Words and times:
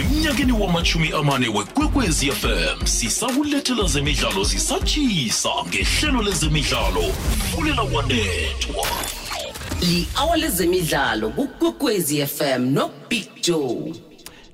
emnyakeni 0.00 0.52
wamachumi 0.52 1.12
amane 1.12 1.48
wekwekwezi 1.48 2.32
fm 2.32 2.86
sisakulethela 2.86 3.84
zemidlalo 3.88 4.44
zisatshisa 4.44 5.48
ngehlelo 5.68 6.22
lezemidlalo. 6.22 7.02
Fulela 7.54 7.82
wanethwa 7.82 8.86
li-awa 9.80 10.36
lezemidlalo 10.36 11.30
kukwekwezi 11.30 12.26
fm 12.26 12.62
nobig 12.72 13.26
joe. 13.42 14.09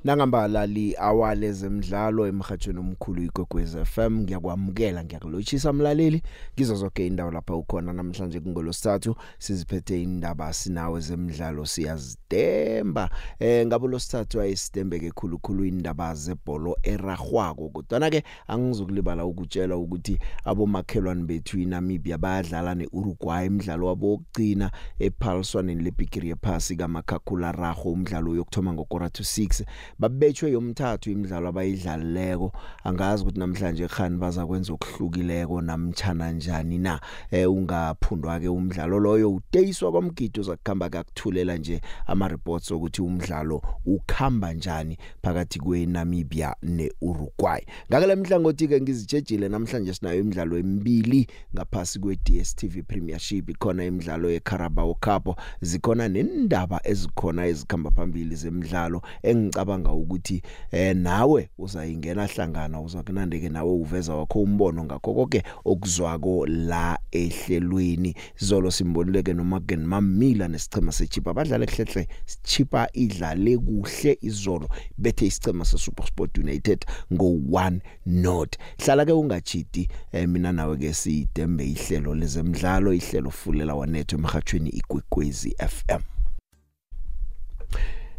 Nangambala 0.06 0.66
li 0.66 0.94
awale 0.98 1.52
zemidlalo 1.52 2.26
emhathweni 2.26 2.78
omkhulu 2.78 3.22
igogwez 3.22 3.76
FM 3.84 4.20
ngiyakwamukela 4.20 5.04
ngiyakulochisa 5.04 5.72
mlaleli. 5.72 6.22
Kizo 6.56 6.74
zonke 6.74 7.06
indawo 7.06 7.30
lapha 7.30 7.54
ukhona 7.54 7.92
namhlanje 7.92 8.40
kungolosithathu 8.40 9.16
siziphethe 9.38 10.02
indaba 10.02 10.52
sinawe 10.52 11.00
zemidlalo 11.00 11.66
siyazidemba 11.66 13.10
eh 13.38 13.66
ngabo 13.66 13.88
losithathu 13.88 14.40
ayisidembeke 14.40 15.10
khulukhulu 15.10 15.64
indaba 15.64 16.14
zebholo 16.14 16.76
eragwako 16.82 17.68
kodwa 17.68 18.10
ke 18.10 18.22
angizokulibala 18.48 19.24
ukutshela 19.24 19.76
ukuthi 19.76 20.18
abomakhelwane 20.44 21.24
bethu 21.24 21.58
iNamibia 21.58 22.18
bayadlala 22.18 22.74
neUruguay 22.74 23.46
imidlalo 23.46 23.86
wabo 23.86 24.10
wokugcina 24.10 24.70
ephaliswaneni 24.98 25.82
lebigiri 25.82 26.28
yephasi 26.28 26.76
kaMakhakhula 26.76 27.52
Rago 27.52 27.92
umdlalo 27.92 28.34
yokthoma 28.34 28.72
ngokora 28.72 29.10
to 29.10 29.22
6 29.22 29.64
babetshwe 29.98 30.50
yomthathu 30.50 31.10
imidlalo 31.10 31.48
abayidlalileko. 31.48 32.52
Angazi 32.84 33.22
ukuthi 33.22 33.38
namhlanje 33.38 33.88
khani 33.88 34.18
baza 34.18 34.46
kwenza 34.46 34.72
okuhlukileko 34.72 35.60
namtchana 35.60 36.32
njani 36.32 36.78
na 36.78 37.00
eh 37.30 37.50
ungaphundwa 37.50 38.40
ke 38.40 38.48
umdlalo 38.48 39.00
loyo. 39.00 39.34
Uteyiswa 39.34 39.92
kwamgido 39.92 40.42
zakukhamba 40.42 40.88
kakuthulela 40.88 41.56
nje 41.56 41.80
ama 42.06 42.28
reports 42.28 42.70
ukuthi 42.70 43.02
umdlalo 43.02 43.62
ukhamba 43.86 44.52
njani 44.52 44.98
phakathi 45.22 45.58
kweNamibia 45.58 46.56
neUruguay. 46.62 47.60
Ngakule 47.90 48.14
mhlangothi 48.16 48.68
ke 48.68 48.80
ngizitshejile 48.80 49.48
namhlanje 49.48 49.94
sinayo 49.94 50.20
imidlalo 50.20 50.58
emibili 50.58 51.26
ngaphasi 51.54 51.98
kweDStv 51.98 52.82
Premiership. 52.88 53.50
Ikhona 53.50 53.84
imidlalo 53.84 54.30
yeCarabao 54.30 54.94
Cup. 54.94 55.38
Zikhona 55.60 56.08
nendaba 56.08 56.80
ezikhona 56.84 57.46
ezikhamba 57.46 57.90
phambili 57.90 58.36
zemidlalo 58.36 59.02
engicabanga 59.22 59.85
ukuthi 59.92 60.42
eh 60.70 60.96
nawe 60.96 61.50
uzayingena 61.58 62.26
hlangana 62.26 62.80
uzakunandeke 62.80 63.48
nawe 63.48 63.70
uveza 63.70 64.14
wakho 64.14 64.42
umbono 64.42 64.84
ngakho 64.84 65.14
konke 65.14 65.42
okuzwako 65.64 66.46
la 66.46 66.98
ehlelweni. 67.12 68.14
Zolo 68.38 68.70
simboleke 68.70 69.34
noma 69.34 69.60
ke 69.60 69.76
mamila 69.76 70.48
nesichema 70.48 70.92
sechipa 70.92 71.34
badlala 71.34 71.64
ehlehle 71.64 72.08
chipa 72.42 72.88
idlale 72.92 73.58
kuhle 73.58 74.18
izolo 74.20 74.68
bethe 74.98 75.26
isichema 75.26 75.64
seSuperSport 75.64 76.38
United 76.38 76.86
ngo 77.12 77.24
1 77.24 77.80
not 78.06 78.56
hlala 78.78 79.04
ke 79.04 79.12
ungachiti 79.12 79.88
eh, 80.12 80.28
mina 80.28 80.52
nawe 80.52 80.76
ke 80.76 80.94
sidembe 80.94 81.64
ihlelo 81.66 82.14
lezemidlalo 82.14 82.92
ihlelo 82.92 83.30
fulela 83.30 83.74
wanethu 83.74 84.16
emhathweni 84.16 84.70
igwegwezi 84.70 85.56
FM 85.58 86.02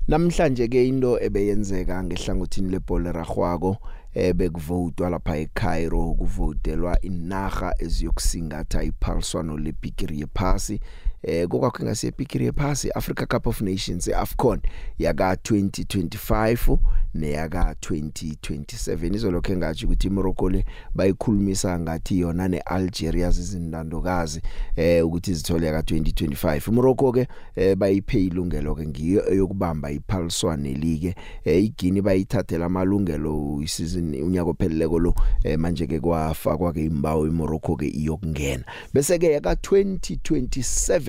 namhlanje 0.08 0.68
ke 0.68 0.88
into 0.88 1.20
ebeyenzeka 1.20 2.04
ngehlangothini 2.04 2.70
lebhola 2.72 3.12
ragwako 3.12 3.78
ebekuvotwa 4.14 5.10
lapha 5.10 5.38
eCairo 5.38 6.14
kuvotelwa 6.14 7.02
inaga 7.02 7.74
eziyokusingatha 7.80 8.84
iphaliswano 8.84 9.58
lebigiri 9.58 10.20
yephasi. 10.20 10.80
Eh 11.23 11.48
kokwakho 11.48 11.84
ngasiye 11.84 12.14
bigiri 12.18 12.46
yephasi 12.46 12.92
Africa 12.92 13.26
Cup 13.26 13.48
of 13.48 13.62
Nations 13.62 14.08
eAfcon 14.08 14.60
yaka 15.00 15.34
2025 15.34 16.78
neyaka 17.14 17.76
2027 17.82 19.16
izolokho 19.16 19.54
engathi 19.54 19.86
ukuthi 19.86 20.08
iMorocco 20.08 20.50
le 20.50 20.66
bayikhulumisa 20.95 21.80
ngathi 21.80 22.20
yona 22.20 22.48
neAlgeria 22.48 23.32
zizindandokazi 23.32 24.42
eh 24.76 25.05
ukuthi 25.05 25.33
zithole 25.33 25.67
yaka 25.67 25.80
2025 25.80 26.70
iMorocco 26.70 27.11
ke 27.11 27.28
eh, 27.55 27.76
bayiphe 27.76 28.23
ilungelo 28.23 28.76
ke 28.76 28.88
ngiyo 28.88 29.34
eyokubamba 29.34 29.92
iphaliswane 29.92 30.73
ligue 30.73 31.16
eh, 31.45 31.64
iGuinea 31.64 32.02
bayithathela 32.02 32.66
amalungelo 32.66 33.60
isizini 33.64 34.22
unyaka 34.22 34.49
opheleleko 34.49 34.99
lo 34.99 35.16
eh, 35.44 35.60
manje 35.60 35.88
ke 35.88 35.99
kwafakwa 35.99 36.73
ke 36.73 36.86
imbawo 36.86 37.28
iMorocco 37.28 37.76
ke 37.76 37.88
iyokungena. 37.88 38.64
Bese 38.94 39.20
ke 39.20 39.32
yaka 39.32 39.54
2027 39.54 41.07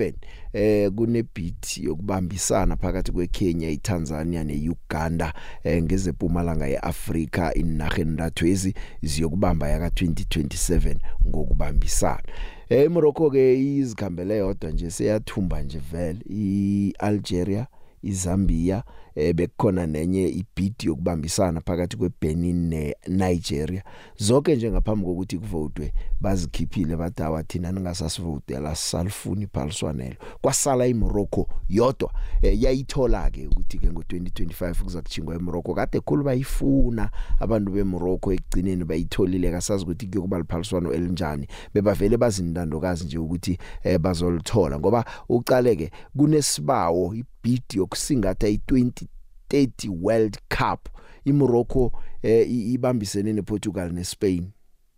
eh 0.53 0.91
kune 0.91 1.23
beat 1.35 1.77
yokubambisana 1.77 2.75
phakathi 2.75 3.11
kweKenya, 3.11 3.69
iTanzania 3.69 4.43
neUganda 4.43 5.33
eh 5.63 5.83
ngezepumalanga 5.83 6.67
yeAfrika 6.67 7.53
inarhe 7.53 8.03
ndatwezi 8.03 8.73
ziyokubamba 9.03 9.69
yaka 9.69 9.87
2027 9.87 10.95
ngokubambisana. 11.27 12.23
Eh 12.69 12.91
Morocco 12.91 13.29
ke 13.31 13.59
izikhambele 13.75 14.37
yodwa 14.37 14.71
nje 14.71 14.91
seyathumba 14.91 15.61
nje 15.61 15.79
vele 15.91 16.19
iAlgeria 16.29 17.67
iZambia 18.03 18.83
eh 19.19 19.33
bekukhona 19.33 19.87
nenye 19.87 20.27
ibid 20.27 20.73
yokubambisana 20.83 21.61
phakathi 21.61 21.97
kweBenin 21.97 22.69
neNigeria. 22.69 23.83
Zonke 24.17 24.55
nje 24.55 24.71
ngaphambi 24.71 25.05
kokuthi 25.05 25.37
kuvotwe 25.37 25.93
bazikhiphile 26.21 26.95
badawa 26.95 27.43
thina 27.43 27.71
ningasasivotela 27.71 28.75
salifuni 28.75 29.47
phaliswanelo 29.47 30.15
kwasala 30.41 30.87
iMorocco 30.87 31.47
yodwa. 31.69 32.11
Eh, 32.41 32.63
yayithola 32.63 33.29
ke 33.31 33.47
ukuthi 33.47 33.77
ke 33.77 33.87
ngo2025 33.87 34.83
kuza 34.83 35.01
kuchingwa 35.01 35.35
eMorocco. 35.35 35.73
Kade 35.73 35.99
khulu 35.99 36.23
bayifuna 36.23 37.09
abantu 37.39 37.71
beMorocco 37.71 38.33
ekugcineni 38.33 38.85
bayitholile. 38.85 39.51
Kasazi 39.51 39.83
ukuthi 39.83 40.07
kuyokuba 40.07 40.37
liphaliswano 40.37 40.93
elinjani. 40.93 41.47
Bebavele 41.73 42.17
bazindandokazi 42.17 43.05
nje 43.05 43.17
ukuthi 43.17 43.57
eh, 43.83 43.99
bazolithola 43.99 44.79
ngoba 44.79 45.05
uqaleke 45.29 45.91
kunesibawo 46.17 47.15
ibid 47.15 47.63
yokusingatha 47.73 48.47
i20 48.47 49.08
30 49.49 49.89
World 49.89 50.37
Cup. 50.49 50.89
iMorocco 51.25 51.91
eh, 52.21 52.51
ibambisene 52.51 53.33
nePortugal 53.33 53.91
neSpain. 53.91 54.51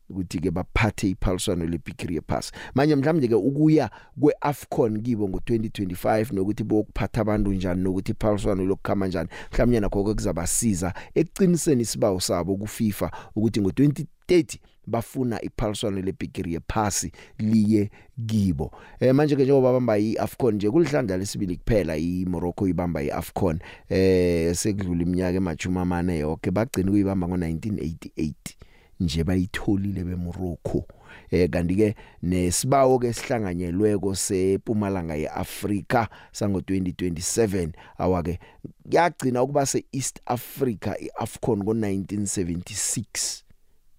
Ukuthi 0.09 0.39
ke 0.39 0.51
baphathe 0.51 1.09
iphaliswano 1.09 1.65
lebigiri 1.65 2.15
yepass 2.15 2.51
manje 2.75 2.95
mhlawumbe 2.95 3.27
ke 3.27 3.35
ukuya 3.35 3.89
kweAfcon 4.19 5.01
kibo 5.01 5.25
ngo2025 5.27 6.33
nokuthi 6.33 6.63
bokuphatha 6.63 7.21
abantu 7.21 7.53
njani 7.53 7.81
nokuthi 7.83 8.11
iphaliswano 8.11 8.65
lokukhama 8.65 9.07
njani 9.07 9.29
mhlawumbe 9.51 9.79
nakho 9.79 10.03
kuzabasiza 10.03 10.93
eqiniseni 11.15 11.81
isibawo 11.81 12.19
sabo 12.19 12.57
kuFIFA 12.57 13.11
ukuthi 13.35 13.59
ngo2030 13.59 14.57
bafuna 14.91 15.41
iphaliswano 15.41 16.01
lebigiri 16.01 16.53
yephasi 16.53 17.11
liye 17.39 17.89
kibo. 18.27 18.71
Eh 18.99 19.15
manje 19.15 19.35
ke 19.35 19.43
njengoba 19.43 19.73
bamba 19.73 19.97
iAfcon 19.97 20.55
nje 20.55 20.69
kulihlandla 20.71 21.17
lesibili 21.17 21.57
kuphela 21.57 21.97
iMorocco 21.97 22.67
ibamba 22.67 23.03
iAfcon 23.03 23.59
eh 23.89 24.55
sekudlula 24.55 25.01
iminyaka 25.01 25.37
emajuma 25.37 25.81
amane 25.81 26.19
yonke 26.19 26.51
bagcina 26.51 26.91
kuyibamba 26.91 27.27
ngo1988 27.27 28.33
nje 28.99 29.23
bayitholile 29.23 30.03
beMorocco. 30.03 30.85
Eh 31.31 31.49
kanti 31.49 31.75
ke 31.75 31.95
nesibawo 32.23 32.99
ke 32.99 33.13
sihlanganyelweko 33.13 34.15
sePumalanga 34.15 35.15
yeAfrika 35.15 36.07
sango 36.31 36.59
2027 36.59 37.69
awake 37.97 38.39
yagcina 38.91 39.43
ukuba 39.43 39.65
seEast 39.65 40.19
Africa 40.25 40.95
iAfcon 40.99 41.59
ngo1976 41.59 43.43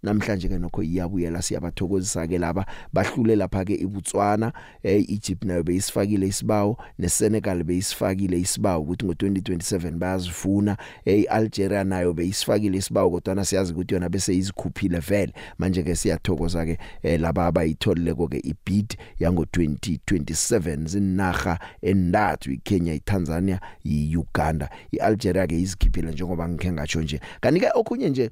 namhlanje 0.02 0.48
ke 0.48 0.58
nokho 0.58 0.82
iyabuyela 0.82 1.42
siyabathokozisa 1.42 2.26
ke 2.26 2.38
laba 2.38 2.66
bahlule 2.92 3.36
lapha 3.36 3.64
ke 3.64 3.74
iBotswana 3.74 4.52
eEgypt 4.82 5.44
nayo 5.44 5.62
beyisifakile 5.62 6.26
isibawo 6.26 6.78
neSenegal 6.98 7.64
beyisifakile 7.64 8.40
isibawo 8.40 8.82
ukuthi 8.82 9.06
ngo2027 9.06 9.90
bayazifuna 9.90 10.76
eAlgeria 11.06 11.84
nayo 11.84 12.12
beyisifakile 12.12 12.78
isibawo 12.78 13.10
kodwa 13.10 13.44
siyazi 13.44 13.72
ukuthi 13.72 13.94
yona 13.94 14.08
bese 14.08 14.36
izikhuphile 14.36 14.98
vele. 14.98 15.32
Manje 15.58 15.82
ke 15.82 15.96
siyathokoza 15.96 16.66
ke 16.66 16.78
laba 17.18 17.46
abayitholile 17.46 18.14
ke 18.14 18.40
ibid 18.44 18.96
yango 19.18 19.42
2027 19.42 20.86
zinaga 20.86 21.58
endathu 21.82 22.52
iKenya 22.52 22.94
iTanzania 22.94 23.60
iUganda. 23.84 24.70
iAlgeria 24.92 25.46
ke 25.46 25.60
izikhiphile 25.60 26.12
njengoba 26.12 26.48
ngikhe 26.48 26.72
ngatsho 26.72 27.02
nje. 27.02 27.20
Kanti 27.40 27.60
ke 27.60 27.70
okhunye 27.74 28.10
nje 28.10 28.30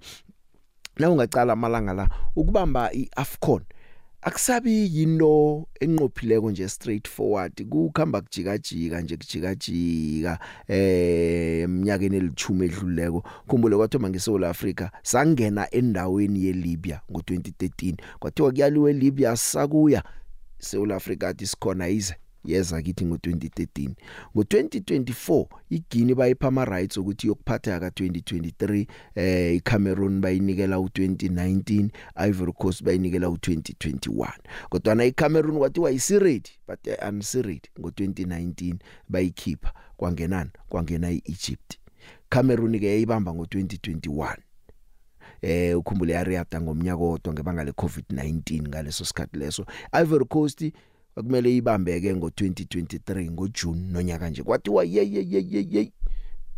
na 1.01 1.11
ungacala 1.11 1.53
amalanga 1.53 1.93
la 1.93 2.09
ukubamba 2.37 2.93
iAfcon 2.93 3.63
akusabi 4.23 4.99
yinto 4.99 5.67
enqophileko 5.81 6.51
nje 6.51 6.69
straight 6.69 7.09
forward 7.09 7.69
kukhamba 7.69 8.21
kujika 8.21 8.59
jika 8.59 9.01
nje 9.01 9.17
kujika 9.17 9.55
jika 9.55 10.39
eh 10.69 11.63
eminyakeni 11.63 12.17
elithumi 12.17 12.67
edluleko 12.67 13.25
khumbule 13.49 13.77
kwathoma 13.77 14.11
ngeSouth 14.11 14.45
Africa 14.45 14.89
sangena 15.03 15.71
endaweni 15.71 16.45
yeLibya 16.45 17.01
ngo2013 17.13 17.95
kwathiwa 18.19 18.51
kuyaliwe 18.53 18.91
eLibya 18.91 19.37
sakuya 19.37 20.03
South 20.59 20.91
Africa 20.93 21.25
athi 21.25 21.47
sikhona 21.47 21.89
ize 21.89 22.15
yeza 22.45 22.83
kithi 22.83 23.05
ngo2013 23.05 23.91
ngo2024 24.37 25.47
iGuinea 25.71 26.15
bayipha 26.15 26.49
ama 26.49 26.65
rights 26.65 26.97
ukuthi 26.97 27.27
yokuphatha 27.27 27.81
ka 27.81 27.89
2023 27.89 28.87
eh 29.15 29.57
iCameroon 29.57 30.21
bayinikela 30.21 30.77
u2019 30.77 31.89
Ivory 32.29 32.53
Coast 32.53 32.85
bayinikela 32.85 33.27
u2021 33.27 34.33
kodwa 34.69 34.95
na 34.95 35.05
iCameroon 35.05 35.59
kwathiwa 35.59 35.91
isiredi 35.91 36.51
but 36.69 36.79
unsiredi 37.09 37.69
ngo2019 37.79 38.75
bayikhipha 39.09 39.73
kwangenani 39.97 40.51
kwangena 40.69 41.11
iEgypt. 41.11 41.79
Cameroon 42.29 42.79
ke 42.81 42.87
yayibamba 42.87 43.33
ngo2021 43.33 44.37
eh 45.43 45.79
ukhumbule 45.79 46.13
yariyada 46.13 46.61
ngomnyaka 46.61 47.03
odwa 47.03 47.33
ngebanga 47.35 47.65
leCovid-19 47.65 48.69
ngaleso 48.69 49.05
sikhathi 49.05 49.39
leso. 49.39 49.67
Ivory 49.93 50.25
Coast 50.25 50.73
akumele 51.17 51.57
ibambeke 51.57 52.15
ngo2023 52.15 53.31
ngoJune 53.31 53.83
nonyaka 53.93 54.31
nje. 54.31 54.43
Kwathiwa 54.43 54.85
ye 54.85 55.03
ye 55.13 55.27
ye 55.31 55.67
ye. 55.71 55.93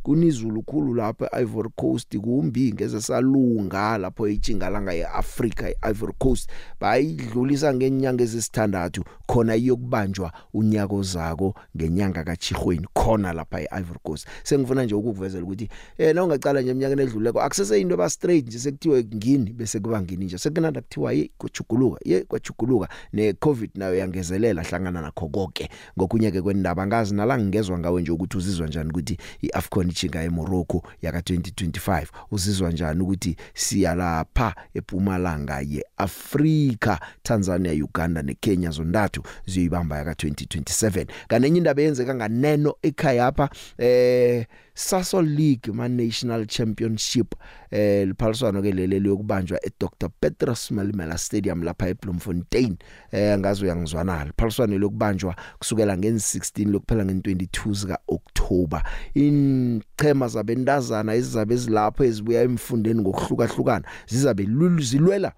Kunizulu 0.02 0.62
khulu 0.62 0.94
lapha 0.94 1.28
eIvory 1.38 1.70
Coast 1.76 2.18
kumbi 2.18 2.72
ngeze 2.72 3.00
salunga 3.00 3.98
lapho 3.98 4.28
ejingalanga 4.28 4.92
yeAfrica 4.92 5.74
eIvory 5.82 6.12
Coast. 6.18 6.50
Bayidlulisa 6.80 7.74
ngenyanga 7.74 8.24
ezisithandathu 8.24 9.04
khona 9.26 9.56
iyokubanjwa 9.56 10.32
unyaka 10.54 10.94
ozako 10.94 11.54
ngenyanga 11.76 12.24
kaChihweni 12.24 12.86
khona 12.94 13.32
lapha 13.32 13.60
eIvory 13.60 14.00
Coast. 14.02 14.28
Sengifuna 14.42 14.84
nje 14.84 14.94
ukukuvezela 14.94 15.44
ukuthi 15.44 15.68
eh 15.98 16.14
na 16.14 16.24
ungacala 16.24 16.60
nje 16.60 16.70
eminyakeni 16.70 17.02
edluleko 17.02 17.40
akusese 17.40 17.80
into 17.80 17.96
ba 17.96 18.10
straight 18.10 18.46
nje 18.46 18.58
sekuthiwe 18.58 19.04
ngini 19.14 19.52
bese 19.52 19.80
kuba 19.80 20.02
ngini 20.02 20.24
nje. 20.24 20.38
Sekunanda 20.38 20.80
kuthiwa 20.80 21.12
ye 21.12 21.30
kuchuguluka 21.38 22.00
ye 22.04 22.24
kwachuguluka 22.24 22.88
neCovid 23.12 23.70
nayo 23.74 23.94
yangezelela 23.94 24.62
hlangana 24.62 25.00
nakho 25.00 25.28
konke 25.28 25.68
ngokunye 25.98 26.30
ke 26.30 26.42
kwendaba 26.42 26.86
ngazi 26.86 27.14
nala 27.14 27.38
ngingezwe 27.38 27.78
ngawe 27.78 28.02
nje 28.02 28.12
ukuthi 28.12 28.36
uzizwa 28.36 28.66
njani 28.66 28.90
ukuthi 28.90 29.16
iAfcon 29.42 29.91
ijinga 29.92 30.22
eMorocco 30.22 30.82
yaka 31.02 31.18
2025 31.18 32.06
uzizwa 32.30 32.70
njani 32.70 33.02
ukuthi 33.02 33.36
siya 33.54 33.94
lapha 33.94 34.54
ePumalanga 34.74 35.60
yeAfrika 35.60 37.00
Tanzania 37.22 37.72
Uganda 37.84 38.22
neKenya 38.22 38.70
zondathu 38.70 39.22
ziyoyibamba 39.46 39.98
yaka 39.98 40.12
2027 40.12 41.06
kanenye 41.28 41.58
indaba 41.58 41.82
yenzeka 41.82 42.14
nganeno 42.14 42.74
ekhaya 42.82 43.24
lapha 43.24 43.50
eh 43.78 44.46
Sasol 44.74 45.26
League 45.26 45.72
ma 45.72 45.88
National 45.88 46.46
Championship 46.46 47.34
eh 47.70 48.06
liphaliswano 48.06 48.62
ke 48.62 48.72
leli 48.72 49.00
lokubanjwa 49.00 49.58
eDr 49.66 50.08
Petrus 50.20 50.70
Malimela 50.70 51.18
Stadium 51.18 51.62
lapha 51.62 51.88
eBloemfontein 51.88 52.76
eh 53.12 53.38
ngazi 53.38 53.64
uyangizwana 53.64 54.24
liphaliswano 54.24 54.78
lokubanjwa 54.78 55.36
kusukela 55.58 55.96
nge16 55.96 56.70
lokuphela 56.70 57.04
nge22 57.04 57.74
zika 57.74 57.98
October 58.08 58.82
inchema 59.14 60.28
zabendazana 60.28 61.14
ezizabe 61.14 61.54
ezilapho 61.54 62.04
ezibuya 62.04 62.42
emfundeni 62.42 63.00
ngokuhlukahlukana 63.00 63.84
zizabe 64.06 64.48
zilwela 64.78 65.32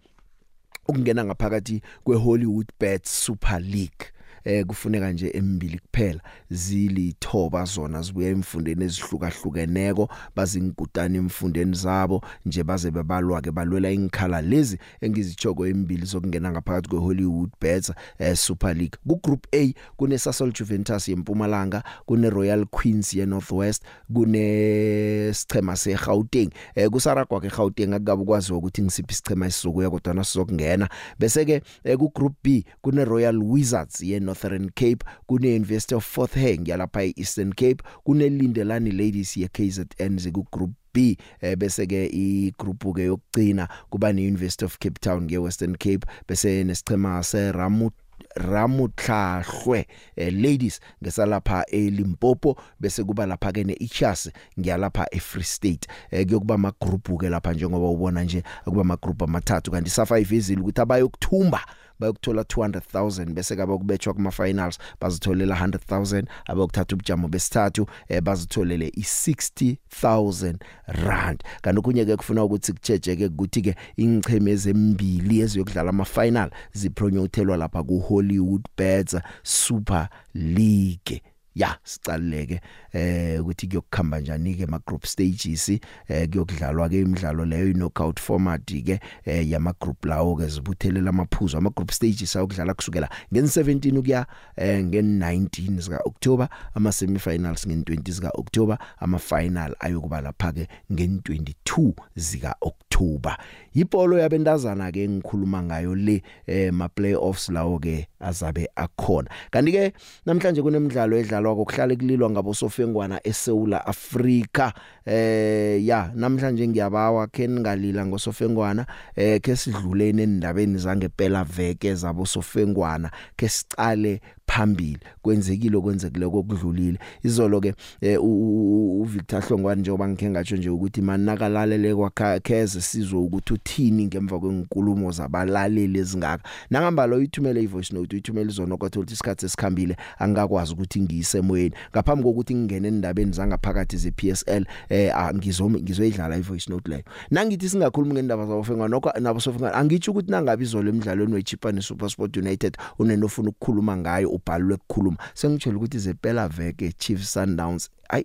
ukungena 0.89 1.25
ngaphakathi 1.25 1.83
kweHollywood 2.05 2.69
Bets 2.81 3.25
Super 3.25 3.61
League. 3.61 4.14
Eh 4.45 4.65
kufuneka 4.67 5.13
nje 5.13 5.31
emibili 5.35 5.79
kuphela 5.79 6.21
zilithoba 6.51 7.65
zona 7.65 8.03
zibuya 8.03 8.29
emfundeni 8.29 8.85
ezihlukahlukeneko 8.85 10.09
bazingkutana 10.37 11.17
emfundeni 11.17 11.75
zabo 11.75 12.25
nje 12.47 12.65
baze 12.65 12.91
bebalwa 12.91 13.41
ke 13.41 13.51
balwela 13.51 13.91
inkhala 13.91 14.43
lezi 14.43 14.79
engizichoko 15.01 15.67
emibili 15.67 16.07
zokungena 16.07 16.51
ngaphakathi 16.51 16.89
kweHollywood 16.89 17.51
Bets 17.61 17.93
eh, 18.19 18.37
Super 18.37 18.75
League. 18.75 18.99
Ku 19.07 19.17
Group 19.17 19.47
A 19.55 19.75
kune 19.97 20.19
Sasol 20.19 20.53
Juventus 20.53 21.09
yeMpumalanga 21.09 21.83
kune 22.07 22.31
Royal 22.31 22.67
Queens 22.67 23.15
ye 23.15 23.27
Northwest 23.27 23.83
kune 24.13 25.33
sichema 25.33 25.77
seGauteng. 25.77 26.51
Eh 26.75 26.89
kusaragwa 26.89 27.41
ke 27.41 27.49
Gauteng 27.49 27.95
akukabe 27.95 28.23
ukwaziwa 28.23 28.59
ukuthi 28.59 28.83
ngisiphi 28.83 29.13
isichema 29.13 29.47
esizokuya 29.47 29.91
kodwa 29.91 30.15
nasizokungena 30.15 30.89
bese 31.19 31.45
ke 31.45 31.63
eh, 31.85 31.99
ku 31.99 32.13
Group 32.15 32.35
B 32.43 32.65
kune 32.83 33.05
Royal 33.05 33.43
Wizards 33.43 34.03
ye 34.03 34.21
Northern 34.35 34.71
Cape 34.71 35.05
kune 35.27 35.55
University 35.55 35.95
of 35.95 36.05
Fort 36.05 36.35
Hare 36.35 36.59
yalapha 36.65 37.03
eEastern 37.03 37.53
Cape 37.53 37.83
kune 38.05 38.29
Lindelani 38.29 38.93
Ladies 38.93 39.37
ye 39.37 39.49
KZN 39.49 40.19
ziku 40.19 40.47
Group 40.51 40.71
B 40.93 41.17
eh, 41.41 41.57
bese 41.57 41.87
ke 41.87 42.07
igroup 42.13 42.85
ke 42.95 43.05
yokugcina 43.05 43.69
kuba 43.91 44.13
ne 44.13 44.23
University 44.23 44.65
of 44.65 44.79
Cape 44.79 45.01
Town 45.01 45.25
nge 45.25 45.39
Western 45.39 45.77
Cape 45.77 46.07
bese 46.29 46.65
nesichema 46.65 47.23
se 47.23 47.53
Ramut 47.53 47.95
Ramutlahlwe 48.37 49.87
eh, 50.17 50.33
ladies 50.33 50.81
ngesalapha 51.03 51.65
eLimpopo 51.67 52.57
bese 52.81 53.05
kuba 53.05 53.27
lapha 53.27 53.53
ke 53.53 53.65
neIchas 53.65 54.31
ngiyalapha 54.59 55.07
eFree 55.11 55.45
State. 55.45 55.87
Eh, 56.11 56.27
kuyokuba 56.27 56.55
ama 56.55 56.73
group 56.81 57.21
ke 57.21 57.29
lapha 57.29 57.53
njengoba 57.53 57.89
ubona 57.89 58.25
nje 58.25 58.43
kuba 58.65 58.81
ama 58.81 58.97
group 58.97 59.23
amathathu 59.23 59.71
kanti 59.71 59.91
sa5 59.91 60.35
izile 60.35 60.61
ukuthi 60.61 60.81
abayokuthumba 60.81 61.61
bayokuthola 62.01 62.43
200,000 62.43 63.25
bese 63.35 63.57
kabe 63.57 63.79
kubetshwa 63.79 64.15
kuma 64.15 64.31
finals 64.31 64.79
bazitholela 65.01 65.55
100,000 65.55 66.25
abokuthatha 66.47 66.95
ubujamo 66.95 67.29
besithathu 67.29 67.87
eh, 68.09 68.23
bazitholele 68.23 68.89
i60000 68.89 70.55
rand. 70.87 71.43
Kanti 71.63 71.81
kunye 71.83 72.05
ke 72.05 72.17
kufuna 72.17 72.45
ukuthi 72.45 72.73
kucheje 72.73 73.17
ke 73.17 73.27
ukuthi 73.27 73.63
ke 73.63 73.75
ingcheme 73.97 74.51
ezembili 74.51 75.41
eziyokudlala 75.41 75.91
ama 75.91 76.05
final 76.05 76.51
zipromothelwa 76.73 77.57
lapha 77.57 77.83
ku 77.83 77.99
Hollywood 77.99 78.65
Bets 78.77 79.17
Super 79.43 80.09
League. 80.35 81.34
Ya 81.55 81.79
sicaleke 81.85 82.61
eh 82.93 83.41
ukuthi 83.41 83.67
kuyokukhamba 83.69 84.21
njani 84.21 84.55
ke 84.55 84.67
ma 84.67 84.79
group 84.87 85.07
stages 85.07 85.69
eh 85.69 86.29
kuyokudlalwa 86.31 86.89
ke 86.89 87.01
imidlalo 87.01 87.45
leyo 87.45 87.73
knockout 87.73 88.21
format 88.21 88.65
ke 88.65 89.01
eh 89.25 89.51
yama 89.51 89.75
group 89.81 90.05
lawo 90.05 90.37
ke 90.37 90.47
zibuthelela 90.47 91.11
amaphuzu. 91.11 91.57
Ama 91.57 91.71
group 91.71 91.91
stages 91.91 92.37
ayokudlala 92.37 92.75
kusukela 92.75 93.09
ngen17 93.33 93.99
ukuya 93.99 94.27
eh 94.57 94.85
ngen19 94.85 95.81
zika 95.81 96.01
October 96.05 96.49
ama 96.75 96.93
semifinals 96.93 97.67
ngen20 97.67 98.13
zika 98.13 98.31
October 98.35 98.79
ama 98.99 99.19
final 99.19 99.77
ayokuba 99.81 100.21
lapha 100.21 100.53
ke 100.53 100.69
ngen22 100.91 101.93
zika 102.17 102.57
October 102.61 103.37
ipolo 103.75 104.19
yabendazana 104.19 104.93
ke 104.93 105.09
ngikhuluma 105.09 105.63
ngayo 105.63 105.95
le 105.95 106.23
eh 106.47 106.73
ma 106.73 106.89
playoffs 106.89 107.49
lawo 107.49 107.79
ke 107.79 108.09
azabe 108.21 108.69
akhona. 108.77 109.31
Kanti 109.51 109.73
ke 109.73 109.93
namhlanje 110.27 110.63
kunemidlalo 110.63 111.17
edlalwa 111.45 111.57
kokuhlala 111.57 111.97
kulilwa 111.97 112.31
ngabo 112.31 112.55
sofengwana 112.55 113.21
eSouth 113.25 113.73
Africa 113.87 114.73
eh 115.07 115.85
ya 115.87 116.11
namhlanje 116.15 116.69
ngiyabawa 116.69 117.27
ke 117.27 117.47
ningalila 117.47 118.07
ngosofengwana 118.07 118.87
eh 119.17 119.41
ke 119.41 119.57
sidlulene 119.57 120.23
endabeni 120.23 120.79
zangempela 120.79 121.45
veke 121.45 121.95
zabo 121.95 122.27
sofengwana 122.27 123.11
ke 123.37 123.49
sicale 123.49 124.21
phambili. 124.47 124.99
Kwenzekile 125.23 125.77
okwenzekile 125.77 126.29
kokudlulile 126.29 126.99
izolo 127.23 127.61
ke 127.61 127.75
uVictor 128.19 129.43
Hlongwane 129.43 129.81
njengoba 129.81 130.09
ngikhe 130.09 130.31
ngatsho 130.31 130.57
nje 130.57 130.71
ukuthi 130.71 131.03
manakalalele 131.03 131.95
kwakheze 131.95 132.81
sizwe 132.81 133.19
ukuthi 133.19 133.55
uthini 133.55 134.07
ngemva 134.07 134.39
kwenkulumo 134.39 135.11
zabalaleli 135.11 135.99
ezingaka. 135.99 136.49
Nangambalo 136.71 137.17
uyithumele 137.17 137.63
ivoice 137.63 137.95
note 137.95 138.17
uyithumele 138.17 138.51
izona 138.51 138.77
kwathi 138.77 138.99
ukuthi 138.99 139.13
isikhathi 139.15 139.47
esikhambile 139.47 139.97
angakwazi 140.19 140.73
ukuthi 140.73 141.01
ngiyisemoyeni 141.01 141.75
ngaphambi 141.91 142.23
kokuthi 142.23 142.55
ngingene 142.55 142.89
endabeni 142.89 143.33
zangaphakathi 143.33 143.97
ze 143.97 144.11
PSL 144.11 144.65
eh 144.89 145.13
ngizo 145.35 145.71
ngizoyidlala 145.71 146.37
ivoice 146.37 146.71
note 146.71 146.91
leyo. 146.91 147.03
Nangithi 147.31 147.69
singakhulumi 147.69 148.15
ngendaba 148.15 148.47
zabofengwa 148.47 148.89
nokho 148.89 149.13
nabo 149.21 149.41
sofengwa 149.41 149.75
angitsho 149.75 150.11
ukuthi 150.11 150.31
nangabe 150.31 150.65
izolo 150.65 150.89
emidlalweni 150.89 151.35
weChipani 151.35 151.83
SuperSport 151.83 152.37
United 152.37 152.77
unenofuna 152.99 153.49
ukukhuluma 153.49 153.97
ngayo 153.97 154.31
ubhalwe 154.35 154.75
ukukhuluma 154.75 155.19
sengitshela 155.35 155.77
ukuthi 155.77 155.99
zepela 155.99 156.49
veke 156.49 156.93
Chiefs 156.99 157.33
Sundowns 157.33 157.91
ay 158.09 158.25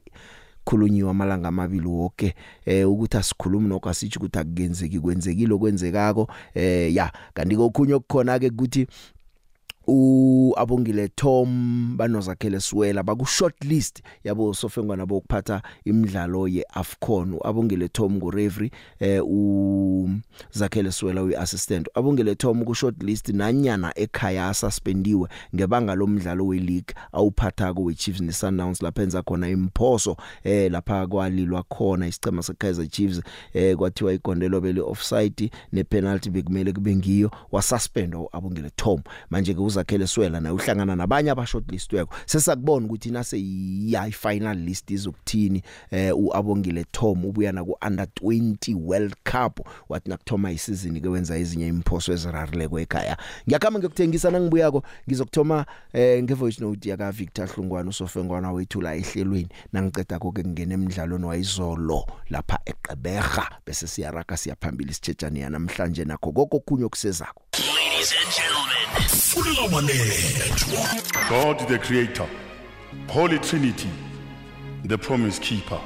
khulunyiwa 0.65 1.11
amalanga 1.11 1.47
amabili 1.47 1.87
wonke 1.87 2.35
eh 2.65 2.89
ukuthi 2.89 3.17
asikhulumi 3.17 3.67
nokho 3.67 3.89
asithi 3.89 4.17
ukuthi 4.17 4.39
akugenzeki 4.39 4.99
kwenzekile 4.99 5.53
okwenzekako 5.53 6.29
eh 6.53 6.95
ya 6.95 7.11
kanti 7.33 7.55
kokhunye 7.55 7.93
okukhona 7.93 8.39
ke 8.39 8.47
ukuthi 8.47 8.87
u 9.89 10.53
abongile 10.57 11.07
Tom 11.07 11.97
banozakhele 11.97 12.59
siwela 12.59 13.03
baku 13.03 13.25
shortlist 13.25 14.03
yabo 14.23 14.53
sofengwana 14.53 15.05
bokuphatha 15.05 15.61
imidlalo 15.85 16.47
yeAfcon. 16.47 17.39
Abongile 17.43 17.87
Tom 17.87 18.15
ngureferee 18.15 18.71
eh 18.99 19.21
u 19.25 20.09
zakhele 20.51 20.91
siwela 20.91 21.23
uassistant. 21.23 21.87
Abongile 21.93 22.35
Tom 22.35 22.65
ku 22.65 22.75
shortlist 22.75 23.29
nanyana 23.29 23.93
ekhaya 23.99 24.53
suspendiwe 24.53 25.29
ngebanga 25.55 25.95
lomdlalo 25.95 26.47
weLeague 26.47 26.95
awuphatha 27.11 27.73
ko 27.73 27.83
weChiefs 27.83 28.21
neSundowns 28.21 28.81
lapha 28.81 29.03
enza 29.03 29.21
khona 29.21 29.49
imphoso 29.49 30.17
eh 30.43 30.71
lapha 30.71 31.07
kwalilwa 31.07 31.63
khona 31.63 32.07
isicema 32.07 32.43
seKaizer 32.43 32.87
Chiefs 32.87 33.21
eh 33.53 33.75
kwathiwa 33.77 34.13
igondelo 34.13 34.61
bele 34.61 34.81
offside 34.81 35.51
nepenalty 35.73 36.29
bekumele 36.29 36.73
kube 36.73 36.95
ngiyo 36.95 37.31
wasuspendwa 37.51 38.29
abongile 38.33 38.69
Tom. 38.75 39.01
Manje 39.29 39.53
ke 39.53 39.61
uzakhele 39.79 40.07
swela 40.07 40.39
naye 40.39 40.55
uhlangana 40.55 40.95
nabanye 40.95 41.31
aba 41.31 41.45
shortlistweko 41.45 42.15
sesakubona 42.25 42.85
ukuthi 42.85 43.11
nase 43.11 43.37
yi 43.39 44.11
final 44.11 44.57
list 44.57 44.91
izokuthini 44.91 45.63
eh 45.91 46.17
uabongile 46.17 46.85
Tom 46.91 47.25
ubuya 47.25 47.51
na 47.51 47.63
ku 47.63 47.77
under 47.87 48.05
20 48.05 48.75
World 48.75 49.15
Cup. 49.23 49.59
Wathi 49.89 50.09
nakuthoma 50.09 50.51
isizini 50.51 51.01
ke 51.01 51.07
wenza 51.07 51.37
ezinye 51.37 51.67
imphoso 51.67 52.13
ezirarileko 52.13 52.79
ekhaya. 52.79 53.17
Ngiyakhamba 53.47 53.79
ngikuthengisa 53.79 54.31
nangibuyako 54.31 54.83
ngizokuthoma 55.07 55.65
eh 55.93 56.23
nge 56.23 56.33
voice 56.33 56.63
note 56.63 56.89
yaka 56.89 57.11
Victor 57.11 57.47
Hlungwana 57.47 57.89
usofengwana 57.89 58.51
wethu 58.51 58.81
la 58.81 58.95
ehlelweni. 58.95 59.49
Nangiceda 59.73 60.19
ko 60.19 60.31
ke 60.31 60.43
ngene 60.43 60.73
emidlalweni 60.73 61.25
wayizolo 61.25 62.05
lapha 62.29 62.59
eGqeberha 62.65 63.49
bese 63.65 63.87
siyaraka 63.87 64.37
siyaphambili 64.37 64.93
sithetjani 64.93 65.49
namhlanje 65.49 66.05
nakho 66.05 66.31
kokho 66.31 66.59
kunyo 66.59 66.89
kusezako 66.89 67.41
Ladies 67.99 68.13
and 68.13 68.31
gentlemen, 68.31 68.58
fulela 68.58 68.58
wanethwa. 68.58 68.58
God 71.29 71.59
the 71.67 71.77
Creator, 71.77 72.27
Holy 73.09 73.37
Trinity, 73.37 73.89
the 74.85 74.97
Promise 74.97 75.37
Keeper. 75.37 75.79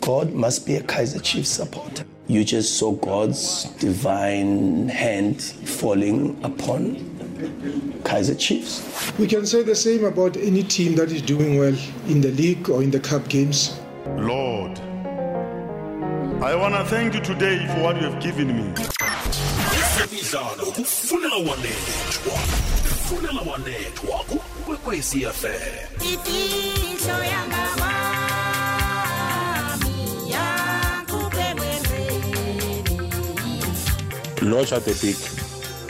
God 0.00 0.32
must 0.32 0.66
be 0.66 0.74
a 0.74 0.82
Kaiser 0.82 1.20
Chiefs 1.20 1.50
supporter. 1.50 2.04
You 2.26 2.42
just 2.42 2.76
saw 2.76 2.90
God's 2.90 3.64
divine 3.78 4.88
hand 4.88 5.40
falling 5.40 6.42
upon 6.42 6.96
Kaiser 8.02 8.34
Chiefs. 8.34 9.12
We 9.16 9.28
can 9.28 9.46
say 9.46 9.62
the 9.62 9.76
same 9.76 10.04
about 10.04 10.36
any 10.36 10.64
team 10.64 10.96
that 10.96 11.12
is 11.12 11.22
doing 11.22 11.56
well 11.56 11.76
in 12.08 12.20
the 12.20 12.32
league 12.32 12.68
or 12.68 12.82
in 12.82 12.90
the 12.90 12.98
cup 12.98 13.28
games. 13.28 13.78
Lord, 14.16 14.76
I 16.42 16.56
want 16.56 16.74
to 16.74 16.84
thank 16.86 17.14
you 17.14 17.20
today 17.20 17.64
for 17.68 17.80
what 17.80 17.96
you 18.00 18.10
have 18.10 18.20
given 18.20 18.48
me. 18.56 18.74
Fulela 23.08 23.40
wanethwa 23.40 24.24
kwekwezi 24.66 25.20
FM. 25.20 26.04
Ifihlo 26.12 27.24
Lodge 34.42 34.72
at 34.72 34.84
the 34.84 34.94
big. 35.02 35.37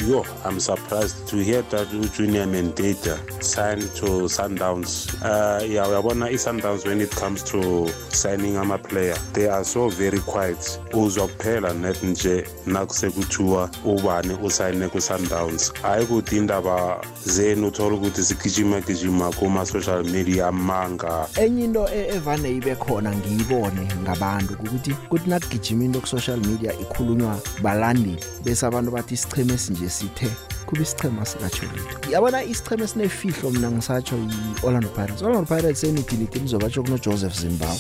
Yo, 0.09 0.25
I'm 0.43 0.59
surprised 0.59 1.29
to 1.29 1.37
hear 1.37 1.61
that 1.61 1.91
Junior 2.15 2.47
Mendata 2.47 3.19
signed 3.43 3.83
to 3.97 4.25
Sundowns. 4.27 5.13
Uh, 5.23 5.63
yeah, 5.65 5.85
uyabona 5.87 6.31
i-Sundowns 6.31 6.87
when 6.87 7.03
it 7.03 7.11
comes 7.11 7.43
to 7.43 7.87
signing 8.09 8.57
ama 8.57 8.79
player, 8.79 9.17
they 9.35 9.49
are 9.49 9.65
so 9.65 9.91
very 9.91 10.19
quiet. 10.21 10.81
Uzwa 10.93 11.29
kuphela 11.29 11.75
net 11.75 12.03
nje 12.03 12.47
nakusekuthiwa 12.67 13.71
ubani 13.85 14.35
usayine 14.43 14.89
ku-Sundowns. 14.89 15.73
Hayi 15.83 16.05
ukuthi 16.05 16.37
indaba 16.37 17.05
zenu 17.25 17.67
uthola 17.69 17.97
ukuthi 17.97 18.23
sigijima 18.25 18.81
gijima 18.81 19.31
kuma-social 19.33 20.05
media 20.05 20.47
amanga. 20.47 21.29
enye 21.37 21.65
into 21.65 21.89
e- 21.89 22.09
evane 22.17 22.51
ibe 22.57 22.75
khona 22.75 23.15
ngiyibone 23.17 23.89
ngabantu 24.03 24.55
ukuthi 24.55 24.91
kuthi 25.09 25.31
nakugijima 25.31 25.85
into 25.85 26.01
ku 26.01 26.07
social 26.07 26.39
media 26.39 26.73
ikhulunywa 26.73 27.39
balandeli 27.63 28.25
bese 28.45 28.67
abantu 28.67 28.91
bathi 28.91 29.15
isicheme 29.15 29.55
esinje 29.55 29.85
sithe 29.99 30.31
kuba 30.67 30.83
isichema 30.83 31.27
sikajolito 31.27 32.11
yabona 32.11 32.45
isicheme 32.45 32.85
esinefihlo 32.85 33.51
mina 33.51 33.71
ngisatsho 33.71 34.17
yi-orlando 34.17 34.89
pirates. 34.89 35.23
Orlando 35.23 35.47
pirates 35.47 35.85
enidilite 35.85 36.39
lizobatsho 36.39 36.83
kunojoseph 36.83 37.35
zimbabwe. 37.41 37.79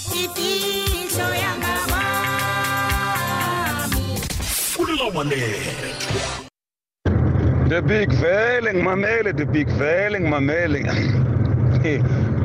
The 7.69 7.83
big 7.83 8.13
vele 8.13 8.75
ngimamele 8.75 9.33
the 9.37 9.45
big 9.45 9.69
vele 9.69 10.21
ngimamele. 10.21 10.81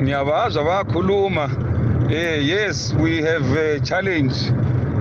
Ngiyabazwa 0.02 0.64
bakhuluma 0.64 1.50
eh 2.12 2.46
yes 2.46 2.94
we 2.94 3.22
have 3.22 3.58
a 3.58 3.80
challenge 3.80 4.36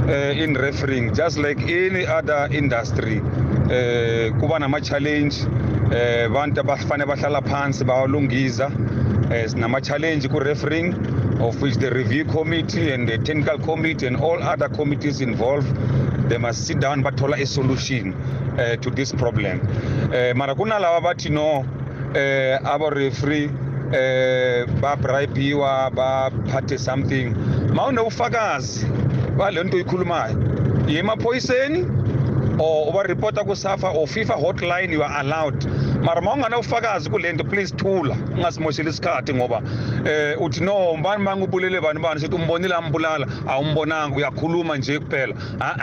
uh, 0.09 0.43
in 0.43 0.55
refereeing 0.55 1.13
just 1.15 1.39
like 1.39 1.61
any 1.63 2.07
other 2.07 2.49
industry. 2.53 3.21
Eh 3.73 4.31
kuba 4.41 4.59
nama 4.59 4.81
challenge 4.81 5.37
eh 5.93 6.27
abantu 6.27 6.61
abafane 6.61 7.05
bahlala 7.07 7.41
phansi 7.43 7.85
bawalungisa 7.85 8.71
eh 9.33 9.49
sinama 9.49 9.81
challenge 9.81 10.29
ku 10.29 10.39
refereeing 10.39 10.95
of 11.41 11.61
which 11.63 11.77
the 11.77 11.91
review 11.91 12.25
committee 12.27 12.93
and 12.93 13.09
the 13.09 13.19
technical 13.19 13.59
committee 13.59 14.07
and 14.07 14.17
all 14.17 14.43
other 14.43 14.69
committees 14.69 15.21
involved 15.21 15.69
they 16.29 16.39
must 16.39 16.67
sit 16.67 16.79
down 16.81 17.03
bathola 17.03 17.41
a 17.41 17.47
solution 17.47 18.15
uh, 18.59 18.77
to 18.77 18.91
this 18.91 19.13
problem. 19.13 19.61
Uh, 20.13 20.33
mara 20.37 20.55
kunalaba 20.55 21.01
bathi 21.01 21.31
no 21.31 21.65
eh 22.15 22.59
abo 22.65 22.91
referee 22.91 23.51
eh 23.93 24.67
babribewa 24.81 25.91
baphathe 25.91 26.79
something. 26.79 27.35
Mawunofakazi 27.73 28.87
balento 29.37 29.79
ikhulumayo 29.79 30.37
yemaphoyiseni 30.89 31.87
or 32.63 32.89
ubaripota 32.93 33.45
kusafa 33.45 33.91
or 33.91 34.07
FIFA 34.07 34.35
hotline 34.41 34.93
you 34.93 35.03
are 35.03 35.21
allowed. 35.21 35.92
Mara 36.03 36.21
mawungana 36.21 36.59
ufakazi 36.59 37.11
kulento 37.11 37.45
please 37.45 37.75
thula 37.77 38.17
ungasimoshela 38.37 38.91
isikhathi 38.91 39.35
ngoba 39.35 39.63
eh 40.05 40.43
uthi 40.43 40.61
no 40.65 40.97
mbani 40.97 41.23
mangubulele 41.23 41.81
bani 41.81 42.01
bani? 42.01 42.21
Sithi 42.21 42.35
umbonile 42.35 42.75
ambulala 42.75 43.27
awumbonanga 43.49 44.17
uyakhuluma 44.17 44.77
nje 44.77 44.99
kuphela. 44.99 45.35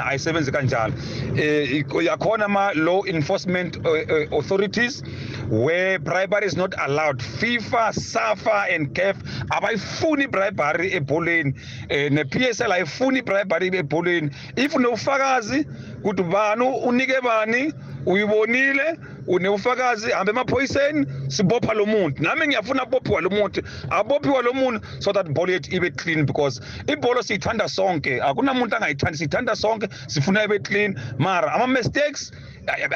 Ayisebenzi 0.05 0.51
kanjalo. 0.51 0.93
Eh 1.37 1.85
yakhona 2.03 2.47
ma 2.47 2.71
law 2.73 3.03
enforcement 3.07 3.77
uh, 3.77 3.83
uh, 3.91 4.37
authorities 4.39 5.03
where 5.49 5.99
bribery 5.99 6.45
is 6.47 6.57
not 6.57 6.73
allowed. 6.79 7.19
FIFA 7.19 7.93
SAFA 7.93 8.65
and 8.75 8.93
CAF 8.93 9.15
abayifuni 9.51 10.27
bribery 10.31 10.91
ebholeni 10.91 11.53
eh 11.89 12.09
ne 12.11 12.23
PSL 12.23 12.71
ayifuni 12.71 13.21
bribery 13.21 13.69
ebholeni 13.69 14.31
if 14.57 14.75
unofakazi 14.75 15.65
ukuthi 16.03 16.23
bani 16.23 16.65
unike 16.85 17.21
bani? 17.23 17.73
Uyibonile? 18.05 18.97
Unewufakazi 19.29 20.11
hambe 20.11 20.31
emaphoyiseni 20.31 21.05
sibopha 21.27 21.73
lo 21.73 21.85
muntu. 21.85 22.23
Nami 22.23 22.47
ngiyafuna 22.47 22.83
abophiwa 22.83 23.21
lo 23.21 23.29
muntu. 23.29 23.61
Abophiwa 23.89 24.41
lo 24.41 24.53
muntu 24.53 24.81
so 24.99 25.13
that 25.13 25.27
ball 25.29 25.49
yethu 25.49 25.75
ibe 25.75 25.91
clean 25.91 26.25
because 26.25 26.61
ibholo 26.87 27.23
siyithanda 27.23 27.67
sonke. 27.69 28.21
Akunamuntu 28.21 28.75
angayithandi 28.75 29.17
siyithanda 29.17 29.55
sonke 29.55 29.87
sifuna 30.07 30.43
ibe 30.43 30.59
clean. 30.59 30.99
Mara 31.17 31.53
ama 31.53 31.67
mistakes 31.67 32.31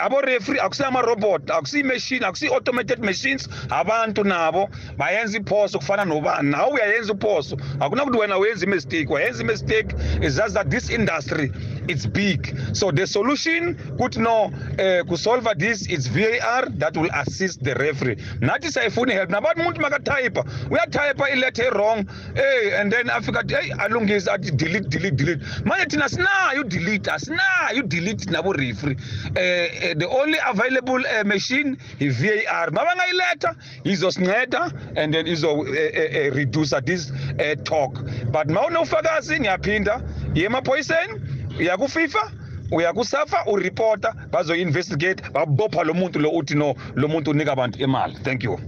abo 0.02 0.22
referee 0.22 0.60
akusiyo 0.60 0.88
ama 0.88 1.02
robot 1.02 1.52
akusiyo 1.52 1.86
machine 1.86 2.26
akusiyo 2.26 2.54
automated 2.54 3.00
machines. 3.04 3.50
Abantu 3.70 4.24
nabo 4.24 4.70
bayenza 4.98 5.38
iphoso 5.38 5.80
kufana 5.80 6.06
nobani. 6.06 6.52
Nawe 6.52 6.72
uyayenza 6.72 7.14
iphoso 7.14 7.58
akunakuthi 7.80 8.18
wena 8.18 8.38
uyenza 8.38 8.66
imistake 8.66 9.08
wayenza 9.14 9.44
imistake. 9.44 9.96
Is 10.22 10.36
just 10.36 10.54
that 10.54 10.70
this 10.70 10.90
industry 10.90 11.52
it's 11.88 12.06
big. 12.06 12.58
So 12.74 12.92
the 12.92 13.08
solution 13.08 13.76
kuthi 13.98 14.18
no 14.18 14.52
eh 14.78 15.04
kusolve 15.04 15.58
this 15.58 15.88
it's 15.88 16.08
VAR 16.08 16.70
that 16.78 16.96
will 16.98 17.10
assist 17.14 17.64
the 17.64 17.76
referee. 17.76 18.16
Nathi 18.42 18.72
sayifuna 18.72 19.14
help. 19.14 19.30
Nabantu 19.30 19.62
umuntu 19.62 19.82
makatype 19.82 20.44
uyatype 20.70 21.24
ilethe 21.34 21.70
wrong 21.74 22.08
hey 22.36 22.74
and 22.76 22.92
then 22.92 23.08
afika 23.10 23.40
athi 23.40 23.56
hey 23.56 23.72
alungise 23.80 24.28
athi 24.28 24.52
delete 24.52 24.90
delete 24.90 25.16
delete. 25.16 25.42
Manje 25.66 25.86
thina 25.90 26.10
sinayo 26.10 26.64
delete 26.70 27.12
asinayo 27.12 27.88
delete 27.88 28.26
nabo 28.32 28.54
referee. 28.54 28.98
Eh 29.36 29.70
eh, 29.82 29.94
the 29.98 30.08
only 30.10 30.38
available 30.48 31.04
uh, 31.06 31.24
machine 31.24 31.78
i 32.00 32.10
VAR 32.10 32.72
mabangayiletha 32.72 33.56
izosinceda 33.84 34.72
and 34.96 35.14
then 35.14 35.26
izo 35.28 35.52
uh, 35.52 35.60
uh, 35.60 35.66
uh, 35.66 36.36
reduce 36.36 36.74
this 36.86 37.12
uh, 37.12 37.56
talk. 37.64 37.94
But 38.32 38.48
mawunofakazi 38.48 39.40
ngiyaphinda. 39.40 40.02
Yemaphoyiseni 40.34 41.22
uya 41.60 41.78
ku 41.78 41.88
FIFA 41.88 42.32
uya 42.72 42.94
ku 42.94 43.06
SAFA 43.06 43.46
ureporta 43.46 44.14
bazoinvestigate 44.32 45.30
babopha 45.30 45.84
lo 45.84 45.94
muntu 45.94 46.20
lo 46.20 46.30
uthi 46.30 46.56
no 46.56 46.74
lo 46.96 47.08
muntu 47.08 47.32
unika 47.32 47.52
abantu 47.52 47.80
imali. 47.80 48.16
Thank 48.24 48.44
you. 48.44 48.60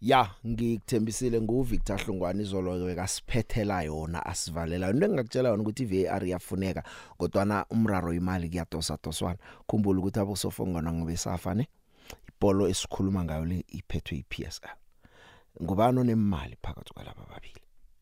Ya 0.00 0.30
ngikuthembisile 0.46 1.40
nguVictor 1.40 2.00
Hlungwane 2.00 2.42
izolo 2.42 2.86
bekasiphethela 2.86 3.82
yona 3.82 4.26
asivalela. 4.26 4.90
Into 4.90 5.06
engakutshela 5.06 5.48
yona 5.48 5.62
ukuthi 5.62 5.82
iVAR 5.82 6.24
iyafuneka 6.24 6.82
kodwa 7.18 7.44
na 7.44 7.64
umraro 7.70 8.12
imali 8.12 8.48
kuyadosa 8.48 8.98
doswana 9.04 9.38
khumbula 9.68 9.98
ukuthi 10.00 10.20
abosofongana 10.20 10.92
ngobesafa 10.92 11.54
ne 11.54 11.68
ibholo 12.28 12.68
esikhuluma 12.68 13.24
ngayo 13.24 13.44
le 13.44 13.64
iphethwe 13.68 14.18
iPSL 14.18 14.76
ngubani 15.62 16.00
onemali 16.00 16.56
phakathi 16.62 16.92
kwalaba 16.94 17.26
babili? 17.30 17.59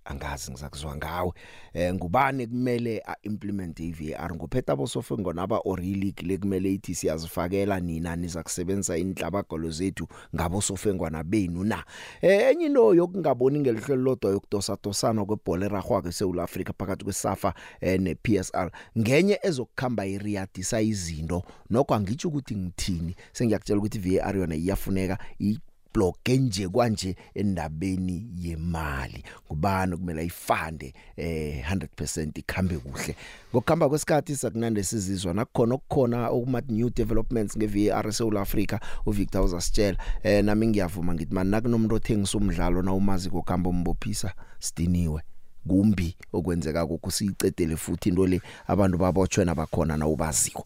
Angazi 0.09 0.51
ngizakuzwa 0.51 0.97
ngawe. 0.97 1.33
Eh 1.73 1.95
ngubani 1.95 2.47
kumele 2.47 3.03
a 3.07 3.17
implement 3.23 3.81
iVAR 3.81 4.35
nguphetha 4.35 4.77
bosofengo 4.77 5.33
naba 5.33 5.61
or 5.65 5.81
league 5.81 6.23
lekumele 6.23 6.73
ithi 6.75 6.95
siyazifakela 6.95 7.81
nina 7.81 8.17
niza 8.17 8.43
kusebenza 8.43 8.99
inhlabagolo 8.99 9.71
zethu 9.71 10.07
ngabo 10.35 10.61
sofengwana 10.61 11.25
benu 11.25 11.65
na? 11.65 11.85
Eh 12.21 12.51
enye 12.51 12.67
into 12.67 12.95
yokungaboni 12.95 13.61
ngelihlelo 13.61 14.03
lodwa 14.03 14.31
yokudosa 14.31 14.77
dosana 14.83 15.25
kwebhola 15.25 15.67
eragwako 15.67 16.09
eSouth 16.09 16.39
Africa 16.39 16.73
phakathi 16.79 17.05
kweSafa 17.05 17.55
eh, 17.81 18.01
nePSR 18.01 18.71
ngenye 18.99 19.39
ezokukhamba 19.43 20.07
iriyadisa 20.07 20.81
izinto 20.81 21.43
nokho 21.71 21.95
angitsho 21.95 22.29
ukuthi 22.29 22.57
ngithini? 22.57 23.17
Sengiyakutshela 23.33 23.79
ukuthi 23.79 23.99
iVAR 23.99 24.37
yona 24.37 24.55
iyafuneka 24.55 25.19
i 25.41 25.59
block 25.99 26.29
nje 26.29 26.69
kwanje 26.69 27.17
endabeni 27.35 28.31
yemali. 28.37 29.25
Kubani 29.49 29.97
kumele 29.97 30.21
ayifande 30.21 30.95
eh 31.17 31.65
100% 31.73 32.39
ikhambe 32.39 32.79
kuhle? 32.79 33.17
Ngokuhamba 33.53 33.89
kwesikhathi 33.89 34.37
sakunande 34.37 34.83
sizizwa 34.83 35.35
nakukhona 35.35 35.75
okukhona 35.75 36.29
okuma 36.29 36.63
new 36.69 36.91
developments 36.91 37.57
ngeVAR 37.57 38.09
eSouth 38.09 38.37
Africa 38.37 38.79
uVictor 39.07 39.45
uzasitshela. 39.45 39.99
Eh 40.23 40.45
nami 40.45 40.67
ngiyavuma 40.67 41.15
ngithi 41.15 41.35
man 41.35 41.47
nakunomuntu 41.47 41.95
othengisa 41.95 42.39
umdlalo 42.39 42.83
na 42.83 42.93
umazi 42.93 43.31
kokuhamba 43.31 43.71
umbophisa 43.71 44.33
sidiniwe. 44.59 45.23
Kumbi 45.69 46.17
okwenzeka 46.33 46.87
kokho 46.87 47.11
siyicedele 47.11 47.77
futhi 47.77 48.09
into 48.09 48.27
le 48.27 48.41
abantu 48.67 48.99
babotshwe 48.99 49.45
nabakhona 49.45 49.97
na 49.97 50.07
ubaziko 50.07 50.65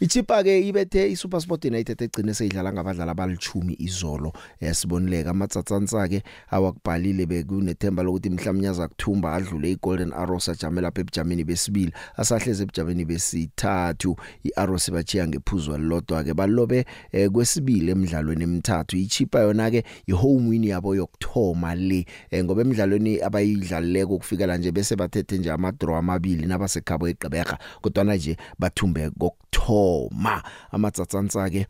ichipa 0.00 0.42
ke 0.42 0.68
ibethe 0.68 1.10
iSuperSport 1.10 1.64
United 1.64 2.02
egcine 2.02 2.34
seyidlala 2.34 2.72
ngabadlali 2.72 3.10
abalithumi 3.10 3.76
izolo 3.78 4.32
yasibonileka 4.60 5.30
amatsatsansa 5.30 6.08
ke 6.08 6.22
awakubhalile 6.50 7.26
bekunethemba 7.26 8.02
lokuthi 8.02 8.30
mhlawumnyaza 8.30 8.88
kuthumba 8.88 9.34
adlule 9.34 9.72
iGolden 9.72 10.12
Arrows 10.12 10.48
ajamela 10.48 10.84
lapha 10.84 11.00
ebujameni 11.00 11.44
besibili 11.44 11.92
asahleze 12.16 12.62
ebujameni 12.62 13.04
besithathu. 13.04 14.16
iArrows 14.44 14.90
bachiya 14.90 15.28
ngephuzu 15.28 15.78
lodwa 15.78 16.24
ke 16.24 16.34
balobe 16.34 16.84
eh, 17.12 17.30
kwesibili 17.30 17.90
emidlalweni 17.90 18.44
emithathu. 18.44 18.96
Ichipa 18.96 19.40
yona 19.40 19.70
ke 19.70 19.84
ihome 20.06 20.48
win 20.48 20.64
yabo 20.64 20.94
yokthoma 20.94 21.74
le 21.74 22.06
eh, 22.30 22.44
ngoba 22.44 22.62
emidlalweni 22.62 23.20
abayidlalileko 23.20 24.14
kufikela 24.44 24.56
nje 24.56 24.72
bese 24.72 24.96
bathethe 24.96 25.38
nje 25.38 25.52
ama 25.52 25.72
draw 25.72 25.96
amabili 25.96 26.46
nabasekhabo 26.46 27.08
eGqeberha 27.08 27.58
kodwa 27.80 28.04
nje 28.04 28.36
bathumbe 28.58 29.10
kokthoma 29.10 30.42
amatsatsansa 30.70 31.50
ke 31.50 31.66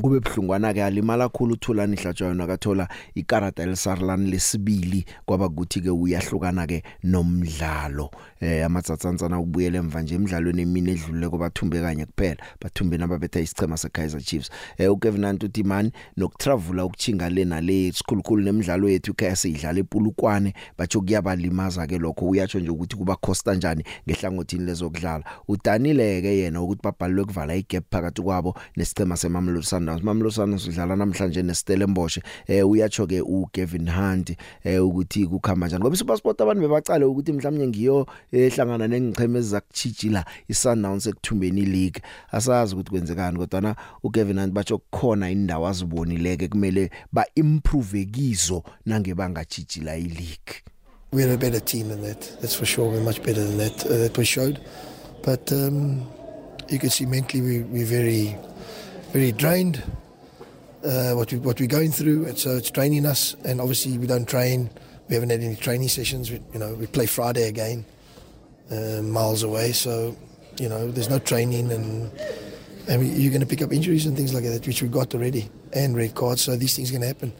kube 0.00 0.20
bhlungwana 0.20 0.74
ke 0.74 0.84
alimala 0.84 1.28
kakhulu 1.28 1.54
uthulani 1.54 1.96
hlatshwayo 1.96 2.34
nakathola 2.34 2.88
ikarata 3.14 3.62
elisarlani 3.62 4.30
lesibili 4.30 5.04
kwaba 5.26 5.48
kuthi 5.48 5.80
ke 5.80 5.90
uyahlukana 5.90 6.66
ke 6.66 6.82
nomdlalo. 7.04 8.10
Eh 8.40 8.66
amatsatsantsana 8.66 9.38
ubuyele 9.38 9.78
emva 9.78 10.02
nje 10.02 10.14
emidlalweni 10.14 10.62
emini 10.62 10.90
edlulile 10.90 11.28
kubathumbe 11.28 11.80
kanye 11.80 12.06
kuphela 12.06 12.36
bathumbe 12.60 12.98
nababetha 12.98 13.40
isicema 13.40 13.76
seKaizer 13.76 14.20
Chiefs. 14.20 14.50
Eh 14.78 14.92
uKevin 14.92 15.24
Antuti 15.24 15.62
man 15.62 15.90
nokutravela 16.16 16.84
ukuchinga 16.84 17.28
le 17.28 17.44
nale 17.44 17.92
sikhulukhulu 17.92 18.42
nemidlalo 18.42 18.88
yethu 18.88 19.14
ke 19.14 19.36
siyidlala 19.36 19.80
epulukwane 19.80 20.54
bathi 20.78 20.98
kuyabalimaza 20.98 21.86
ke 21.86 21.98
lokho. 21.98 22.28
Uyatsho 22.28 22.60
nje 22.60 22.70
ukuthi 22.70 22.96
kuba 22.96 23.16
cost 23.16 23.44
kanjani 23.44 23.84
ngehlangothini 24.08 24.64
lezokudlala. 24.64 25.24
Udanile 25.48 26.22
ke 26.22 26.38
yena 26.38 26.62
ukuthi 26.62 26.80
babhalwe 26.82 27.24
kuvala 27.24 27.56
igap 27.56 27.84
phakathi 27.90 28.22
kwabo 28.22 28.58
nesicema 28.76 29.16
semamlulu 29.16 29.62
Sundowns 29.90 30.02
Mamelodi 30.02 30.34
Sundowns 30.34 30.68
udlala 30.68 30.96
namhlanje 30.96 31.42
neStellenbosch 31.42 32.18
eh 32.46 32.68
uyatsho 32.68 33.06
ke 33.06 33.20
uGavin 33.20 33.88
Hunt 33.90 34.36
eh 34.64 34.84
ukuthi 34.84 35.26
kukhamba 35.26 35.66
kanjani 35.66 35.82
ngoba 35.82 35.94
iSuperSport 35.94 36.40
abantu 36.40 36.62
bebacale 36.62 37.04
ukuthi 37.04 37.32
mhlawumnye 37.32 37.66
ngiyo 37.66 38.06
ehlangana 38.32 38.88
nengicheme 38.88 39.38
ezakuchijila 39.38 40.24
iSundowns 40.48 41.06
ekuthumbeni 41.06 41.64
league 41.64 42.02
asazi 42.32 42.74
ukuthi 42.74 42.90
kwenzekani 42.90 43.38
kodwa 43.38 43.60
na 43.60 43.76
uGavin 44.02 44.40
Hunt 44.40 44.52
batsho 44.52 44.78
kukhona 44.78 45.30
indawo 45.30 45.68
azibonileke 45.68 46.48
kumele 46.48 46.90
ba 47.12 47.26
improve 47.34 48.04
kizo 48.04 48.62
nange 48.86 49.14
bangachijila 49.14 49.96
ileague 49.96 50.62
We're 51.12 51.34
a 51.34 51.36
better 51.36 51.58
team 51.58 51.88
than 51.88 52.02
that. 52.02 52.20
That's 52.40 52.54
for 52.54 52.66
sure. 52.66 52.88
We're 52.88 53.00
much 53.00 53.20
better 53.24 53.42
than 53.42 53.58
that. 53.58 53.84
Uh, 53.84 53.96
that 53.98 54.16
was 54.16 54.28
showed. 54.28 54.60
But 55.24 55.52
um, 55.52 56.06
you 56.68 56.78
can 56.78 56.88
see 56.88 57.04
mentally 57.04 57.42
we, 57.42 57.62
we're 57.62 57.84
very, 57.84 58.36
very 59.12 59.32
drained. 59.32 59.82
Uh, 60.84 61.12
what 61.12 61.30
we 61.30 61.38
what 61.38 61.60
we're 61.60 61.68
going 61.68 61.90
through, 61.90 62.24
and 62.26 62.38
so 62.38 62.56
it's 62.56 62.70
draining 62.70 63.04
us. 63.04 63.34
And 63.44 63.60
obviously 63.60 63.98
we 63.98 64.06
don't 64.06 64.26
train. 64.26 64.70
We 65.08 65.14
haven't 65.14 65.30
had 65.30 65.40
any 65.40 65.56
training 65.56 65.88
sessions. 65.88 66.30
We, 66.30 66.40
you 66.52 66.58
know, 66.58 66.74
we 66.74 66.86
play 66.86 67.06
Friday 67.06 67.48
again, 67.48 67.84
uh, 68.70 69.02
miles 69.02 69.42
away. 69.42 69.72
So, 69.72 70.16
you 70.58 70.68
know, 70.68 70.90
there's 70.90 71.10
no 71.10 71.18
training, 71.18 71.70
and 71.72 72.10
and 72.88 73.00
we, 73.00 73.08
you're 73.08 73.30
going 73.30 73.42
to 73.42 73.46
pick 73.46 73.60
up 73.60 73.72
injuries 73.72 74.06
and 74.06 74.16
things 74.16 74.32
like 74.32 74.44
that, 74.44 74.66
which 74.66 74.80
we 74.80 74.88
got 74.88 75.14
already, 75.14 75.50
and 75.74 75.96
red 75.96 76.14
cards. 76.14 76.42
So 76.42 76.56
these 76.56 76.74
things 76.76 76.90
going 76.90 77.02
to 77.02 77.08
happen. 77.08 77.32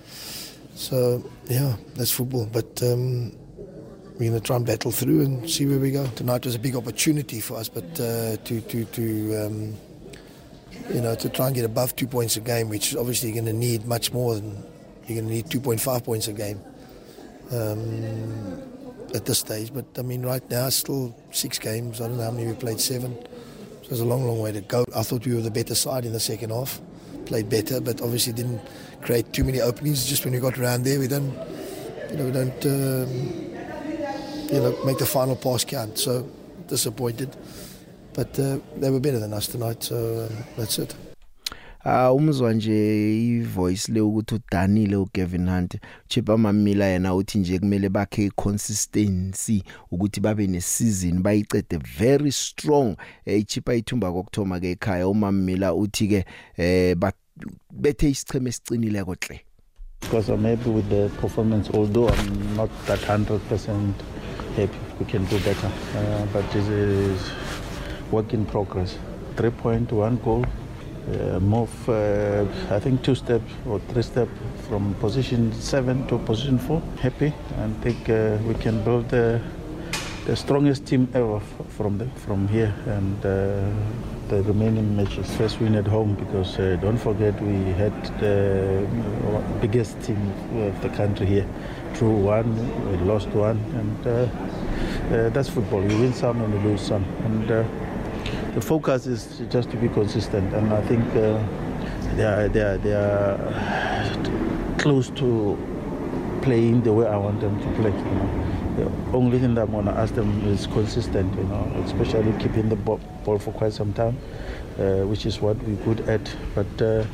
So 0.75 1.25
yeah, 1.49 1.77
that's 1.95 2.11
football. 2.11 2.47
But 2.53 2.83
um, 2.83 3.33
we're 4.19 4.29
going 4.29 4.33
to 4.35 4.41
try 4.41 4.57
and 4.57 4.67
battle 4.67 4.91
through 4.91 5.23
and 5.23 5.49
see 5.49 5.65
where 5.65 5.79
we 5.79 5.93
go. 5.93 6.07
Tonight 6.09 6.45
was 6.45 6.57
a 6.57 6.59
big 6.59 6.77
opportunity 6.77 7.41
for 7.41 7.57
us, 7.57 7.71
but 7.71 7.85
uh, 7.99 8.37
to 8.37 8.61
to 8.61 8.85
to 8.85 9.47
um, 9.47 9.77
you 10.89 11.01
know 11.01 11.15
to 11.15 11.29
try 11.29 11.47
and 11.47 11.55
get 11.55 11.65
above 11.65 11.95
two 11.97 12.07
points 12.07 12.37
a 12.37 12.41
game, 12.41 12.69
which 12.69 12.97
obviously 12.97 13.31
you're 13.31 13.43
going 13.43 13.53
to 13.53 13.59
need 13.59 13.87
much 13.87 14.13
more 14.13 14.35
than 14.35 14.57
you're 15.07 15.21
going 15.21 15.29
to 15.29 15.35
need 15.35 15.47
2.5 15.47 16.05
points 16.05 16.29
a 16.29 16.33
game 16.33 16.61
um, 17.53 18.63
at 19.15 19.27
this 19.27 19.41
stage. 19.41 19.73
But 19.75 19.87
I 19.99 20.03
mean, 20.03 20.23
right 20.23 20.49
now 20.51 20.69
still 20.69 21.15
six 21.33 21.59
games. 21.59 22.01
I 22.01 22.09
don't 22.09 22.17
know 22.17 22.25
how 22.25 22.31
many 22.31 22.47
we 22.47 22.55
played. 22.55 22.81
Seven. 22.81 23.17
So 23.83 23.89
there's 23.89 24.01
a 24.01 24.05
long, 24.05 24.25
long 24.25 24.41
way 24.41 24.53
to 24.53 24.61
go. 24.61 24.85
I 24.95 25.03
thought 25.03 25.27
we 25.27 25.35
were 25.35 25.41
the 25.41 25.51
better 25.51 25.75
side 25.75 26.05
in 26.05 26.13
the 26.13 26.21
second 26.21 26.51
half. 26.51 26.81
Played 27.27 27.49
better, 27.49 27.81
but 27.81 28.01
obviously 28.01 28.33
didn't 28.33 28.61
create 29.03 29.33
too 29.33 29.45
many 29.45 29.61
openings. 29.61 30.07
Just 30.07 30.25
when 30.25 30.35
we 30.35 30.41
got 30.41 30.59
around 30.59 30.85
there, 30.85 30.99
we 30.99 31.09
don't, 31.09 31.33
you 32.11 32.17
know, 32.17 32.25
we 32.25 32.33
don't. 32.33 32.67
Um, 32.67 33.51
you 34.51 34.59
know, 34.59 34.77
make 34.85 34.99
the 34.99 35.07
final 35.07 35.37
pass 35.37 35.65
count. 35.65 35.99
So 35.99 36.29
disappointed, 36.67 37.37
but 38.21 38.39
uh, 38.39 38.59
they 38.77 38.91
were 38.91 39.01
better 39.01 39.19
than 39.19 39.33
us 39.33 39.47
tonight. 39.47 39.83
So 39.83 40.29
um, 40.31 40.45
that's 40.57 40.79
it. 40.79 40.95
Ah 41.85 42.13
umzwa 42.13 42.55
nje 42.55 43.27
ivoice 43.27 43.93
le 43.93 44.01
ukuthi 44.01 44.35
udanile 44.35 44.97
uGavin 44.97 45.49
Hunt 45.49 45.77
Chipa 46.09 46.39
Mamila 46.39 46.85
yena 46.85 47.15
uthi 47.15 47.39
nje 47.39 47.59
kumele 47.59 47.89
bakhe 47.89 48.25
iconsistency 48.25 49.65
ukuthi 49.91 50.21
babe 50.21 50.47
neseason 50.47 51.23
bayicede 51.23 51.79
very 51.99 52.33
strong 52.33 52.97
eh 53.27 53.45
Chipa 53.47 53.75
ithumba 53.75 54.13
kokthoma 54.13 54.61
ke 54.61 54.71
ekhaya 54.71 55.09
uMamila 55.09 55.75
uthi 55.75 56.09
ke 56.09 56.25
eh 56.57 56.97
bethe 57.71 58.11
isicheme 58.11 58.51
esicinile 58.51 59.05
kohle 59.05 59.41
because 60.01 60.29
I'm 60.29 60.45
happy 60.45 60.71
with 60.71 60.89
the 60.91 61.11
performance 61.21 61.71
although 61.71 62.09
I'm 62.09 62.57
not 62.57 62.71
that 62.87 62.99
100% 62.99 63.95
happy 64.57 64.79
we 64.99 65.07
can 65.07 65.25
do 65.25 65.39
better 65.39 65.73
uh, 65.97 66.27
but 66.33 66.51
this 66.53 66.69
is 66.69 67.31
work 68.11 68.33
in 68.35 68.45
progress. 68.47 68.99
3.1 69.37 70.23
goal 70.23 70.45
uh, 71.09 71.41
move 71.41 71.89
uh, 71.89 72.45
I 72.71 72.79
think 72.79 73.03
two 73.03 73.15
steps 73.15 73.51
or 73.67 73.81
three 73.89 74.03
steps 74.03 74.31
from 74.69 74.95
position 75.01 75.53
7 75.53 76.07
to 76.09 76.19
position 76.19 76.59
4 76.59 76.83
happy 77.01 77.33
and 77.59 77.77
think 77.83 78.09
uh, 78.09 78.37
we 78.47 78.55
can 78.55 78.83
build 78.85 79.09
the, 79.09 79.41
the 80.27 80.37
strongest 80.37 80.87
team 80.87 81.09
ever 81.15 81.41
from 81.69 81.99
the, 81.99 82.07
from 82.27 82.49
here 82.49 82.75
and 82.87 83.19
uh, 83.25 83.71
the 84.29 84.43
remaining 84.45 84.95
matches. 84.95 85.35
First 85.37 85.59
win 85.61 85.75
at 85.75 85.87
home 85.87 86.15
because 86.15 86.59
uh, 86.59 86.77
don't 86.81 86.99
forget 86.99 87.41
we 87.43 87.73
had 87.73 87.93
the 88.21 88.87
biggest 89.61 90.01
team 90.03 90.33
of 90.55 90.81
the 90.83 90.89
country 90.91 91.27
here. 91.27 91.47
Drew 91.95 92.15
one 92.15 92.55
we 92.91 92.97
lost 92.99 93.29
one 93.29 93.59
and 93.75 94.07
uh, 94.07 94.29
uh, 95.11 95.29
that's 95.31 95.49
football. 95.49 95.83
You 95.83 95.99
win 95.99 96.13
some 96.13 96.41
and 96.43 96.55
you 96.55 96.71
lose 96.71 96.83
some. 96.83 97.05
And 97.25 97.51
uh, 97.51 97.65
the 98.55 98.61
focus 98.61 99.07
is 99.07 99.43
just 99.51 99.71
to 99.71 99.77
be 99.77 99.89
consistent 99.89 100.53
and 100.55 100.73
I 100.73 100.83
think 100.83 101.05
uh, 101.17 101.43
they 102.17 102.25
are 102.25 102.49
they 102.49 102.61
are 102.61 102.79
they 102.79 102.93
are 102.93 104.77
close 104.79 105.11
to 105.11 105.57
playing 106.43 106.83
the 106.83 106.93
way 106.93 107.07
I 107.07 107.17
want 107.17 107.41
them 107.41 107.59
to 107.61 107.67
play 107.81 107.91
you 107.91 108.15
know 108.15 108.51
the 108.77 108.91
only 109.13 109.39
thing 109.39 109.55
that 109.55 109.69
I'm 109.69 109.85
to 109.85 109.91
ask 109.91 110.15
them 110.15 110.47
is 110.47 110.67
consistent, 110.67 111.35
you 111.35 111.45
know, 111.45 111.83
especially 111.85 112.33
keeping 112.39 112.69
the 112.69 112.77
ball, 112.77 113.01
ball 113.25 113.39
for 113.39 113.53
quite 113.53 113.73
some 113.73 113.93
time, 113.93 114.17
uh, 114.79 115.07
which 115.07 115.27
is 115.27 115.41
what 115.41 115.57
we're 115.65 115.85
good 115.85 116.09
at. 116.09 116.35
But 116.55 116.83
uh, 116.83 117.05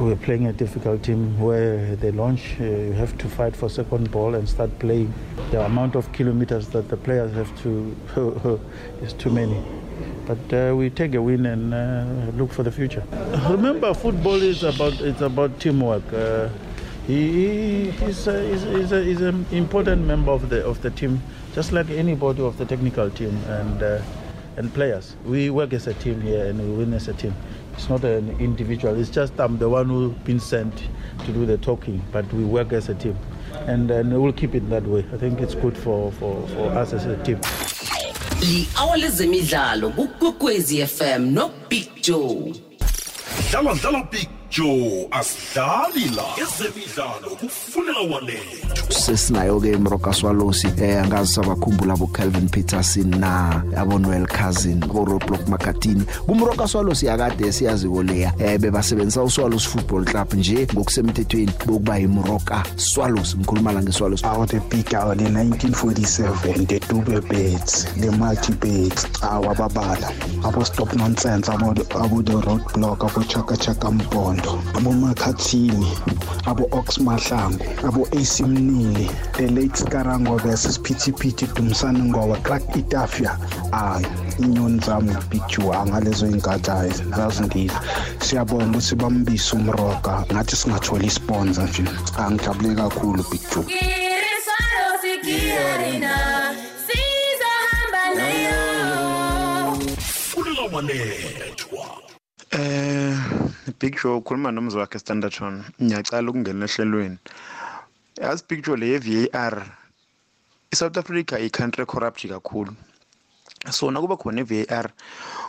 we're 0.00 0.16
playing 0.16 0.46
a 0.46 0.52
difficult 0.52 1.02
team 1.02 1.38
where 1.38 1.96
they 1.96 2.10
launch, 2.10 2.56
uh, 2.60 2.64
you 2.64 2.92
have 2.92 3.16
to 3.18 3.28
fight 3.28 3.54
for 3.54 3.68
second 3.68 4.10
ball 4.10 4.34
and 4.34 4.48
start 4.48 4.76
playing. 4.78 5.12
The 5.50 5.64
amount 5.64 5.94
of 5.94 6.10
kilometers 6.12 6.68
that 6.68 6.88
the 6.88 6.96
players 6.96 7.32
have 7.34 7.62
to 7.62 8.60
is 9.02 9.12
too 9.12 9.30
many. 9.30 9.62
But 10.32 10.70
uh, 10.70 10.74
we 10.74 10.88
take 10.88 11.14
a 11.14 11.20
win 11.20 11.44
and 11.44 11.74
uh, 11.74 12.32
look 12.38 12.52
for 12.52 12.62
the 12.62 12.72
future. 12.72 13.04
Remember, 13.50 13.92
football 13.92 14.40
is 14.40 14.62
about 14.62 14.98
it's 15.02 15.20
about 15.20 15.60
teamwork. 15.60 16.10
Uh, 16.10 16.48
he, 17.06 17.90
he's, 17.90 18.26
a, 18.26 18.48
he's, 18.48 18.92
a, 18.92 19.04
he's 19.04 19.20
an 19.20 19.44
important 19.50 20.06
member 20.06 20.32
of 20.32 20.48
the 20.48 20.64
of 20.64 20.80
the 20.80 20.90
team, 20.90 21.20
just 21.54 21.72
like 21.72 21.90
anybody 21.90 22.42
of 22.42 22.56
the 22.56 22.64
technical 22.64 23.10
team 23.10 23.36
and 23.46 23.82
uh, 23.82 24.00
and 24.56 24.72
players. 24.72 25.16
We 25.26 25.50
work 25.50 25.74
as 25.74 25.86
a 25.86 25.92
team 25.94 26.22
here 26.22 26.46
and 26.46 26.58
we 26.58 26.78
win 26.78 26.94
as 26.94 27.08
a 27.08 27.12
team. 27.12 27.34
It's 27.74 27.90
not 27.90 28.02
an 28.04 28.30
individual. 28.40 28.98
It's 28.98 29.10
just 29.10 29.38
I'm 29.38 29.58
the 29.58 29.68
one 29.68 29.90
who's 29.90 30.14
been 30.24 30.40
sent 30.40 30.88
to 31.26 31.32
do 31.32 31.44
the 31.44 31.58
talking, 31.58 32.00
but 32.10 32.24
we 32.32 32.44
work 32.44 32.72
as 32.72 32.88
a 32.88 32.94
team, 32.94 33.18
and 33.66 33.90
and 33.90 34.22
we'll 34.22 34.32
keep 34.32 34.54
it 34.54 34.70
that 34.70 34.84
way. 34.84 35.04
I 35.12 35.18
think 35.18 35.42
it's 35.42 35.54
good 35.54 35.76
for 35.76 36.10
for, 36.12 36.48
for 36.48 36.70
us 36.70 36.94
as 36.94 37.04
a 37.04 37.22
team. 37.22 37.38
Li-hour 38.42 38.96
lezemidlalo 38.96 39.90
kukwekwezi 39.90 40.86
fm 40.86 41.22
nobig 41.34 41.88
joe. 42.02 42.52
Dlala 43.50 43.74
dlala 43.74 44.02
big 44.10 44.28
joe 44.52 45.08
asidlali 45.10 46.04
la 46.16 46.24
ezemidlalo 46.42 47.36
kufunela 47.40 48.00
walethu 48.14 48.92
sesinayo 48.92 49.60
ke 49.60 49.70
imroka 49.72 50.12
swalosi 50.12 50.66
eh 50.76 51.02
angazi 51.02 51.32
sabakhumbula 51.32 51.94
abo 51.94 52.06
Calvin 52.06 52.48
Peterson 52.48 53.08
na 53.18 53.62
abo 53.76 53.98
Noel 53.98 54.26
Cousin 54.26 54.82
abo 54.84 55.04
Roadblock 55.04 55.48
Makatini 55.48 56.04
kumroka 56.26 56.68
swalosi 56.68 57.06
yakade 57.06 57.52
siyazi 57.52 57.88
koleya 57.88 58.32
eh 58.38 58.58
bebasebenzisa 58.60 59.22
uSwalosi 59.22 59.68
Football 59.68 60.04
Club 60.04 60.34
nje 60.34 60.68
ngokusemthethweni 60.74 61.52
bokuba 61.66 61.98
imroka 61.98 62.62
swalosi 62.76 63.36
ngikhuluma 63.36 63.72
la 63.72 63.82
ngeswalosi 63.82 64.26
awu 64.26 64.46
the 64.46 64.60
big 64.60 64.94
hour 64.94 65.16
le 65.16 65.24
1947 65.24 66.66
the 66.66 66.80
dube 66.88 67.20
beds 67.20 67.86
the 68.00 68.10
multi 68.10 68.52
beds 68.52 69.06
awu 69.22 69.50
ababala 69.50 70.12
abo 70.44 70.64
stop 70.64 70.92
nonsense 70.92 71.52
abo 71.52 71.74
abo 72.00 72.22
the 72.22 72.32
roadblock 72.32 73.04
abo 73.04 73.24
chaka 73.24 73.56
chaka 73.56 73.90
mpondo 74.42 74.62
abo 74.74 74.92
makhathini 74.92 75.92
abo 76.46 76.68
ox 76.72 76.98
mahlangu 76.98 77.64
abo 77.86 78.06
AC 78.12 78.42
Mnili 78.42 79.08
the 79.36 79.48
late 79.48 79.74
Skarango 79.74 80.40
versus 80.40 80.78
Phithiphithi 80.78 81.46
Dumsane 81.54 81.98
ngoba 81.98 82.36
Clark 82.42 82.76
Itafia 82.76 83.38
hayi 83.70 84.06
inyoni 84.38 84.80
zami 84.80 85.16
big 85.30 85.42
Joe 85.48 85.76
angalezo 85.76 86.26
ingatsha 86.26 86.88
zazindiza 87.16 87.80
siyabonga 88.20 88.78
ukuthi 88.78 88.94
bambisa 88.94 89.56
umroka 89.56 90.24
ngathi 90.32 90.56
singathola 90.56 91.04
isponsor 91.04 91.68
nje 91.68 91.84
angijabule 92.18 92.74
kakhulu 92.74 93.24
big 93.30 93.40
Joe 93.54 93.64
Iriswalo 93.68 94.86
sikiyorina 95.02 96.14
sizohamba 96.86 98.02
nayo 98.16 99.76
funela 100.02 100.62
walethwa 100.72 102.11
Eh 102.52 103.16
Big 103.80 103.96
Joe 103.96 104.16
ukhuluma 104.16 104.52
nomzi 104.52 104.76
wakhe 104.76 104.98
Standardton 104.98 105.64
ngiyacala 105.82 106.30
ukungena 106.30 106.66
ehlelweni. 106.66 107.18
Yazi 108.20 108.44
Big 108.48 108.64
Joe 108.64 108.76
le 108.76 108.98
VAR 108.98 109.64
iSouth 110.70 110.98
Africa 110.98 111.40
i-country 111.40 111.86
corrupt 111.86 112.28
kakhulu. 112.28 112.76
So 113.70 113.90
nakuba 113.90 114.16
khona 114.16 114.40
i-VAR 114.42 114.92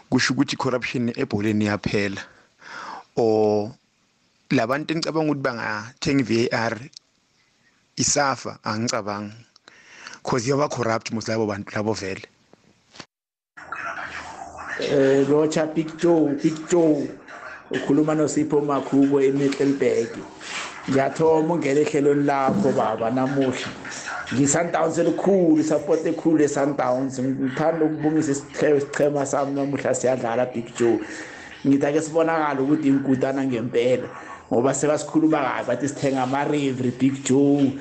kusho 0.09 0.33
ukuthi 0.33 0.55
corruption 0.55 1.09
ebholeni 1.09 1.65
iyaphela. 1.65 2.21
Or 3.17 3.75
labantu 4.51 4.93
engicabanga 4.93 5.31
ukuthi 5.31 5.43
bangathenga 5.43 6.21
i-VAR 6.23 6.79
isafa 7.97 8.59
angicabangi. 8.63 9.35
Cause 10.23 10.47
yoba 10.47 10.69
corrupt 10.69 11.11
mos 11.11 11.27
labo 11.27 11.47
bantu 11.47 11.75
labo 11.75 11.93
vele. 11.93 12.23
Eh 14.79 15.25
Rocha 15.29 15.65
Big 15.65 15.97
Joe 15.97 16.35
Big 16.41 16.67
Joe 16.69 17.07
ukhuluma 17.71 18.15
noSipho 18.15 18.61
Makhubo 18.61 19.21
eMiddelburg 19.21 20.09
ngiyathoma 20.89 21.53
ungena 21.53 21.81
ehlelweni 21.81 22.23
lakho 22.23 22.71
baba 22.71 23.11
namuhla. 23.11 23.67
ngi-Sundowns 24.33 24.97
elikhulu 24.97 25.63
support 25.63 26.05
ekhulu 26.05 26.37
le-Sundowns 26.37 27.19
ngithanda 27.19 27.85
ukubongisa 27.85 28.31
isichema 28.31 29.25
sami 29.25 29.53
namuhla 29.55 29.93
siyadlala 29.93 30.45
Big 30.45 30.75
Joe 30.77 30.99
ngithi 31.67 31.85
ake 31.85 32.01
sibonakala 32.01 32.61
ukuthi 32.61 32.87
inkutana 32.87 33.45
ngempela 33.45 34.07
ngoba 34.51 34.73
sekasikhuluma 34.73 35.37
kabi 35.37 35.67
bathi 35.67 35.87
sithenga 35.87 36.23
ama-revery 36.23 36.91
Big 36.99 37.23
Joe 37.23 37.71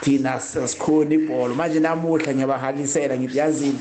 thina 0.00 0.40
sikhona 0.40 1.14
ibhola. 1.14 1.54
Manje 1.54 1.80
namuhla 1.80 2.34
ngiyabahalisela 2.34 3.16
ngithi 3.16 3.38
yazini 3.38 3.80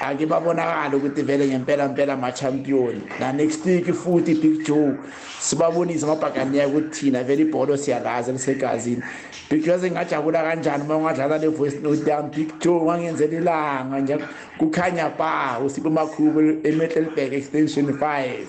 ake 0.00 0.26
babonakala 0.26 0.96
ukuthi 0.96 1.22
vele 1.22 1.48
ngempela 1.48 1.88
mpela 1.88 2.12
ama-champion 2.12 3.02
na 3.20 3.32
next 3.32 3.66
week 3.66 3.92
futhi 3.92 4.34
big 4.34 4.66
joe 4.66 4.94
sibabonise 5.40 6.04
amabhakaniya 6.06 6.68
ukuthi 6.68 7.00
thina 7.00 7.24
vele 7.24 7.42
ibholo 7.42 7.76
siyalazi 7.76 8.30
elisegazini. 8.30 9.02
Big 9.50 9.64
joe 9.64 9.78
sengingajabula 9.78 10.42
kanjani 10.42 10.84
uma 10.84 10.96
ungadlala 10.96 11.38
le-voice 11.38 11.80
note 11.82 12.10
yami? 12.10 12.30
Big 12.36 12.60
joe 12.60 12.84
wangenzela 12.84 13.38
ilanga 13.38 14.00
nje. 14.00 14.18
Kukhanya 14.58 15.10
ba 15.18 15.58
usipho 15.58 15.90
makhubo 15.90 16.40
emetlelberg 16.40 17.32
extension 17.32 17.98
five. 17.98 18.48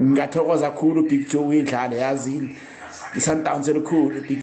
Ngingathokoza 0.00 0.70
khulu 0.70 1.08
big 1.08 1.28
joe 1.28 1.42
uyidlale 1.42 1.96
yazini. 1.96 2.56
I-sundowns 3.16 3.68
elikhulu 3.68 4.20
big 4.28 4.40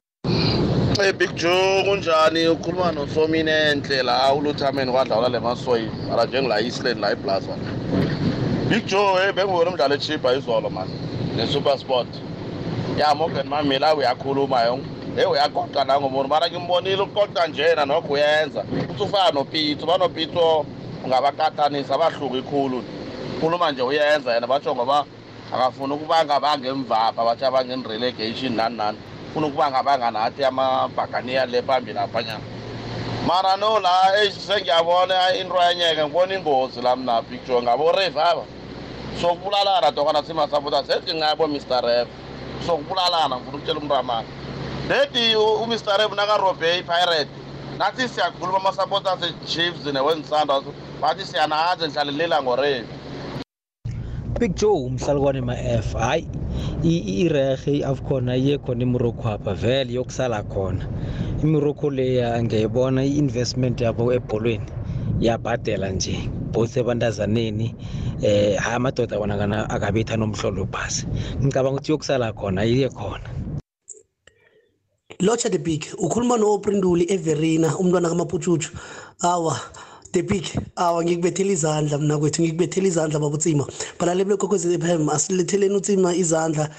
Hey 0.98 1.12
Big 1.12 1.36
Joe 1.36 1.84
kunjani? 1.84 2.48
Ukhuluma 2.48 2.92
noSominenhle 2.92 4.04
la 4.04 4.34
uLuthameni 4.34 4.92
kwadlala 4.92 5.30
lemasoyi 5.30 5.92
mara 6.10 6.26
njengela 6.26 6.60
Eastland 6.62 7.00
la 7.00 7.12
eBlaza 7.12 7.58
Big 8.70 8.86
Joe 8.86 9.22
hey 9.22 9.32
bengibona 9.32 9.70
umdlalo 9.72 9.96
echipa 9.96 10.34
izolo 10.34 10.70
man. 10.70 10.88
neSuper 11.36 11.78
Sport. 11.78 12.08
Ya 12.98 13.16
Morgan 13.16 13.48
Mamela 13.48 13.96
uyakhuluma 13.96 14.62
yong. 14.62 14.84
Hey 15.16 15.26
uyagoqa 15.26 15.84
la 15.84 16.00
ngomuntu 16.00 16.30
mara 16.30 16.50
ngimbonile 16.50 17.02
uqoqa 17.02 17.48
njena 17.48 17.86
nokho 17.86 18.14
uyenza 18.14 18.64
uthi 18.90 19.04
ufana 19.04 19.32
noPito 19.32 19.86
banoPito 19.86 20.66
ungabakatanisa 21.06 21.96
abahluka 21.96 22.38
ikhulu 22.38 22.84
khuluma 23.40 23.72
nje 23.72 23.82
uyenza 23.82 24.34
yena 24.34 24.48
batsho 24.48 24.76
ngoba 24.76 25.06
akafuna 25.54 25.96
ukubanga 25.96 26.40
bangemvapha 26.40 27.26
bathi 27.26 27.46
abangen-relegation 27.46 28.56
nani 28.56 28.78
nani. 28.78 28.98
Funa 29.36 29.48
ukubanga 29.48 29.84
banganathi 29.84 30.44
amabhakaniya 30.46 31.46
le 31.46 31.62
phambili 31.62 32.00
aphanyana. 32.00 32.40
Mara 33.28 33.58
no 33.58 33.80
la 33.80 34.16
eish 34.24 34.40
sengiyabona 34.40 35.36
into 35.36 35.56
yenyeke 35.56 36.04
ngibona 36.08 36.34
ingozi 36.36 36.82
la 36.82 36.96
mna 36.96 37.22
picture 37.22 37.62
ngabo-rave 37.62 38.16
aba. 38.16 38.44
Sokubulalana 39.22 39.92
tokana 39.92 40.24
simasapota 40.24 40.84
sethi 40.84 41.14
ngabo 41.14 41.48
mr 41.48 41.82
ref 41.84 42.08
sokubulalana 42.66 43.36
ngifuna 43.36 43.58
ukutshela 43.58 43.80
umuntu 43.80 43.96
amanga. 43.96 44.30
Nedi 44.88 45.36
umr 45.36 45.98
ref 46.00 46.12
nakarobhe 46.16 46.80
ipirate 46.80 47.28
nathi 47.78 48.08
siyakhuluma 48.08 48.58
ama-supporters 48.58 49.24
e-chiefs 49.24 49.86
newen-sunders 49.86 50.64
bathi 51.02 51.26
siyanazi 51.26 51.88
ndihlalelila 51.88 52.44
ngorave 52.44 52.86
big 54.40 54.56
joe 54.56 54.86
umhlalukwane 54.86 55.42
ma-f 55.42 55.94
hayi 55.94 56.28
irehe 57.24 57.78
i-afcon 57.80 58.30
iye 58.30 58.58
khona 58.58 58.84
imorocco 58.84 59.30
apha 59.30 59.54
vele 59.54 59.94
yokusala 59.94 60.44
khona. 60.44 60.84
Imorocco 61.44 61.90
leya 61.90 62.44
ngiyayibona 62.44 63.06
i-investment 63.06 63.82
yabo 63.82 64.14
ebholweni 64.14 64.66
iyabhadela 65.22 65.90
nje 65.92 66.30
both 66.52 66.78
ebantazaneni 66.78 67.76
eh 68.22 68.58
hayi 68.60 68.76
amadoda 68.76 69.20
wona 69.20 69.38
kana 69.38 69.70
akabetha 69.70 70.18
nomhlolo 70.18 70.68
phasi 70.72 71.08
ngicabanga 71.44 71.78
ukuthi 71.80 71.92
yokusala 71.92 72.34
khona 72.34 72.66
iye 72.66 72.90
khona. 72.90 73.30
Locha 75.20 75.50
the 75.50 75.60
big 75.60 75.86
ukhuluma 75.98 76.38
no-oprinduli 76.38 77.06
everina 77.10 77.78
umntwana 77.78 78.10
kamaputshutshu 78.10 78.72
awa 79.22 79.56
the 80.16 80.22
big 80.22 80.46
awa 80.78 81.04
ngikubethela 81.04 81.52
izandla 81.52 81.98
mna 81.98 82.18
kwethu 82.18 82.42
ngikubethela 82.42 82.88
izandla 82.88 83.20
babutsima 83.20 83.68
balaleli 84.00 84.30
bekhokhwezi 84.30 84.80
fm 84.80 85.10
asiletheleni 85.10 85.76
utsima 85.76 86.16
izandla. 86.16 86.70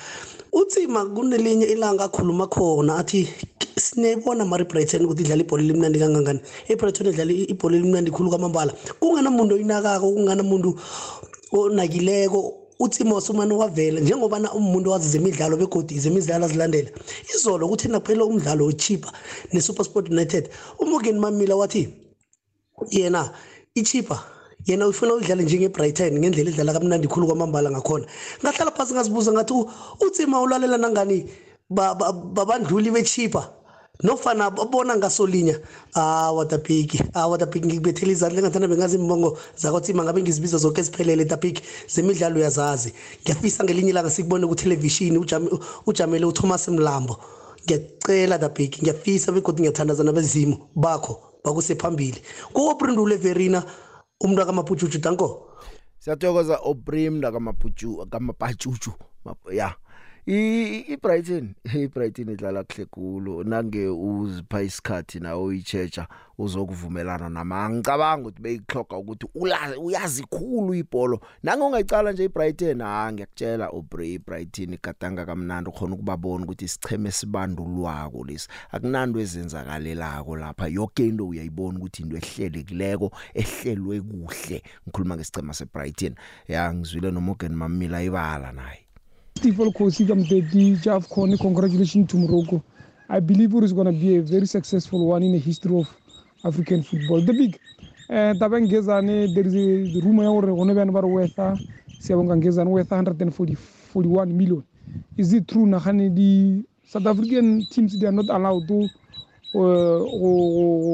Utsima 0.52 1.04
kunelinye 1.04 1.66
ilanga 1.66 2.04
akhuluma 2.04 2.46
khona 2.46 2.96
athi 2.96 3.28
sinebona 3.76 4.44
mari 4.44 4.64
brighton 4.64 5.04
ukuthi 5.04 5.22
idlala 5.22 5.42
ibhola 5.42 5.62
elimnandi 5.62 5.98
kangangani. 5.98 6.40
Ibrighton 6.72 7.06
idlala 7.12 7.32
ibhola 7.32 7.76
elimnandi 7.76 8.10
khulu 8.10 8.30
kwamambala. 8.30 8.72
Kunganamuntu 9.00 9.54
oyinakako 9.54 10.12
kunganamuntu 10.14 10.70
onakileko? 11.52 12.40
Utsima 12.80 13.14
wasumane 13.14 13.54
wavela 13.54 14.00
njengobana 14.00 14.52
umuntu 14.52 14.90
wazi 14.90 15.08
zemidlalo 15.08 15.56
begodi 15.56 15.98
zemidlalo 15.98 16.44
azilandela. 16.46 16.90
Izolo 17.34 17.68
kuthi 17.68 17.88
nakuphela 17.88 18.24
umdlalo 18.24 18.64
wechipa 18.64 19.12
ne-supersport 19.52 20.08
united 20.08 20.48
umorgan 20.80 21.18
mamila 21.18 21.56
wathi 21.56 22.05
yena 22.90 23.30
ichipa 23.74 24.22
yena 24.66 24.86
ufuna 24.88 25.14
udlale 25.14 25.44
njenge-brighton 25.44 26.18
ngendlela 26.18 26.50
edlala 26.50 26.72
kamnandi 26.72 27.08
khulu 27.08 27.26
kwamambala 27.26 27.70
ngakhona. 27.70 28.06
Ngahlala 28.42 28.70
phasi 28.70 28.94
ngazibuza 28.94 29.32
ngathi 29.32 29.52
u- 29.52 29.68
utsima 30.00 30.40
ulalela 30.40 30.76
nangani 30.78 31.26
ba- 31.70 31.94
ba- 31.94 32.12
babandluli 32.12 32.90
bechipa? 32.90 33.52
Nofana 34.02 34.50
bona 34.50 34.96
ngasolinya 34.96 35.56
awa 35.94 36.44
tapiki 36.44 37.00
awa 37.14 37.38
tapiki 37.38 37.66
ngikubethela 37.66 38.12
izandla 38.12 38.38
engathanda 38.40 38.68
bengazi 38.68 38.96
imbongo 38.98 39.38
zakwatsima 39.56 40.04
ngabe 40.04 40.20
ngizibiza 40.22 40.58
zonke 40.58 40.80
eziphelele 40.80 41.24
tapiki 41.24 41.62
zemidlalo 41.88 42.36
uyazazi 42.36 42.92
ngiyafisa 43.24 43.64
ngelinye 43.64 43.90
ilanga 43.90 44.10
sikubone 44.10 44.46
kuthelevishini 44.46 45.16
ujame- 45.18 45.48
ujamele 45.86 46.26
uthomas 46.26 46.68
mlambo. 46.68 47.16
Ngiyacela 47.64 48.38
the 48.38 48.48
big 48.48 48.76
ngiyafisa 48.82 49.32
begodwa 49.32 49.60
ngiyathandaza 49.60 50.04
nabezimo 50.04 50.68
bakho. 50.76 51.25
Bakusephambili 51.46 52.18
ko-oprindule 52.52 53.16
verina 53.16 53.62
umuntu 54.20 54.42
akamaputshutshu 54.42 54.98
danko? 54.98 55.46
Siyathokoza 55.98 56.58
oprim 56.62 57.18
nakamaputshu 57.22 58.06
kamapatshutshu 58.10 58.92
Map- 59.24 59.54
ya. 59.54 59.68
I- 59.68 59.85
ibrighton 60.26 61.54
ibrighton 61.74 62.28
idlala 62.28 62.64
kuhle 62.64 62.86
khulu. 62.86 63.44
Nange 63.44 63.88
uzipha 63.88 64.62
isikhathi 64.62 65.20
nawe 65.20 65.42
uyichecha 65.42 66.08
uzokuvumelana 66.38 67.28
nama 67.28 67.70
ngicabanga 67.70 68.28
ukuthi 68.28 68.42
beyikloga 68.42 68.96
ukuthi 68.96 69.26
ula- 69.34 69.78
uyazi 69.78 70.24
khulu 70.24 70.74
ibholo. 70.74 71.20
Nange 71.42 71.62
ungayicala 71.64 72.12
nje 72.12 72.24
ibrighton 72.24 72.80
ha 72.82 73.12
ngiyakutshela 73.12 73.72
ubri 73.72 74.14
ibrighton 74.14 74.72
igadanga 74.74 75.26
kamnandi 75.26 75.70
khona 75.70 75.94
ukubabona 75.94 76.44
ukuthi 76.44 76.64
isicheme 76.64 77.10
sibandulwako 77.12 78.24
lesi. 78.24 78.48
Akunando 78.70 79.20
ezenzakalelako 79.20 80.36
lapha. 80.36 80.68
Yonke 80.68 81.06
into 81.08 81.28
uyayibona 81.28 81.78
ukuthi 81.78 82.02
into 82.02 82.16
ehlelekileko 82.16 83.10
ehlelwe 83.34 84.00
kuhle 84.00 84.62
ngikhuluma 84.86 85.16
ngesicema 85.16 85.54
sebrighton. 85.54 86.14
Ya 86.48 86.74
ngizwile 86.74 87.10
noMorgan 87.10 87.54
Mamila 87.54 88.02
ibala 88.02 88.52
naye. 88.52 88.85
Steve 89.36 89.60
Olkosi 89.64 90.06
Kamteti, 90.06 90.78
Jaf 90.80 91.08
Kone, 91.08 91.38
congratulations 91.38 92.08
to 92.08 92.18
Morocco. 92.18 92.64
I 93.10 93.20
believe 93.20 93.54
it 93.56 93.64
is 93.64 93.74
going 93.74 93.86
to 93.86 93.92
be 93.92 94.16
a 94.16 94.22
very 94.22 94.46
successful 94.46 95.00
one 95.00 95.24
in 95.24 95.32
the 95.32 95.38
history 95.40 95.76
of 95.78 96.00
African 96.44 96.82
football. 96.82 97.20
The 97.22 97.34
big. 97.34 97.60
Uh, 98.10 98.34
tabeng 98.34 98.68
gezane 98.68 99.34
there 99.34 99.46
is 99.46 99.56
a 99.56 99.88
the 99.88 100.00
rumor 100.00 100.24
ya 100.24 100.30
gore 100.32 100.54
gone 100.56 100.74
bana 100.74 100.92
ba 100.92 101.02
re 101.02 101.08
worth 101.08 101.40
siyabonga 101.98 102.36
ngezane 102.36 102.68
worth 102.70 102.92
141 102.92 104.26
million 104.36 104.64
is 105.18 105.32
it 105.34 105.48
true 105.48 105.66
nagane 105.66 106.14
di 106.14 106.64
south 106.84 107.06
african 107.06 107.66
teams 107.66 107.98
they 107.98 108.06
are 108.08 108.12
not 108.12 108.30
allowed 108.30 108.68
to 108.68 108.90
uh, 109.54 109.58
go 109.58 110.30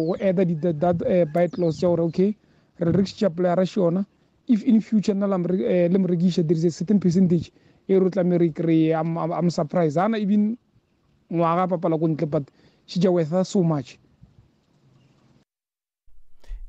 go 0.08 0.16
add 0.20 0.38
the 0.38 0.72
that 0.74 1.02
uh, 1.06 1.26
by 1.26 1.48
clause 1.48 1.82
ya 1.82 1.90
gore 1.90 2.02
okay 2.04 2.36
re 2.80 2.92
rekisha 2.92 3.30
player 3.30 3.56
ra 3.56 3.64
shona 3.66 4.06
if 4.48 4.64
in 4.64 4.80
future 4.80 5.14
na 5.14 5.26
la 5.26 5.38
mre- 5.38 5.64
eh, 5.66 5.88
le 5.92 5.98
mrekisha 5.98 6.42
there 6.46 6.56
is 6.58 6.64
a 6.64 6.70
certain 6.72 7.00
percentage 7.00 7.52
e 7.88 7.98
re 7.98 8.10
tla 8.10 8.24
mere 8.24 8.48
kry 8.52 8.92
I'm, 8.94 9.16
I'm, 9.18 9.32
I'm 9.32 9.50
surprised. 9.50 9.98
Ana 9.98 10.18
even 10.18 10.56
ngwaga 11.32 11.68
papala 11.68 11.98
ko 11.98 12.06
ntle 12.08 12.26
but 12.30 12.44
she 12.86 13.00
just 13.00 13.12
worth 13.12 13.30
her 13.30 13.44
so 13.44 13.62
much. 13.62 13.98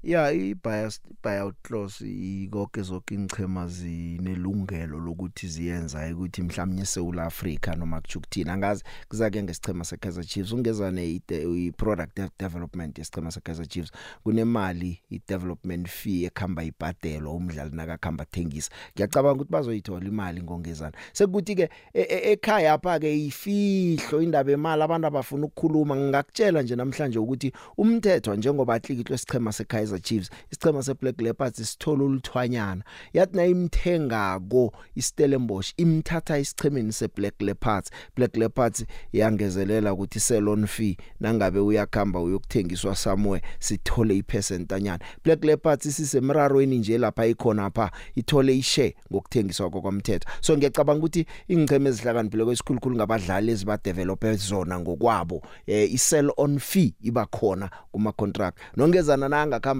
Ya 0.04 0.32
i-bias 0.32 1.02
buyout 1.24 1.56
clause 1.62 2.06
ikonke 2.06 2.82
zonke 2.82 3.16
ingchema 3.16 3.68
zinelungelo 3.68 5.00
lokuthi 5.00 5.48
ziyenza 5.48 6.10
ukuthi 6.13 6.42
mhlawumnye 6.42 6.82
eSouth 6.82 7.20
Africa 7.20 7.76
noma 7.78 8.02
kujukuthina 8.02 8.54
angazi 8.54 8.84
kuzake 9.10 9.44
ngesichema 9.44 9.84
seKaizer 9.86 10.26
Chiefs. 10.26 10.52
Ungezane 10.52 11.12
i-product 11.12 12.20
development 12.39 12.98
yesichema 12.98 13.32
seKaizer 13.32 13.68
Chiefs 13.68 13.92
kunemali 14.24 15.00
i-development 15.10 15.88
fee 15.89 16.24
ekhamba 16.26 16.63
ibhadelwa 16.63 17.34
umdlali 17.34 17.76
nakakhamba 17.76 18.26
thengisa 18.26 18.72
ngiyacabanga 18.96 19.36
ukuthi 19.36 19.52
bazoyithola 19.52 20.08
imali 20.08 20.42
ngongezana. 20.42 20.98
Sekuthi 21.13 21.56
ke 21.56 21.70
e- 21.94 22.02
e- 22.02 22.32
ekhaya 22.32 22.74
apha 22.74 23.00
ke 23.00 23.26
ifihlo 23.26 24.22
indaba 24.22 24.52
emali 24.52 24.84
abantu 24.84 25.08
abafuna 25.08 25.46
ukukhuluma. 25.46 25.96
Ngingakutshela 25.96 26.62
nje 26.62 26.76
namhlanje 26.76 27.20
ukuthi 27.20 27.54
umthetho 27.78 28.36
njengoba 28.36 28.74
atlikihlwe 28.74 29.16
isichema 29.16 29.52
seKaizer 29.52 29.92
Chiefs 29.99 30.29
isichema 30.51 30.84
seBlack 30.84 31.21
Leopards 31.21 31.71
sithola 31.71 32.03
uluthwanyana. 32.03 32.84
Yathi 33.13 33.38
na 33.38 33.45
imthengako 33.45 34.73
iStellenbosch 34.95 35.73
imthatha 35.77 36.39
isichemeni 36.39 36.93
seBlack 36.93 37.41
Leopards. 37.41 37.91
Black 38.15 38.38
Leopards 38.38 38.86
yangezelela 39.13 39.93
ukuthi 39.93 40.19
salon 40.19 40.67
fee 40.67 40.97
nangabe 41.19 41.60
uyakhamba 41.60 42.19
uyokuthengiswa 42.19 42.95
somewhere 42.95 43.45
sithole 43.60 44.17
ipercentanyana 44.17 44.99
Black 45.23 45.43
Leopards 45.43 45.95
sisemrarweni 45.95 46.77
nje 46.77 46.97
lapha 46.97 47.25
ikhona 47.25 47.65
apha 47.65 47.91
ithole 48.15 48.58
ishare 48.58 48.95
ngokuthengiswa 49.12 49.69
kwamthetho 49.69 50.29
so 50.41 50.58
ngiyacabanga 50.58 50.99
ukuthi 50.99 51.25
ingcheme 51.47 51.89
ezihlakaniphile 51.89 52.45
kwesikhulukhulu 52.45 52.95
ngabadlali 52.95 53.51
eziba 53.51 53.77
developer 53.84 54.36
zona 54.36 54.79
ngokwabo 54.79 55.41
eh 55.67 55.93
isell 55.93 56.32
on 56.38 56.60
fee 56.60 56.93
iba 57.01 57.25
khona 57.25 57.69
kuma 57.91 58.12
contract 58.12 58.58
nongezana 58.77 59.29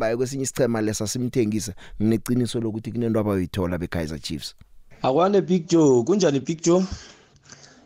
nangakhamba 0.04 0.18
kwesinye 0.18 0.44
isichema 0.44 0.82
lesa 0.82 1.08
simthengise 1.08 1.74
ngineqiniso 2.02 2.60
lokuthi 2.60 2.92
kunento 2.92 3.20
abayithola 3.20 3.78
beKaizer 3.78 4.20
Chiefs. 4.20 4.56
Akwane 5.02 5.42
big 5.42 5.68
joe. 5.68 6.04
Kunjani 6.04 6.40
big 6.40 6.62
joe? 6.62 6.84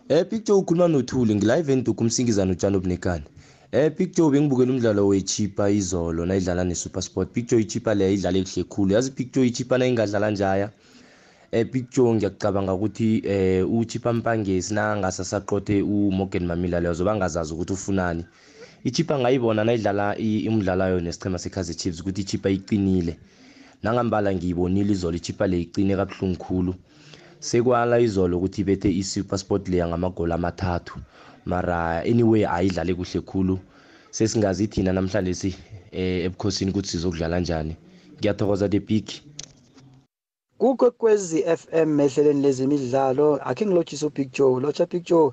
Eh 0.09 0.25
big 0.29 0.45
joe 0.45 0.57
ukhuluma 0.57 0.87
nothuli 0.87 1.35
ngilive 1.35 1.73
enduku 1.73 2.03
umsingizana 2.03 2.51
utshalo 2.51 2.77
obunekani. 2.77 3.23
Eh 3.71 3.91
big 3.97 4.15
joe 4.15 4.31
bengibukela 4.31 4.71
umdlalo 4.71 5.07
wechipa 5.07 5.69
izolo 5.69 6.25
nayidlala 6.25 6.63
nesuper 6.63 7.01
sport. 7.01 7.33
Big 7.33 7.47
joe 7.47 7.61
ichipa 7.61 7.93
leyo 7.95 8.13
idlale 8.13 8.43
kuhle 8.43 8.63
khulu. 8.63 8.93
Yazi 8.93 9.11
big 9.11 9.33
joe 9.33 9.47
ichipa 9.47 9.77
nayingadlala 9.77 10.31
njaya? 10.31 10.71
Eh 11.51 11.65
big 11.71 11.89
joe 11.91 12.13
ngiyacabanga 12.13 12.73
ukuthi 12.73 13.21
eh 13.25 13.71
uchipa 13.71 14.13
mpangesi 14.13 14.73
nangasasaqothe 14.73 15.81
uMorgan 15.81 16.45
Mamila 16.45 16.79
leyo 16.79 16.93
zoba 16.93 17.15
ngazazi 17.15 17.53
ukuthi 17.53 17.73
ufunani. 17.73 18.25
Ichipa 18.83 19.19
ngayibona 19.19 19.63
nayidlala 19.63 20.17
i- 20.17 20.47
umdlalayo 20.49 20.99
nesichema 20.99 21.39
seKaizer 21.39 21.75
Chiefs 21.75 21.99
ukuthi 22.01 22.21
ichipa 22.21 22.49
iqinile. 22.49 23.17
Nangambala 23.83 24.33
ngiyibonile 24.35 24.91
izolo 24.91 25.17
ichipa 25.17 25.47
le 25.47 25.61
iqine 25.61 25.95
kabuhlungu 25.95 26.37
khulu. 26.37 26.73
Sekwala 27.39 27.99
izolo 27.99 28.37
ukuthi 28.37 28.61
ibethe 28.61 28.89
i-super 28.91 29.39
sport 29.39 29.67
leya 29.69 29.87
ngamagoli 29.87 30.33
amathathu. 30.33 30.99
Mara 31.45 32.01
anyway 32.03 32.45
ayidlale 32.45 32.93
kuhle 32.93 33.21
khulu. 33.21 33.59
Sesingazi 34.11 34.67
thina 34.67 34.93
namhlanje 34.93 35.33
si 35.33 35.55
eh 35.91 36.25
ebukhosini 36.25 36.71
ukuthi 36.71 36.89
sizokudlala 36.89 37.39
njani. 37.39 37.75
Ngiyathokoza 38.19 38.69
the 38.69 38.79
big 38.79 39.05
kukwekwezi 40.57 41.43
FM 41.43 41.99
ehleleni 41.99 42.41
lezemidlalo 42.41 43.39
akhe 43.43 43.65
ngilotshise 43.65 44.05
uBig 44.05 44.31
Joe. 44.33 44.59
Lotsha 44.61 44.85
Big 44.85 45.03
Joe 45.05 45.31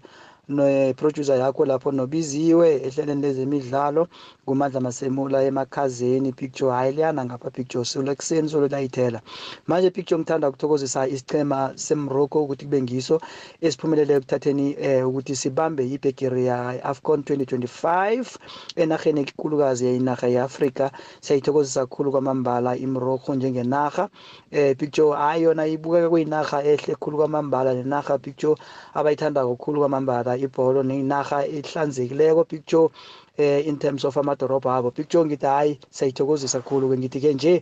neproducer 0.48 1.38
yakho 1.38 1.64
lapho 1.64 1.92
nobiziwe 1.92 2.82
ehleleni 2.86 3.22
lezemidlalo 3.22 4.08
kumandla 4.46 4.80
masemula 4.80 5.42
emakhazeni 5.42 6.32
picture 6.32 6.70
hayi 6.72 6.92
liyana 6.92 7.24
ngapha 7.24 7.50
picture 7.50 7.84
solo 7.84 8.12
ekuseni 8.12 8.48
solo 8.48 8.68
layithela. 8.68 9.20
Manje 9.66 9.90
picture 9.90 10.18
ngithanda 10.18 10.48
ukuthokozisa 10.48 11.08
isichema 11.08 11.72
semorocco 11.74 12.42
ukuthi 12.44 12.64
kube 12.64 12.82
ngiso 12.82 13.20
esiphumelele 13.60 14.14
ekuthatheni 14.14 14.76
eh, 14.78 15.08
ukuthi 15.08 15.36
sibambe 15.36 15.88
ibhegiri 15.88 16.46
ya 16.46 16.84
afcon 16.84 17.20
2025 17.20 18.24
enarheni 18.76 19.20
ekulukazi 19.20 19.86
yayinarha 19.86 20.28
yeafrika. 20.28 20.90
Siyayithokozisa 21.20 21.80
kakhulu 21.86 22.10
kwamambala 22.10 22.76
imorocco 22.76 23.34
njengenarha. 23.34 24.08
Eh, 24.50 24.76
picture 24.76 25.16
hayi 25.16 25.42
yona 25.42 25.66
ibukeka 25.66 26.10
kuyinarha 26.10 26.62
ehle 26.64 26.94
khulu 26.94 27.16
kwamambala 27.16 27.74
nenarha 27.74 28.18
picture 28.18 28.56
abayithanda 28.94 29.46
kakhulu 29.46 29.80
kwamambala. 29.80 30.33
Ibholo 30.36 30.82
neyinarha 30.82 31.46
ehlanzekileko 31.46 32.44
picture 32.44 32.88
eh 33.36 33.66
in 33.66 33.76
terms 33.78 34.04
of 34.04 34.16
amadorobha 34.16 34.76
abo 34.76 34.90
picture 34.90 35.24
ngithi 35.26 35.46
hayi 35.46 35.78
siyayithokozisa 35.90 36.58
kakhulu 36.62 36.88
ke 36.90 36.96
ngithi 36.98 37.20
ke 37.20 37.34
nje 37.34 37.54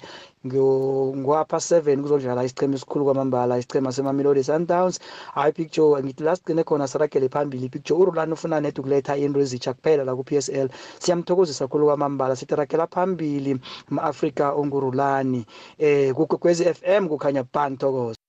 ngyo- 0.46 1.16
ngwapha 1.16 1.56
7 1.56 2.02
kuzodlala 2.02 2.44
isichema 2.44 2.74
esikhulu 2.76 3.04
kwamambala 3.04 3.58
isichema 3.58 3.92
semamelodi 3.92 4.44
sundowns 4.44 5.00
hayi 5.34 5.52
picture 5.52 6.02
ngithi 6.02 6.22
la 6.24 6.36
sigcine 6.36 6.64
khona 6.64 6.88
siragele 6.88 7.28
phambili. 7.28 7.68
Picture 7.68 8.00
urulani 8.00 8.32
ufuna 8.32 8.60
net 8.60 8.78
ukuletha 8.78 9.16
into 9.16 9.40
ezitsha 9.40 9.72
kuphela 9.74 10.04
la 10.04 10.14
ku-psl 10.14 10.68
siyamthokozisa 11.00 11.64
kakhulu 11.64 11.86
kwamambala 11.86 12.36
sithi 12.36 12.54
ragela 12.54 12.86
phambili 12.86 13.56
ma-afrika 13.90 14.52
ongurulani. 14.52 15.46
Eh 15.78 16.12
kukwekwezi 16.14 16.64
fm 16.64 17.08
kukhanya 17.08 17.44
ban 17.54 17.76
thokoza 17.78 18.21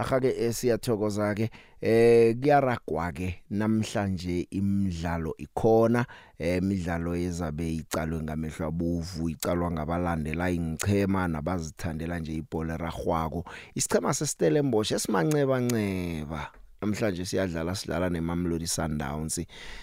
ahake 0.00 0.52
siyathokoza 0.52 1.34
ke 1.34 1.50
eh 1.80 2.36
kuyaragwa 2.40 3.12
ke 3.12 3.42
namhlanje 3.50 4.46
imidlalo 4.50 5.34
ikhona 5.38 6.06
eh 6.38 6.58
imidlalo 6.58 7.16
ezabe 7.16 7.74
icalwe 7.74 8.22
ngamehlo 8.22 8.66
abuvu 8.66 9.28
icalwa 9.28 9.70
ngabalandela 9.70 10.50
ingchema 10.50 11.28
nabazithandela 11.28 12.18
nje 12.18 12.34
ibhola 12.34 12.76
ragwako 12.76 13.44
isichema 13.74 14.14
seStellenbosch 14.14 14.92
esimanceba 14.92 15.60
nceba 15.60 16.59
namhlanje 16.84 17.24
siyadlala 17.24 17.74
sidlala 17.74 18.10
neMamelodi 18.10 18.66
Sundowns. 18.66 19.40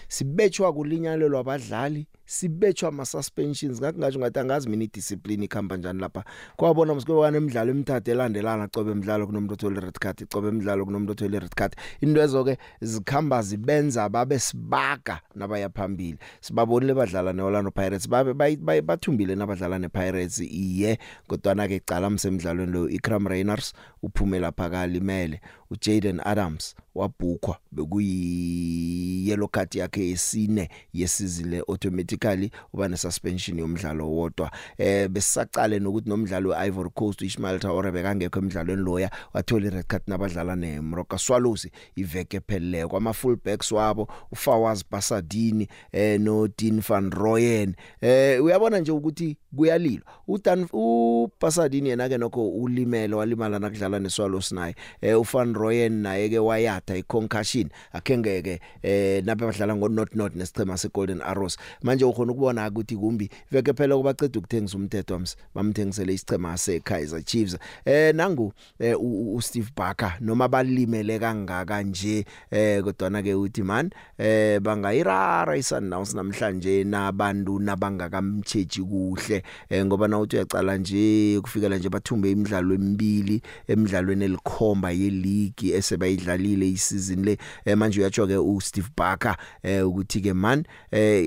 Sibetshwa 0.08 0.72
kulinyalelwa 0.72 1.40
abadlali 1.40 2.06
sibetshwa 2.26 2.88
ama 2.88 3.04
suspensions 3.04 3.80
ngakungathi 3.80 4.18
ngathi 4.18 4.38
angazi 4.38 4.68
mina 4.68 4.84
idiscipline 4.84 5.44
ikhamba 5.44 5.76
njani 5.76 6.00
lapha. 6.00 6.24
Kwabona 6.56 6.94
msikwe 6.94 7.30
nemidlalo 7.30 7.70
emithathu 7.70 8.10
elandelana 8.10 8.68
cobe 8.68 8.90
emidlalo 8.90 9.26
kunomuntu 9.26 9.54
othola 9.54 9.80
red 9.80 9.98
card 9.98 10.26
cobe 10.28 10.48
emidlalo 10.48 10.84
kunomuntu 10.84 11.12
othola 11.12 11.38
red 11.38 11.54
card. 11.54 11.76
Into 12.00 12.20
ezo 12.22 12.44
ke 12.44 12.58
zikhamba 12.80 13.42
zibenza 13.42 14.08
babe 14.08 14.38
sibaga 14.38 15.20
nabaya 15.34 15.68
phambili. 15.68 16.18
Sibabonile 16.40 16.94
badlala 16.94 17.32
neOrlando 17.32 17.70
Pirates 17.70 18.08
babe 18.08 18.32
bayi- 18.34 18.56
bayi- 18.56 18.82
bathumbile 18.82 19.34
nabadlala 19.34 19.78
nePirates? 19.78 20.38
Iye 20.40 20.98
kodwa 21.28 21.54
na 21.54 21.68
ke 21.68 21.80
cala 21.80 22.10
msemidlalweni 22.10 22.72
lo 22.72 22.88
iCram 22.88 23.26
Rainers 23.26 23.72
uphume 24.02 24.38
lapha 24.38 24.70
kalimele. 24.70 25.40
uJaden 25.70 26.20
Adams 26.24 26.74
wabhukwa 26.98 27.58
bekuyi 27.72 29.28
yellow 29.28 29.48
card 29.48 29.74
yakhe 29.74 30.08
yesine 30.08 30.68
yesizini 30.92 31.50
le 31.50 31.58
automatically 31.68 32.50
uba 32.72 32.88
ne 32.88 32.96
suspension 32.96 33.58
yomdlalo 33.58 34.10
wodwa 34.10 34.50
eh 34.78 35.08
besacale 35.08 35.78
nokuthi 35.78 36.08
nomdlalo 36.08 36.50
weIvory 36.50 36.90
Coast 36.90 37.22
Ismail 37.22 37.60
Traore 37.60 37.92
bekangekho 37.92 38.38
emidlalweni 38.38 38.82
loya 38.82 39.10
wathola 39.34 39.66
ired 39.66 39.86
card 39.86 40.02
nabadlala 40.06 40.56
neMoroka 40.56 41.18
Swallows 41.18 41.68
iveke 41.96 42.36
epheleleyo 42.36 42.88
kwama 42.88 43.12
fullbacks 43.12 43.72
wabo 43.72 44.08
uFawaz 44.32 44.82
Basadini 44.90 45.68
eh 45.92 46.20
no 46.20 46.48
Dean 46.48 46.80
van 46.80 47.10
Rooyen. 47.10 47.74
Eh 48.00 48.44
uyabona 48.44 48.78
nje 48.78 48.92
ukuthi 48.92 49.36
kuyalilwa. 49.56 50.12
uDan 50.28 50.68
uBasadini 50.72 51.88
yena 51.88 52.08
ke 52.08 52.18
nokho 52.18 52.48
ulimele 52.48 53.14
walimala 53.14 53.58
nakudlala 53.58 53.98
neSwallows 53.98 54.52
naye 54.52 54.74
eh 55.00 55.20
uVan 55.20 55.54
Rooyen 55.54 55.92
naye 55.92 56.28
ke 56.28 56.38
wayatha 56.38 56.96
iconcussion. 56.96 57.70
Akhengeke 57.92 58.60
eh 58.82 59.24
nabe 59.24 59.46
badlala 59.46 59.76
ngo 59.76 59.88
not 59.88 60.14
not 60.14 60.34
nesichema 60.34 60.78
seGolden 60.78 61.22
Arrows. 61.22 61.56
Manje 61.82 62.04
ukhona 62.04 62.32
ukubona 62.32 62.68
ukuthi 62.68 62.96
kumbi 62.96 63.30
veke 63.50 63.72
phela 63.72 63.96
kubaceda 63.96 64.38
ukuthengisa 64.38 64.76
umthetho 64.76 65.14
wams 65.14 65.36
bamthengisele 65.54 66.14
isichema 66.14 66.58
seKaizer 66.58 67.24
Chiefs. 67.24 67.56
Eh 67.84 68.14
nangu 68.14 68.52
eh, 68.78 68.96
uSteve 69.00 69.70
Barker 69.76 70.16
noma 70.20 70.48
balimele 70.48 71.18
kangaka 71.18 71.82
nje 71.82 72.24
eh 72.50 72.82
kodwa 72.82 73.10
na 73.10 73.22
ke 73.22 73.34
uthi 73.34 73.62
man 73.62 73.90
eh 74.18 74.60
bangayirara 74.60 75.56
iSundowns 75.56 76.14
namhlanje 76.14 76.84
nabantu 76.84 77.58
nabangakamcheji 77.58 78.82
kuhle. 78.82 79.37
Eh, 79.68 79.86
ngoba 79.86 80.08
na 80.08 80.18
uthi 80.18 80.36
uyacala 80.36 80.76
nje 80.76 81.40
kufikela 81.42 81.78
nje 81.78 81.88
bathumbe 81.88 82.30
imidlalo 82.30 82.74
emibili 82.74 83.42
emidlalweni 83.68 84.24
elikhomba 84.24 84.90
yeleague 84.90 85.70
esebayidlalile 85.76 86.68
isizini 86.70 87.24
le. 87.24 87.38
Eh, 87.64 87.76
manje 87.76 88.00
uyatsho 88.00 88.26
ke 88.26 88.36
uSteve 88.36 88.88
Barker 88.96 89.36
eh, 89.62 89.88
ukuthi 89.88 90.20
ke 90.20 90.34
man 90.34 90.64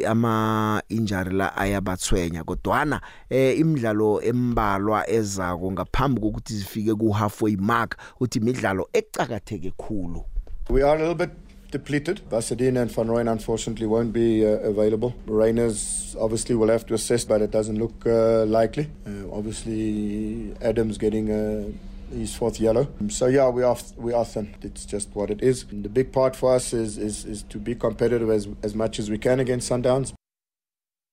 ama 0.07 0.81
injury 0.89 1.35
la 1.35 1.57
ayabathwenya. 1.57 2.43
Kodwana 2.43 3.01
imidlalo 3.29 4.21
embalwa 4.21 5.09
ezako 5.09 5.71
ngaphambi 5.71 6.21
kokuthi 6.21 6.53
zifike 6.53 6.95
ku 6.95 7.11
halfway 7.11 7.55
mark 7.55 7.97
uthi 8.19 8.39
imidlalo 8.39 8.89
ecakatheke 8.93 9.71
khulu. 9.77 10.23
We 10.69 10.83
are 10.83 10.95
a 10.95 10.99
little 10.99 11.15
bit 11.15 11.31
depleted. 11.71 12.21
Basadine 12.29 12.77
and 12.81 12.91
Van 12.91 13.07
Rooyen 13.07 13.31
unfortunately 13.31 13.87
won't 13.87 14.13
be 14.13 14.45
uh, 14.45 14.49
available. 14.59 15.15
Rainers 15.25 16.15
obviously 16.19 16.55
will 16.55 16.67
have 16.67 16.85
to 16.87 16.93
assess, 16.93 17.25
but 17.25 17.41
it 17.41 17.51
doesn't 17.51 17.79
look 17.79 18.05
uh, 18.05 18.45
likely. 18.45 18.89
Uh, 19.07 19.31
obviously, 19.31 20.53
Adams 20.61 20.97
getting 20.97 21.31
uh, 21.31 21.71
his 22.13 22.35
fourth 22.35 22.59
yellow. 22.59 22.87
So 23.09 23.27
yeah, 23.27 23.49
we 23.49 23.63
are 23.63 23.77
we 23.97 24.13
are 24.13 24.25
thin. 24.25 24.53
It's 24.61 24.85
just 24.85 25.09
what 25.15 25.31
it 25.31 25.41
is. 25.41 25.65
And 25.71 25.83
the 25.83 25.89
big 25.89 26.11
part 26.11 26.35
for 26.35 26.53
us 26.53 26.73
is 26.73 26.97
is, 26.97 27.25
is 27.25 27.43
to 27.43 27.57
be 27.57 27.73
competitive 27.75 28.29
as 28.29 28.47
as 28.61 28.75
much 28.75 28.99
as 28.99 29.09
we 29.09 29.17
can 29.17 29.39
against 29.39 29.71
Sundowns. 29.71 30.13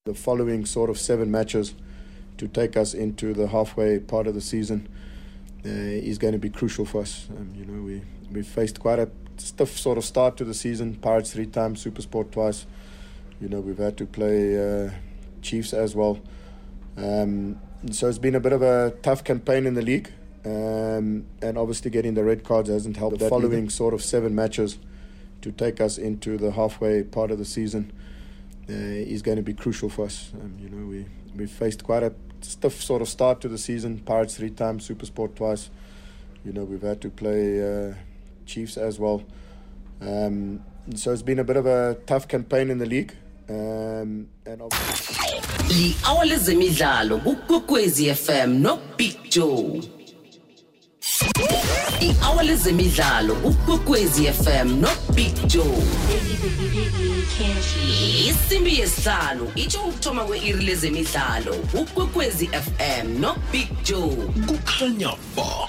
The 0.05 0.15
following 0.15 0.67
sort 0.67 0.91
of 0.91 0.99
seven 0.99 1.31
matches 1.31 1.75
to 2.39 2.49
take 2.49 2.77
us 2.77 2.95
into 2.95 3.35
the 3.35 3.49
halfway 3.49 3.99
part 3.99 4.27
of 4.27 4.35
the 4.35 4.41
season 4.41 4.89
uh, 5.65 5.69
is 5.69 6.19
going 6.19 6.33
to 6.33 6.39
be 6.39 6.51
crucial 6.51 6.85
for 6.85 7.03
us. 7.03 7.29
Um, 7.31 7.53
you 7.55 7.65
know, 7.65 7.83
we 7.83 8.03
we 8.33 8.43
faced 8.43 8.81
quite 8.81 8.99
a 8.99 9.09
stiff 9.41 9.79
sort 9.79 9.99
of 9.99 10.05
start 10.05 10.37
to 10.39 10.45
the 10.45 10.55
season. 10.55 10.97
Pirates 10.97 11.33
three 11.33 11.47
times, 11.47 11.85
Supersport 11.85 12.31
twice. 12.31 12.67
You 13.41 13.49
know, 13.49 13.61
we've 13.61 13.79
had 13.79 13.97
to 13.99 14.07
play 14.07 14.87
uh, 14.87 14.91
Chiefs 15.43 15.73
as 15.73 15.95
well. 15.95 16.21
Um, 16.97 17.61
so 17.91 18.09
it's 18.09 18.19
been 18.19 18.35
a 18.35 18.41
bit 18.41 18.53
of 18.53 18.63
a 18.63 18.95
tough 19.03 19.23
campaign 19.25 19.67
in 19.67 19.75
the 19.75 19.83
league. 19.83 20.11
Um, 20.45 21.27
and 21.43 21.59
obviously 21.59 21.91
getting 21.91 22.15
the 22.15 22.25
red 22.25 22.43
cards 22.45 22.69
hasn't 22.69 22.97
helped. 22.97 23.19
The 23.19 23.29
following 23.29 23.65
either. 23.65 23.71
sort 23.71 23.93
of 23.95 24.03
seven 24.03 24.35
matches 24.35 24.79
to 25.43 25.53
take 25.53 25.81
us 25.81 25.99
into 25.99 26.37
the 26.39 26.53
halfway 26.53 27.03
part 27.03 27.31
of 27.31 27.39
the 27.39 27.45
season 27.45 27.93
uh, 28.69 28.73
is 28.73 29.23
going 29.23 29.37
to 29.37 29.43
be 29.43 29.53
crucial 29.55 29.89
for 29.89 30.07
us. 30.07 30.33
Um, 30.35 30.57
you 30.61 30.69
know, 30.69 30.87
we 30.87 31.07
we 31.37 31.47
faced 31.47 31.85
quite 31.85 32.03
a 32.03 32.13
stiff 32.41 32.83
sort 32.83 33.03
of 33.03 33.09
start 33.09 33.41
to 33.43 33.49
the 33.49 33.59
season. 33.59 33.99
Pirates 33.99 34.37
three 34.37 34.51
times, 34.51 34.89
Supersport 34.89 35.35
twice. 35.35 35.71
You 36.45 36.53
know, 36.53 36.65
we've 36.65 36.83
had 36.83 37.01
to 37.03 37.11
play 37.11 37.61
uh, 37.61 37.95
Chiefs 38.49 38.77
as 38.79 38.99
well. 38.99 39.23
Um, 40.01 40.61
so 40.95 41.13
it's 41.13 41.23
been 41.23 41.39
a 41.39 41.45
bit 41.45 41.57
of 41.57 41.67
a 41.67 41.97
tough 42.07 42.27
campaign 42.27 42.71
in 42.71 42.79
the 42.79 42.87
league. 42.87 43.13
Um, 43.51 44.29
and 44.47 44.61
li 45.69 45.97
awale 46.05 46.37
zemidlalo 46.37 47.19
kukokwezi 47.19 48.15
FM 48.15 48.61
no 48.61 48.79
Big 48.97 49.17
Joe 49.31 49.81
i-awale 52.01 52.57
zemidlalo 52.57 53.35
kukokwezi 53.35 54.33
FM 54.33 54.81
no 54.81 54.89
Big 55.15 55.35
Joe 55.47 55.83
isimbi 58.29 58.79
yesihlanu 58.81 59.53
itsho 59.55 59.81
ukuthoma 59.81 60.25
kwe-iri 60.25 60.65
lezemidlalo 60.65 61.55
kukokwezi 61.55 62.47
FM 62.47 63.21
no 63.21 63.37
Big 63.53 63.69
Joe 63.85 64.17
kukhanya 64.47 65.13
ba 65.37 65.69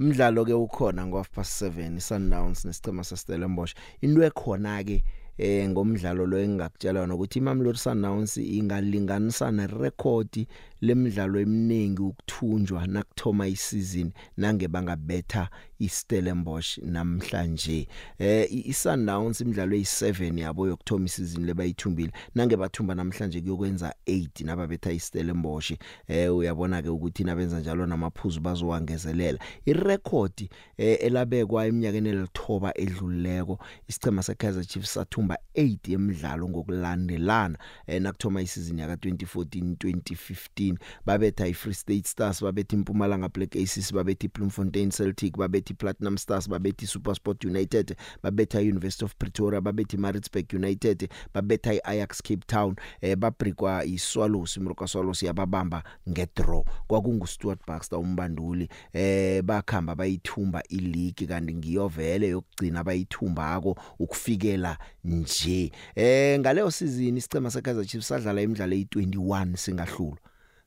umdlalo 0.00 0.44
ke 0.44 0.54
ukhona 0.54 1.06
ngo 1.06 1.16
half 1.16 1.30
past 1.30 1.62
7 1.62 2.00
Sundowns 2.00 2.64
nesicema 2.64 3.04
seStellenbosch 3.04 3.74
into 4.00 4.22
ekhona 4.22 4.84
ke 4.84 5.02
eh 5.38 5.68
ngomdlalo 5.68 6.26
lo 6.26 6.38
engakutshela 6.38 7.04
ukuthi 7.14 7.38
iMamelodi 7.38 7.78
Sundowns 7.78 8.36
ingalinganisa 8.36 9.50
nerecord 9.52 10.46
lemidlalo 10.80 11.40
eminingi 11.40 12.02
ukuthunjwa 12.02 12.86
nakuthoma 12.86 13.48
isizini 13.48 14.12
nange 14.36 14.68
bangabetha 14.68 15.48
iStellenbosch 15.78 16.78
namhlanje. 16.78 17.88
Eh 18.18 18.66
iSundowns 18.66 19.40
imidlalo 19.40 19.76
eyi7 19.76 20.38
yabo 20.38 20.66
yokuthoma 20.66 21.06
isizini 21.06 21.46
lebayithumbile 21.46 22.12
nange 22.34 22.56
bathumba 22.56 22.94
namhlanje 22.94 23.40
kuyokwenza 23.40 23.94
8 24.06 24.44
nababetha 24.44 24.92
iStellenbosch. 24.92 25.72
Eh 26.08 26.36
uyabona 26.36 26.82
ke 26.82 26.88
ukuthi 26.88 27.24
nabenza 27.24 27.60
njalo 27.60 27.86
namaphuzu 27.86 28.40
bazowangezelela. 28.40 29.38
Irecord 29.66 30.48
eh, 30.76 30.98
elabekwa 31.00 31.66
eminyakeni 31.66 32.08
elithoba 32.08 32.78
edlulileko 32.78 33.58
isicema 33.88 34.22
seKaizer 34.22 34.64
Chiefs 34.64 34.92
sathumba 34.94 35.38
8 35.54 35.76
yemidlalo 35.86 36.48
ngokulandelana 36.48 37.58
eh, 37.86 38.02
nakuthoma 38.02 38.42
isizini 38.42 38.80
yaka 38.80 38.94
2014 38.94 39.74
2015 39.74 40.76
babetha 41.06 41.46
iFree 41.46 41.74
State 41.74 42.06
Stars 42.06 42.42
babetha 42.42 42.76
iMpumalanga 42.76 43.28
Black 43.28 43.56
Aces 43.56 43.94
babetha 43.94 44.26
iBloemfontein 44.26 44.90
Celtic 44.90 45.36
babetha 45.36 45.65
iPlatinum 45.70 46.18
Stars 46.18 46.48
babetha 46.48 46.84
iSuperSport 46.84 47.44
United 47.44 47.96
babetha 48.22 48.62
iUniversity 48.62 49.04
of 49.04 49.14
Pretoria 49.18 49.60
babetha 49.60 49.96
iMaritzburg 49.96 50.52
United 50.54 51.08
babetha 51.34 51.74
iAjax 51.74 52.22
Cape 52.22 52.44
Town 52.46 52.76
eh 53.00 53.16
babrikwa 53.16 53.84
iSwallows 53.84 54.56
iMoroka 54.56 54.86
Swallows 54.86 55.22
yababamba 55.22 55.82
ngedraw. 56.08 56.64
kwakunguStuart 56.86 57.60
Baxter 57.66 57.98
umbanduli 57.98 58.68
eh 58.92 59.42
bakhamba 59.42 59.94
bayithumba 59.94 60.62
ileague 60.68 61.26
kanti 61.26 61.54
ngiyovele 61.54 62.28
yokugcina 62.28 62.84
bayithumbako 62.84 63.78
ukufikela 63.98 64.78
nje. 65.04 65.72
Eh 65.94 66.38
ngaleyo 66.40 66.70
season 66.70 67.16
isicema 67.16 67.50
seKaizer 67.50 67.86
Chiefs 67.86 68.08
sadlala 68.08 68.42
imidlalo 68.42 68.76
eyi21 68.76 69.56
singahlulwa 69.56 70.18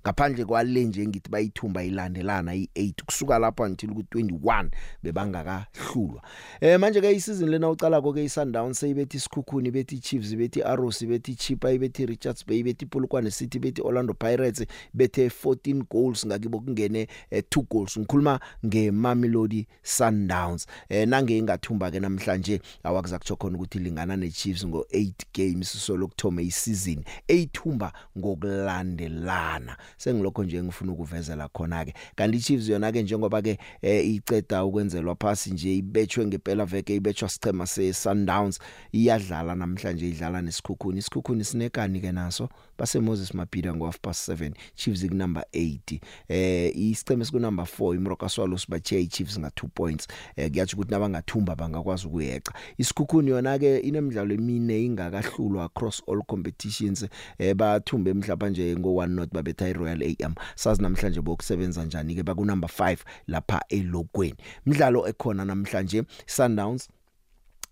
ngaphandle 0.03 0.45
kwale 0.45 0.85
nje 0.85 1.07
ngithi 1.07 1.29
bayithumba 1.29 1.83
ilandelana 1.83 2.55
i8 2.55 2.93
kusuka 3.05 3.39
lapho 3.39 3.63
until 3.63 3.89
ku21 3.89 4.69
bebangakahlulwa. 5.03 6.21
Eh 6.61 6.79
manje 6.79 7.01
ke 7.01 7.11
isizini 7.11 7.51
lena 7.51 7.69
ucala 7.69 8.01
ke 8.01 8.23
iSundowns 8.23 8.79
seyibethi 8.79 9.17
isikhukhuni 9.17 9.71
bethi 9.71 9.99
Chiefs 9.99 10.35
bethi 10.35 10.63
Arrows 10.63 11.05
bethi 11.05 11.35
Chipa 11.35 11.77
bethi 11.77 12.05
Richards 12.05 12.45
Bay 12.45 12.63
bethi 12.63 12.85
Polokwane 12.85 13.31
City 13.31 13.59
bethi 13.59 13.81
Orlando 13.81 14.13
Pirates 14.13 14.65
bethe 14.93 15.27
14 15.27 15.83
goals 15.89 16.25
ngakibo 16.25 16.59
kungene 16.59 17.07
2 17.31 17.63
goals. 17.69 17.97
Ngikhuluma 17.97 18.39
ngeMamelodi 18.65 19.67
Sundowns. 19.83 20.65
Eh 20.89 21.07
nange 21.07 21.37
ingathumba 21.37 21.91
ke 21.91 21.99
namhlanje 21.99 22.61
awakuza 22.83 23.19
kutsho 23.19 23.35
khona 23.35 23.57
ukuthi 23.57 23.79
lingana 23.79 24.15
neChiefs 24.17 24.63
ngo8 24.63 25.13
games 25.33 25.85
so 25.85 25.97
lokthoma 25.97 26.41
isizini. 26.41 27.03
Eyithumba 27.27 27.93
ngokulandelana. 28.17 29.77
Sengilokho 29.97 30.43
nje 30.43 30.63
ngifuna 30.63 30.91
ukuvezela 30.91 31.47
khona 31.47 31.85
ke 31.85 31.93
kanti 32.15 32.37
iChiefs 32.37 32.69
yona 32.69 32.91
ke 32.91 33.03
njengoba 33.03 33.41
ke 33.41 33.57
eh, 33.81 34.09
iceda 34.09 34.65
ukwenzelwa 34.65 35.15
phasi 35.15 35.51
nje 35.51 35.77
ibetshwe 35.77 36.25
ngempela 36.25 36.65
veke 36.65 36.95
ibetshwa 36.95 37.29
sichema 37.29 37.65
seSundowns 37.67 38.59
iyadlala 38.91 39.55
namhlanje 39.55 40.09
idlala 40.09 40.41
nesikhukhuni. 40.41 40.99
Isikhukhuni 40.99 41.43
sinekani 41.43 42.01
ke 42.01 42.11
naso? 42.11 42.49
Base 42.79 42.99
Moses 42.99 43.33
Mapida 43.33 43.75
ngo 43.75 43.85
half 43.85 43.99
past 44.01 44.29
7 44.29 44.53
Chiefs 44.75 45.07
ku 45.07 45.15
number 45.15 45.43
8 45.53 45.99
eh 46.29 46.71
isiceme 46.77 47.25
siku 47.25 47.39
number 47.39 47.65
4 47.65 47.95
iMroka 47.95 48.29
Swallows 48.29 48.69
bache 48.69 49.05
Chiefs 49.07 49.39
nga 49.39 49.47
2 49.49 49.67
points. 49.67 50.07
Eh 50.35 50.51
kuyathi 50.51 50.75
ukuthi 50.75 50.91
nabangathumba 50.91 51.55
bangakwazi 51.55 52.07
ukuyeqa. 52.07 52.53
Isikhukhuni 52.77 53.29
yona 53.29 53.59
ke 53.59 53.79
inemidlalo 53.79 54.33
emine 54.33 54.85
ingakahlulwa 54.85 55.65
across 55.65 56.03
all 56.07 56.21
competitions. 56.23 57.05
Eh 57.37 57.55
bathumbe 57.55 58.11
emhlaba 58.11 58.49
nje 58.49 58.75
ngo 58.77 58.89
1 58.89 59.07
not 59.07 59.29
babetha 59.33 59.69
iRoyal 59.69 60.03
AM 60.03 60.35
sazi 60.55 60.81
namhlanje 60.81 61.21
bokusebenza 61.21 61.85
njani 61.85 62.15
ke 62.15 62.23
baku 62.23 62.45
number 62.45 62.69
5 62.69 62.97
lapha 63.27 63.61
elokweni. 63.69 64.37
Imidlalo 64.65 65.07
ekhona 65.07 65.45
namhlanje 65.45 66.03
Sundowns 66.25 66.89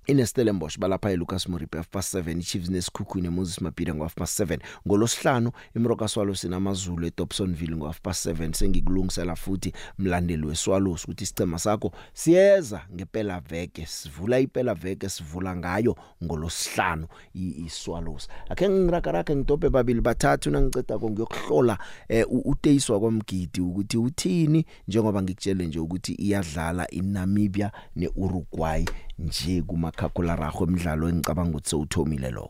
inestellenbosch 0.08 0.80
balapha 0.80 1.12
eLucas 1.12 1.50
Moripe 1.50 1.78
half 1.78 1.90
past 1.90 2.14
7 2.16 2.42
Chiefs 2.42 2.70
nesikhukhune 2.70 3.30
Moses 3.30 3.62
Mapida 3.62 3.96
ngo 3.96 4.04
half 4.04 4.16
past 4.16 4.40
7 4.40 4.60
ngolosihlanu 4.88 5.52
iMroka 5.76 6.08
Swallows 6.08 6.42
sinamazulu 6.42 7.08
eDobsonville 7.08 7.76
ngo 7.76 7.86
half 7.86 8.02
past 8.02 8.26
7 8.26 8.54
sengikulungisela 8.54 9.36
futhi 9.36 9.74
mlandeli 10.00 10.46
weSwallows 10.46 11.04
ukuthi 11.04 11.24
isicema 11.24 11.60
sakho 11.60 11.92
siyeza 12.14 12.82
ngempela 12.94 13.40
veke 13.40 13.86
sivula 13.86 14.40
impela 14.40 14.74
veke 14.74 15.10
sivula 15.10 15.56
ngayo 15.56 15.96
ngolosihlanu 16.24 17.08
iSwallows 17.34 18.28
akhe 18.50 18.70
ngirakaraka 18.70 19.36
ngidobhe 19.36 19.70
babili 19.70 20.02
bathathu 20.02 20.50
nangiceda 20.50 21.00
ko 21.00 21.10
ngiyokuhlola 21.10 21.78
eh, 22.08 22.26
uteyiswa 22.30 23.00
kwamgidi 23.00 23.62
ukuthi 23.62 23.98
uthini 23.98 24.66
njengoba 24.88 25.22
ngikutshele 25.22 25.68
nje 25.68 25.80
ukuthi 25.80 26.14
iyadlala 26.14 26.92
iNamibia 26.92 27.72
neUruguay. 27.96 28.86
Nje 29.20 29.62
kumakhakhulararho 29.68 30.64
emidlalo 30.68 31.10
engicabanga 31.10 31.56
ukuthi 31.58 31.70
sewuthomile 31.70 32.30
lo 32.38 32.48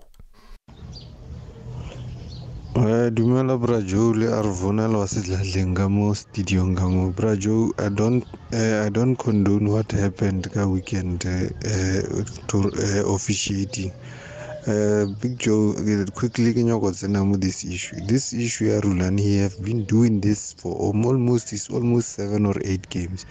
Eh 2.77 3.09
dumela 3.09 3.57
Brajo 3.57 4.13
le 4.13 4.27
Arvonel 4.29 4.93
wa 5.01 5.07
sedladleng 5.07 5.73
ka 5.73 5.89
mo 5.89 6.13
studio 6.13 6.61
ka 6.77 6.85
mo 6.85 7.09
Brajo 7.09 7.73
I 7.79 7.89
don't 7.89 8.21
uh, 8.53 8.85
I 8.85 8.89
don't 8.89 9.15
condone 9.17 9.65
what 9.65 9.89
happened 9.91 10.45
ka 10.53 10.67
weekend 10.67 11.25
uh, 11.25 12.21
to 12.47 12.57
uh, 12.69 13.15
officiating. 13.15 13.91
Uh, 14.67 15.05
Big 15.21 15.39
Joe 15.39 15.71
uh, 15.77 16.05
quickly 16.11 16.53
mo 16.63 17.37
this 17.37 17.63
issue? 17.63 17.95
This 18.05 18.33
issue 18.33 18.65
ya 18.65 18.81
Rulani 18.81 19.19
he 19.19 19.37
have 19.37 19.61
been 19.63 19.85
doing 19.85 20.19
this 20.19 20.53
for 20.53 20.75
almost 20.75 21.53
is 21.53 21.69
almost 21.69 22.09
7 22.15 22.45
or 22.45 22.55
8 22.63 22.89
games. 22.89 23.25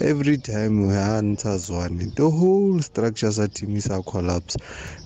Every 0.00 0.38
time 0.38 0.88
ha 0.88 1.20
ntsha 1.20 1.58
zwane 1.58 2.14
the 2.16 2.30
whole 2.30 2.80
structure 2.80 3.30
sa 3.32 3.46
team 3.46 3.76
is 3.76 3.86
a 3.90 4.02
collapse. 4.02 4.56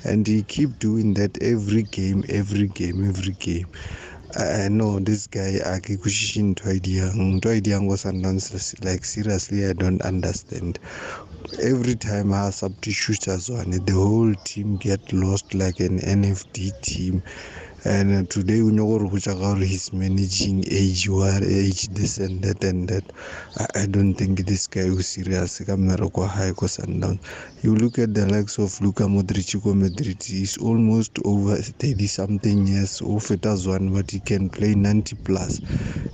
And 0.04 0.26
he 0.26 0.42
keep 0.44 0.78
doing 0.78 1.14
that 1.14 1.42
every 1.42 1.82
game 1.82 2.22
every 2.28 2.68
game 2.68 3.08
every 3.08 3.32
game. 3.38 3.66
I 4.34 4.68
know 4.68 4.98
this 4.98 5.26
guy 5.26 5.60
akikushishini 5.60 6.54
ntho 6.54 6.70
a 6.70 6.80
dirang 6.80 7.40
ntho 7.40 7.50
a 7.50 7.60
dirang 7.60 7.88
go 7.88 7.96
Sundowns 7.96 8.48
like 8.84 9.04
seriously 9.04 9.66
I 9.66 9.72
don't 9.74 10.00
understand. 10.02 10.78
Every 11.60 11.94
time 11.96 12.30
ha 12.30 12.50
substitute 12.50 13.28
as 13.28 13.50
one 13.50 13.70
the 13.70 13.92
whole 13.92 14.34
team 14.44 14.76
get 14.76 15.12
lost 15.12 15.54
like 15.54 15.80
an 15.80 15.98
NFD 16.00 16.80
team. 16.82 17.22
And 17.84 18.12
uh, 18.14 18.22
today 18.28 18.60
o 18.62 18.70
nyaka 18.70 18.86
gore 18.86 19.08
go 19.10 19.18
tsa 19.18 19.32
ka 19.34 19.54
gore 19.54 19.64
he's 19.66 19.92
managing 19.92 20.64
age 20.70 21.08
war 21.08 21.42
age 21.42 21.88
this 21.90 22.18
and 22.18 22.42
that 22.42 22.62
and 22.64 22.88
that. 22.88 23.04
I, 23.58 23.66
I 23.82 23.86
don't 23.86 24.14
think 24.14 24.46
this 24.46 24.68
guy 24.68 24.88
was 24.90 25.08
serious. 25.08 25.58
Ka 25.66 25.76
mmereko 25.76 26.20
wa 26.20 26.28
hae 26.28 26.52
ko 26.52 26.66
Sundowns 26.66 27.18
you 27.62 27.74
look 27.76 27.98
at 27.98 28.14
the 28.14 28.26
likes 28.26 28.58
of 28.58 28.80
Luka 28.80 29.04
Modric 29.04 29.60
ko 29.62 29.74
Madrid 29.74 30.22
he's 30.22 30.56
almost 30.58 31.18
over 31.24 31.56
30 31.56 32.06
something 32.06 32.66
years 32.66 33.02
o 33.02 33.18
feta 33.18 33.56
zwane 33.56 33.92
but 33.92 34.10
he 34.10 34.20
can 34.20 34.48
play 34.50 34.74
90 34.74 35.16
plus. 35.24 35.60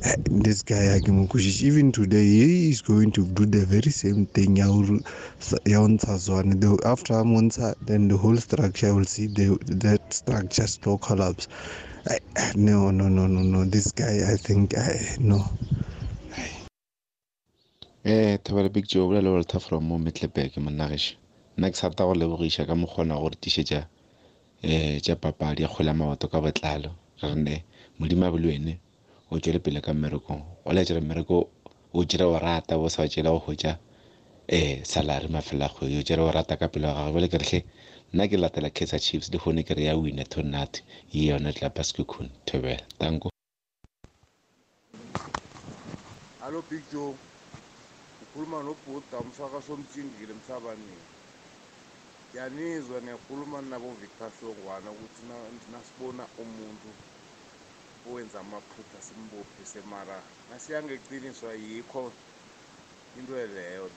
Uh, 0.05 0.13
this 0.31 0.63
guy 0.63 0.97
a 0.97 1.01
ke 1.01 1.09
mo 1.13 1.27
kwešiše 1.27 1.65
even 1.67 1.93
today 1.93 2.25
he 2.25 2.71
is 2.71 2.81
going 2.83 3.11
to 3.13 3.25
do 3.27 3.45
the 3.47 3.67
very 3.67 3.91
same 3.91 4.27
thing. 4.33 4.57
Ya 4.57 4.71
o 4.71 5.89
ntsha 5.89 6.17
zwane. 6.19 6.57
After 6.87 7.15
a 7.15 7.25
montsha 7.25 7.75
then 7.85 8.09
the 8.09 8.17
whole 8.17 8.37
structure 8.39 8.95
will 8.95 9.05
see 9.05 9.27
the, 9.27 9.59
that 9.67 10.13
structure 10.15 10.67
slow 10.67 10.97
collapse. 10.99 11.49
I, 12.07 12.19
no 12.57 12.91
no 12.91 13.09
no 13.09 13.27
no 13.27 13.43
no 13.43 13.65
this 13.65 13.93
guy 13.93 14.17
i 14.33 14.37
think 14.37 14.75
I, 14.79 15.17
no. 15.19 15.39
Eh 18.05 18.39
thobela 18.45 18.69
big 18.73 18.87
joe 18.87 19.07
bolela 19.09 19.31
walter 19.31 19.61
from 19.61 19.85
mo 19.89 19.99
metlebek 19.99 20.57
monnagiše 20.57 21.17
nna 21.59 21.71
ke 21.71 21.77
sarata 21.77 22.05
go 22.05 22.15
lebogiša 22.15 22.67
ka 22.67 22.75
mokgona 22.75 23.15
go 23.21 23.29
re 23.29 23.37
tišetša 23.43 23.81
um 24.65 25.01
tša 25.05 25.17
papadi 25.17 25.63
ya 25.63 25.69
kgwele 25.69 25.93
maoto 25.93 26.29
ka 26.29 26.41
botlalo. 26.41 26.91
Rene 27.23 27.65
modimo 27.99 28.27
a 28.27 28.31
bole 28.31 28.49
wene 28.49 28.79
o 29.31 29.39
tšwele 29.41 29.59
pele 29.59 29.81
ka 29.81 29.93
mmerekong 29.95 30.43
o 30.65 30.73
laetšela 30.73 31.01
mmereko 31.01 31.37
o 31.93 32.05
tšere 32.05 32.25
o 32.25 32.39
rata 32.39 32.79
bo 32.79 32.89
sa 32.89 33.09
tšela 33.09 33.31
go 33.31 33.39
hwetša 33.47 33.73
um 34.53 34.85
salary 34.85 35.29
mafela 35.29 35.67
a 35.67 35.69
kgwedi 35.69 35.99
o 35.99 36.03
tšere 36.03 36.23
o 36.23 36.31
rata 36.33 36.57
ka 36.57 36.69
pele 36.69 36.87
wa 36.87 36.95
gagwe. 36.95 37.13
Bele 37.15 37.29
keretlhe 37.29 37.61
nna 38.13 38.29
ke 38.29 38.37
latela 38.37 38.71
kaizer 38.71 39.01
chiefs 39.01 39.31
le 39.33 39.39
gone 39.39 39.63
ke 39.63 39.75
re 39.75 39.85
ya 39.85 39.97
wina 39.97 40.25
tonnat 40.25 40.83
ye 41.13 41.27
yona 41.31 41.53
tlapa 41.53 41.85
skukun 41.85 42.29
thobela 42.47 42.83
tanko 42.99 43.31
Hallo 46.41 46.63
Big 46.71 46.83
Joe. 46.93 47.15
Ukhuluma 48.23 48.63
nobhuda 48.63 49.19
umsaka 49.21 49.63
somthingile 49.63 50.33
emsabanini. 50.33 51.03
Yanizwa 52.35 53.03
ngiyakhuluma 53.03 53.63
nabo 53.63 53.93
Victor 54.01 54.31
Shongwana 54.41 54.91
ukuthi 54.91 55.23
na- 55.29 55.79
nasibona 55.79 56.25
umuntu 56.39 56.89
owenza 58.09 58.41
amaphutha 58.41 59.01
simbophe 59.03 59.65
semara 59.65 60.23
nasiyangeqiniswa 60.51 61.53
yikho 61.55 62.13
into 63.19 63.33
leyo 63.35 63.91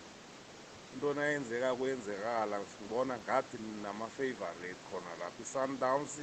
into 0.94 1.14
nayenzeka 1.14 1.76
kwenzekala 1.76 2.60
sibona 2.72 3.18
ngathi 3.18 3.58
nama-favorite 3.84 4.82
khona 4.92 5.12
lapha 5.20 5.42
i-sundowns 5.44 6.14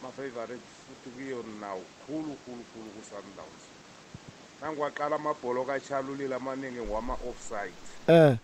ama-favorite 0.00 0.66
futhi 0.84 1.10
kuyo 1.14 1.42
nawo 1.60 1.82
khulu 2.06 2.36
khulu 2.44 2.62
khulu 2.70 2.90
ku-sundowns. 2.96 3.64
Nangiwaqala 4.60 5.16
amabholo 5.16 5.64
kachalulile 5.64 6.34
amaningi 6.34 6.80
ngwama-offside. 6.80 7.82
Eh 8.08 8.36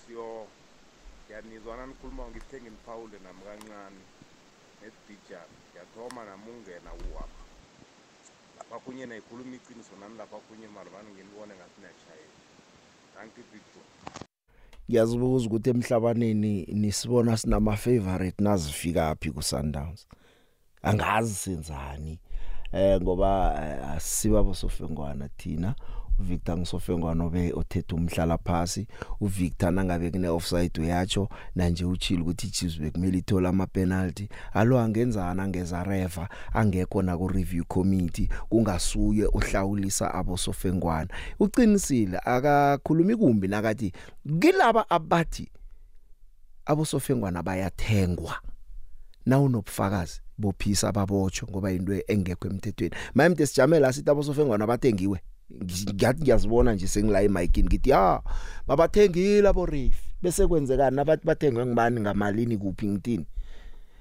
siyo 0.00 0.46
ngiyanizwana 1.24 1.86
nikhuluma 1.86 2.24
ngithe 2.28 2.56
nginiphawule 2.60 3.18
nami 3.24 3.42
kancane 3.46 4.02
nedijana 4.80 5.54
ngiyathoma 5.70 6.24
nami 6.24 6.50
ungena 6.50 6.90
uwapha. 7.04 7.42
Lapha 8.58 8.76
kunye 8.84 9.06
nayikhuluma 9.06 9.56
iqiniso 9.56 9.94
nani 10.00 10.16
lapha 10.18 10.36
kunye 10.46 10.68
malibani 10.74 11.08
nginibone 11.12 11.52
ngathi 11.54 11.78
niyatshayela 11.80 12.36
thank 13.14 13.36
you 13.36 13.44
big. 13.52 14.27
Ngiyazibuza 14.88 15.46
ukuthi 15.46 15.70
emhlabaneni 15.70 16.66
nisibona 16.72 17.36
sinama 17.36 17.76
favorite 17.76 18.44
nazifika 18.44 19.16
phi 19.20 19.30
ku 19.30 19.42
Sundowns 19.42 20.06
angazi 20.82 21.34
senzani 21.34 22.20
eh 22.72 23.00
ngoba 23.00 23.54
eh, 23.62 23.90
asiba 23.90 24.42
bosofengwana 24.42 25.28
thina. 25.36 25.74
uVictor 26.18 26.58
ngisofengwana 26.58 27.24
obe 27.24 27.52
othethe 27.52 27.94
umhlala 27.94 28.38
phasi 28.38 28.86
uVictor 29.20 29.70
nangabe 29.70 30.10
kune 30.10 30.28
offside 30.28 30.80
uyacho 30.80 31.28
manje 31.54 31.84
uchila 31.84 32.22
ukuthi 32.22 32.46
iChiefs 32.46 32.78
bekumele 32.80 33.18
ithola 33.18 33.48
ama 33.48 33.66
penalty 33.66 34.28
alo 34.52 34.78
angenzana 34.78 35.42
angeza 35.42 35.84
refa 35.84 36.28
angekho 36.52 37.02
na 37.02 37.16
ku 37.16 37.28
review 37.28 37.64
committee 37.64 38.28
kungasuye 38.48 39.26
ohlawulisa 39.32 40.14
abosofengwana? 40.14 41.08
Uqinisile 41.40 42.18
akakhulumi 42.24 43.16
kumbi 43.16 43.48
nakathi 43.48 43.92
kilaba 44.40 44.90
abathi 44.90 45.50
abosofengwana 46.66 47.42
bayathengwa 47.42 48.36
na 49.26 49.40
unobufakazi 49.40 50.20
bophisa 50.38 50.92
babotsho 50.92 51.46
ngoba 51.50 51.72
into 51.72 51.92
engekho 52.06 52.48
emthethweni. 52.48 52.94
Mayimde 53.14 53.46
sijamela 53.46 53.92
sithi 53.92 54.10
abosofengwana 54.10 54.66
bathengiwe. 54.66 55.20
Ngiyathi 55.94 56.22
ngiyazibona 56.22 56.72
nje 56.74 56.88
sengila 56.88 57.22
emikini 57.22 57.68
ngithi 57.68 57.90
ya 57.90 58.22
babathengile 58.66 59.48
abo 59.48 59.66
reef 59.66 59.96
bese 60.22 60.46
kwenzekani? 60.46 60.96
Nabathi 60.96 61.26
bathengwe 61.26 61.66
ngibani 61.66 62.00
ngamalini 62.00 62.56
kuphi 62.58 62.86
ngithini? 62.88 63.26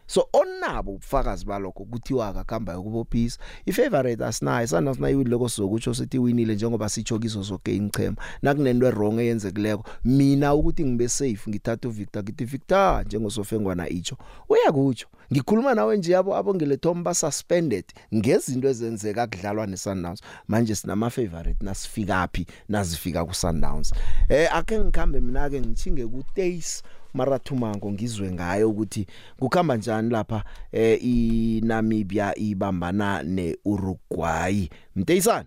So 0.07 0.29
onabo 0.33 0.91
ubufakazi 0.91 1.45
balokho 1.45 1.85
kuthiwa 1.85 2.27
akakhamba 2.27 2.79
ukubophisa 2.79 3.39
ifavorite 3.65 4.25
asinayo 4.25 4.67
sana 4.67 4.93
sinayiwini 4.93 5.29
lokho 5.29 5.49
sizokutsho 5.49 5.93
sithi 5.93 6.19
winile 6.19 6.55
njengoba 6.55 6.89
sitsho 6.89 7.19
kizo 7.19 7.41
zonke 7.41 7.75
ingchema 7.75 8.17
nakunento 8.41 8.89
wrong 8.89 9.19
eyenzekileko 9.19 9.83
mina 10.05 10.53
ukuthi 10.53 10.85
ngibe 10.85 11.09
safe 11.09 11.49
ngithatha 11.49 11.87
uVictor 11.87 12.23
ngithi 12.23 12.45
Victor 12.45 13.05
njengosofengwana 13.05 13.89
icho 13.89 14.17
uyakutsho 14.49 15.07
ngikhuluma 15.31 15.75
nawe 15.75 15.97
nje 15.97 16.11
yabo 16.11 16.35
abongelethomba 16.35 17.13
suspended 17.13 17.85
ngezinto 18.15 18.67
ezenzeka 18.69 19.27
kudlalwa 19.27 19.67
neSundowns. 19.67 20.21
Manje 20.47 20.75
sinama 20.75 21.09
favorite 21.09 21.65
nasifika 21.65 22.27
phi 22.33 22.47
nazifika 22.69 23.25
kuSundowns. 23.25 23.93
Eh 24.29 24.55
ake 24.55 24.79
ngikhambe 24.79 25.19
mina 25.21 25.49
ke 25.49 25.61
ngithinge 25.61 26.07
ku 26.07 26.23
Taste 26.35 26.83
Marathumango 27.13 27.91
ngizwe 27.91 28.31
ngayo 28.31 28.69
ukuthi 28.69 29.07
kukhamba 29.39 29.77
njani 29.77 30.09
lapha 30.09 30.43
eh 30.71 31.03
iNamibia 31.03 32.35
ibambana 32.37 33.23
neUruguay. 33.23 34.69
Mteyisana 34.95 35.45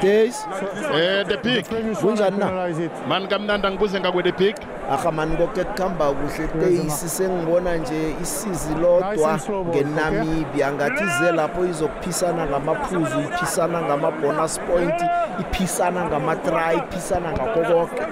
Days. 0.00 0.44
Eh, 0.92 1.24
the 1.24 1.38
peak. 1.42 1.66
Kunjani 2.00 2.38
na? 2.38 3.06
Man 3.08 3.28
kamnandi 3.28 3.68
ngibuze 3.70 4.00
ngakwe 4.00 4.22
the 4.22 4.32
peak. 4.32 4.56
Akha 4.90 5.12
man 5.12 5.36
konke 5.36 5.64
kukhamba 5.64 6.12
kuhle 6.12 6.48
Days 6.60 7.16
sengibona 7.16 7.76
nje 7.76 8.14
isizi 8.22 8.74
lodwa 8.74 9.12
Nice 9.12 9.24
and 9.24 9.40
slow 9.40 9.64
ball, 9.64 9.74
ngeNamibia 9.74 10.72
ngathi 10.72 11.04
ize 11.04 11.32
lapho 11.32 11.64
izokuphisana 11.66 12.46
ngamaphuzu 12.46 13.20
iphisana 13.20 13.82
ngama 13.82 14.10
bonus 14.10 14.58
point 14.58 14.94
iphisana 15.40 16.04
ngama 16.04 16.36
try 16.36 16.76
iphisana 16.76 17.32
ngakho 17.32 17.62
konke 17.62 18.02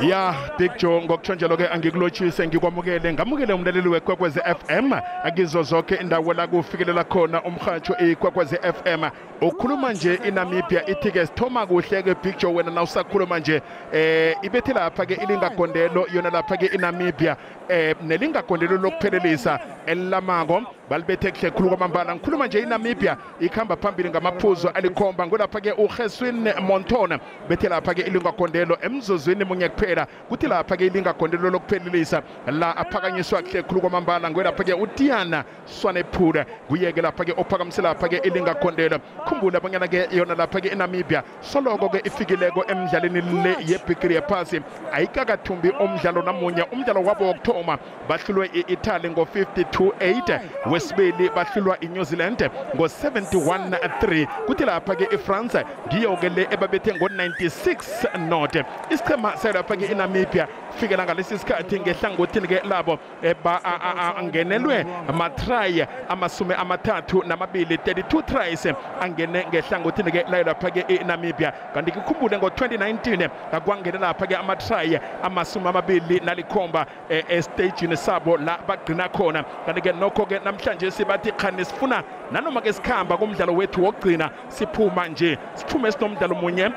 ya 0.00 0.34
big 0.58 0.72
joe 0.78 1.02
ngokuthonjelo 1.04 1.56
ke 1.56 1.68
angikulotshise 1.68 2.46
ngikwamukele 2.46 3.12
ngamukele 3.12 3.52
umlaleli 3.52 3.88
wekwekwezi 3.88 4.40
FM 4.40 4.92
akizo 5.24 5.62
zonke 5.62 5.94
indawo 5.94 6.32
la 6.34 6.46
kufikelela 6.46 7.04
khona 7.04 7.42
umhatsho 7.42 7.96
ekwekwezi 7.98 8.56
FM 8.56 9.04
ukhuluma 9.40 9.92
nje 9.92 10.14
iNamibia 10.28 10.86
ithi 10.86 11.10
ke 11.10 11.26
sithoma 11.26 11.66
kuhle 11.66 12.02
ke 12.02 12.14
big 12.22 12.38
joe 12.38 12.52
wena 12.54 12.70
nawusakhuluma 12.70 13.38
nje 13.38 13.62
eh 13.92 14.36
ibethi 14.42 14.72
lapha 14.72 15.06
ke 15.06 15.14
ilingagondelo 15.14 16.06
yona 16.14 16.30
lapha 16.30 16.56
ke 16.56 16.66
iNamibia. 16.66 17.36
Eh 17.68 17.94
nelingagondelo 18.02 18.76
lokuphelelisa 18.76 19.60
elilamako 19.86 20.62
balibethe 20.90 21.30
kuhle 21.30 21.50
khulu 21.50 21.68
kwamambala. 21.68 22.14
Ngikhuluma 22.14 22.46
nje 22.46 22.60
iNamibia. 22.60 23.16
Ikhamba 23.40 23.76
phambili 23.76 24.10
ngamaphuzu 24.10 24.68
alikhomba. 24.68 25.26
Ngolapha 25.26 25.60
ke 25.60 25.72
uGeswin 25.72 26.52
Montona 26.60 27.18
bethe 27.48 27.68
lapha 27.68 27.94
ke 27.94 28.02
ilingagondelo 28.02 28.78
emzuzwini 28.82 29.44
munye 29.44 29.68
kuphela. 29.68 30.06
Kuthi 30.28 30.46
lapha 30.46 30.76
ke 30.76 30.86
ilingagondelo 30.86 31.50
lokuphelelisa. 31.50 32.22
La 32.46 32.76
aphakanyiswa 32.76 33.42
kuhle 33.42 33.62
khulu 33.62 33.80
kwamambala. 33.80 34.30
Ngolapha 34.30 34.64
ke 34.64 34.72
uTiana 34.74 35.44
Swanephula. 35.64 36.44
Kuyeke 36.68 37.02
lapha 37.02 37.24
ke 37.24 37.32
ophakamise 37.36 37.82
lapha 37.82 38.08
ke 38.08 38.16
ilingagondelo 38.16 38.98
khumbula 39.26 39.60
bonyana 39.60 39.88
ke 39.88 40.08
yona 40.12 40.34
lapha 40.34 40.60
ke 40.60 40.68
eNamibia 40.68 41.22
soloko 41.40 41.88
ke 41.88 42.00
ifikileko 42.04 42.64
emidlalweni 42.68 43.20
le 43.20 43.56
yebhigiri 43.66 44.14
yephasi. 44.14 44.60
Ayikakathumbi 44.92 45.70
umdlalo 45.80 46.22
namunye. 46.22 46.62
Umdlalo 46.72 47.02
wabo 47.02 47.34
wokuthoma 47.54 47.78
bahlulwe 48.08 48.50
i-italy 48.54 49.10
ngo-52-8 49.10 50.40
wesibili 50.70 51.30
bahlulwa 51.30 51.80
iNew 51.80 52.04
Zealand 52.04 52.50
ngo-71-3 52.76 54.26
kuthi 54.46 54.64
lapha 54.64 54.94
ke 54.94 55.08
iFrance 55.14 55.64
ngiyo 55.88 56.16
ke 56.16 56.28
le 56.28 56.48
ebabethe 56.50 56.94
ngo-96 56.94 58.18
not 58.28 58.56
isichema 58.90 59.36
selapha 59.36 59.76
ke 59.76 59.86
iNamibia 59.86 60.48
fikela 60.76 61.04
ngalesi 61.04 61.38
sikhathi 61.38 61.80
ngehlangothini 61.80 62.48
ke 62.48 62.60
labo 62.68 62.98
eh, 63.22 63.34
ba 63.44 63.60
a- 63.64 63.80
a- 63.80 63.94
a- 64.00 64.16
angenelwe 64.16 64.86
amatry 65.08 65.86
amasumi 66.08 66.54
amathathu 66.54 67.22
namabili 67.26 67.76
32 67.76 68.22
tries 68.22 68.66
angene 69.00 69.46
ngehlangothini 69.50 70.10
ke 70.12 70.24
layo 70.30 70.44
lapha 70.44 70.70
ke 70.70 70.84
eNamibia. 70.88 71.52
Kanti 71.74 71.92
kukhumbule 71.92 72.38
ngo-2019 72.38 73.28
akwangene 73.52 73.98
lapha 73.98 74.26
ke 74.26 74.36
amatry 74.36 74.98
amasumi 75.22 75.68
amabili 75.68 76.20
nalikhomba 76.20 76.86
eh, 77.08 77.24
estagini 77.28 77.96
sabo 77.96 78.36
la 78.36 78.58
bagcina 78.68 79.08
khona. 79.08 79.44
Kanti 79.66 79.80
ke 79.80 79.92
nokho 79.92 80.26
ke 80.26 80.40
namhlanje 80.44 80.90
sibathi 80.90 81.32
khani 81.32 81.64
sifuna 81.64 82.02
nanoma 82.32 82.60
ke 82.60 82.72
sikhamba 82.72 83.16
kumdlalo 83.16 83.54
wethu 83.54 83.84
wokugcina 83.84 84.30
siphuma 84.48 85.08
nje 85.08 85.38
siphume 85.54 85.92
sinomdlalo 85.92 86.34
munye. 86.34 86.70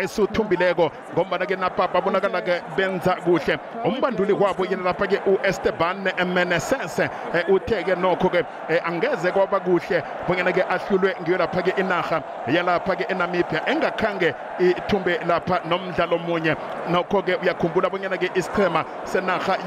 Esithumbileko 0.00 0.90
ngombana 1.12 1.46
ke 1.46 1.56
napapa 1.56 2.00
bonakala 2.00 2.42
ke 2.42 2.62
benza 2.76 3.16
kuhle. 3.24 3.58
Umbanduli 3.84 4.32
wabo 4.32 4.64
yena 4.64 4.82
lapha 4.82 5.06
ke 5.06 5.20
uEsteban 5.26 6.04
Meneses 6.34 6.98
eh, 6.98 7.44
uthe 7.48 7.84
ke 7.84 7.94
nokho 7.96 8.28
ke 8.28 8.44
eh, 8.68 8.80
angeze 8.84 9.32
kwaba 9.32 9.60
kuhle 9.60 10.02
bonyana 10.28 10.52
ke 10.52 10.62
ahlulwe 10.62 11.14
ngiyo 11.22 11.38
lapha 11.38 11.62
ke 11.62 11.72
inarha 11.80 12.22
yalapha 12.48 12.96
ke 12.96 13.04
eNamibia. 13.08 13.66
Engakhange 13.66 14.34
ithumbe 14.58 15.18
lapha 15.26 15.60
nomdlalo 15.68 16.18
munye 16.18 16.56
nokho 16.90 17.22
ke 17.22 17.36
uyakhumbula 17.42 17.90
bonyana 17.90 18.16
ke 18.16 18.30
isichema 18.34 18.84
senarha 19.04 19.58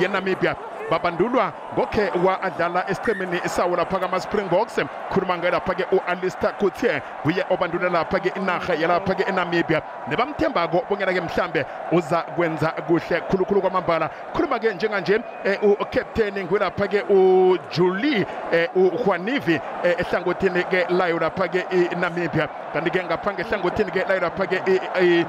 yeNamibia 0.00 0.56
babandulwa 0.90 1.52
ngokhe 1.74 2.10
wadlala 2.24 2.84
esichemeni 2.90 3.40
sawo 3.48 3.76
lapha 3.76 3.98
kama-springboks 3.98 4.80
khuluma 5.12 5.38
ngayo 5.38 5.50
lapha 5.52 5.74
ke 5.74 5.84
u-alister 5.92 6.52
kutie 6.58 7.00
kuye 7.22 7.44
obandula 7.50 7.88
lapha 7.88 8.20
ke 8.20 8.32
inarha 8.36 8.74
yalapha 8.74 9.14
ke 9.14 9.24
enamibia. 9.28 9.82
Nebamthembako 10.08 10.84
bonyana 10.88 11.12
ke 11.12 11.20
mhlambe 11.20 11.64
uza 11.92 12.22
kwenza 12.36 12.68
kuhle 12.86 13.20
khulukhulu 13.30 13.60
kwamambala. 13.60 14.10
Khuluma 14.32 14.58
ke 14.58 14.74
njenganje 14.74 15.20
eh, 15.44 15.58
ucaptain 15.62 16.44
ngwelapha 16.44 16.88
ke 16.88 17.02
ujulie 17.08 18.26
eh, 18.52 18.68
ujuanivi 18.74 19.60
eh, 19.84 19.96
ehlangothini 19.98 20.64
ke 20.64 20.86
layo 20.90 21.18
lapha 21.18 21.48
ke 21.48 21.64
inamibia. 21.92 22.48
Kanti 22.72 22.90
ke 22.90 23.04
ngapha 23.04 23.32
ngehlangothini 23.32 23.90
ke 23.90 24.04
layo 24.08 24.20
lapha 24.20 24.46
ke 24.46 24.62
i- 24.66 24.80
i- 25.04 25.26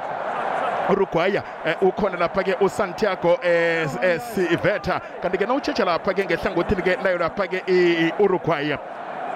uruguaya 0.89 1.43
eh, 1.65 1.75
ukhona 1.81 2.17
lapha 2.17 2.43
ke 2.43 2.55
usantiago 2.61 3.39
eh, 3.43 3.87
eh, 4.01 4.19
siveta 4.19 5.01
kanti 5.21 5.37
ke 5.37 5.45
nawutshetsha 5.45 5.85
lapha 5.85 6.13
ke 6.13 6.25
ngehlangothini 6.25 6.81
ke 6.81 6.97
layo 7.03 7.17
lapha 7.17 7.47
ke 7.47 7.63
i-uruguaya 7.67 8.79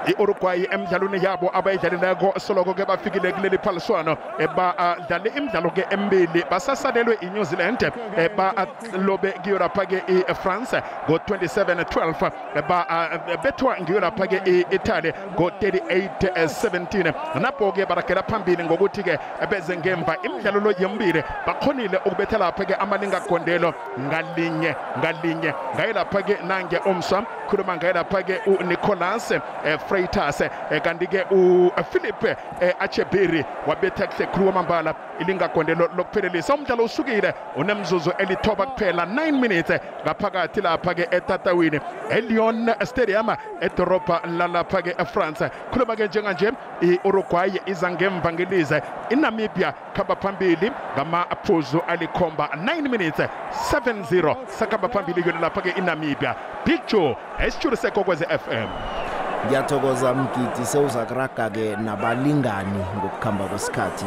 i-uruguay 0.08 0.68
emidlalweni 0.72 1.26
yabo 1.26 1.52
abayidlalileko 1.54 2.40
soloko 2.40 2.74
ke 2.74 2.86
bafikile 2.86 3.32
kuleli 3.32 3.58
phaliswano 3.58 4.18
eh, 4.40 4.50
badlale 4.56 5.32
imidlalo 5.38 5.70
ke 5.70 5.86
emibili 5.90 6.44
basasalelwe 6.52 7.18
i-new 7.22 7.44
zealand 7.44 7.92
eh, 8.18 8.30
balobe 8.38 9.32
kiyo 9.32 9.60
lapha 9.60 9.86
ke 9.86 10.04
i-france 10.08 10.82
ngo-27-12 11.08 12.32
eh, 12.56 12.64
babethwa 12.70 13.78
ngiyo 13.82 14.00
lapha 14.00 14.28
ke 14.28 14.42
i-italy 14.46 15.14
ngo-38-17 15.36 17.14
napho 17.40 17.72
ke 17.72 17.86
barakela 17.86 18.24
phambili 18.24 18.64
ngokuthi 18.64 19.04
ke 19.04 19.20
beze 19.50 19.78
ngemva 19.78 20.18
imidlalo 20.24 20.60
lo 20.60 20.74
yembili 20.80 21.24
bakhonile 21.48 21.98
ukubetha 22.06 22.38
lapha 22.38 22.66
ke 22.66 22.76
amalingagondelo 22.76 23.74
ngalinye 24.00 24.76
ngalinye 25.00 25.54
ngaye 25.76 25.94
lapha 25.94 26.22
ke 26.22 26.38
nange 26.48 26.78
umswa 26.86 27.24
khuluma 27.50 27.76
ngaye 27.78 27.94
lapha 27.94 28.24
ke 28.24 28.42
unicolas 28.46 29.32
eh, 29.32 29.80
freitas 29.90 30.42
eh, 30.42 30.82
kanti 30.84 31.08
ke 31.08 31.26
uphilip 31.32 32.24
eh, 32.24 32.74
achebiri 32.80 33.46
wabetha 33.68 34.08
kuhle 34.08 34.26
khulu 34.28 34.52
kwamambala 34.52 34.96
ilingagondelo 35.20 35.90
lokuphelelisa. 35.98 36.54
Umdlalo 36.54 36.84
usukile 36.84 37.34
unemzuzu 37.56 38.12
elithoba 38.18 38.66
kuphela 38.66 39.06
9 39.06 39.32
minutes 39.32 39.80
ngaphakathi 40.06 40.62
lapha 40.62 40.94
ke 40.94 41.08
etatawini. 41.12 41.80
Elion 42.10 42.70
stadium 42.86 43.30
edorobha 43.62 44.22
lalapha 44.38 44.82
ke 44.82 44.96
efrance. 44.98 45.50
Khuluma 45.72 45.96
ke 45.96 46.08
njenganje 46.08 46.52
i-uruguay 46.82 47.52
iza 47.66 47.92
ngemva 47.92 48.34
ngelize 48.34 48.82
inamibia 49.10 49.74
khamba 49.94 50.16
phambili 50.16 50.72
ngamaphuzu 50.96 51.82
alikhomba 51.88 52.50
9 52.56 52.90
minutes 52.90 53.30
7-0 53.72 54.36
sakhamba 54.48 54.90
phambili 54.90 55.24
yona 55.28 55.40
lapha 55.40 55.62
ke 55.62 55.70
inamibia. 55.70 56.36
Big 56.66 56.82
joe 56.88 57.18
esitshulu 57.40 57.78
sekokwezi 57.78 58.26
fm 58.26 59.09
ngiyathokoza 59.46 60.14
mgidi 60.14 60.66
sewuza 60.66 61.06
kuraga 61.06 61.50
ke 61.50 61.76
nabalingani 61.76 62.80
ngokukhamba 62.98 63.46
kwesikhathi. 63.46 64.06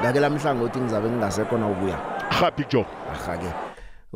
Ngake 0.00 0.20
lamhlangothi 0.20 0.80
ngizabe 0.80 1.08
ngingasekho 1.08 1.58
na 1.58 1.66
ubuya 1.66 1.98
ha 2.30 2.50
big 2.50 2.68
joe. 2.68 2.86
Aha 3.12 3.36
ke. 3.36 3.65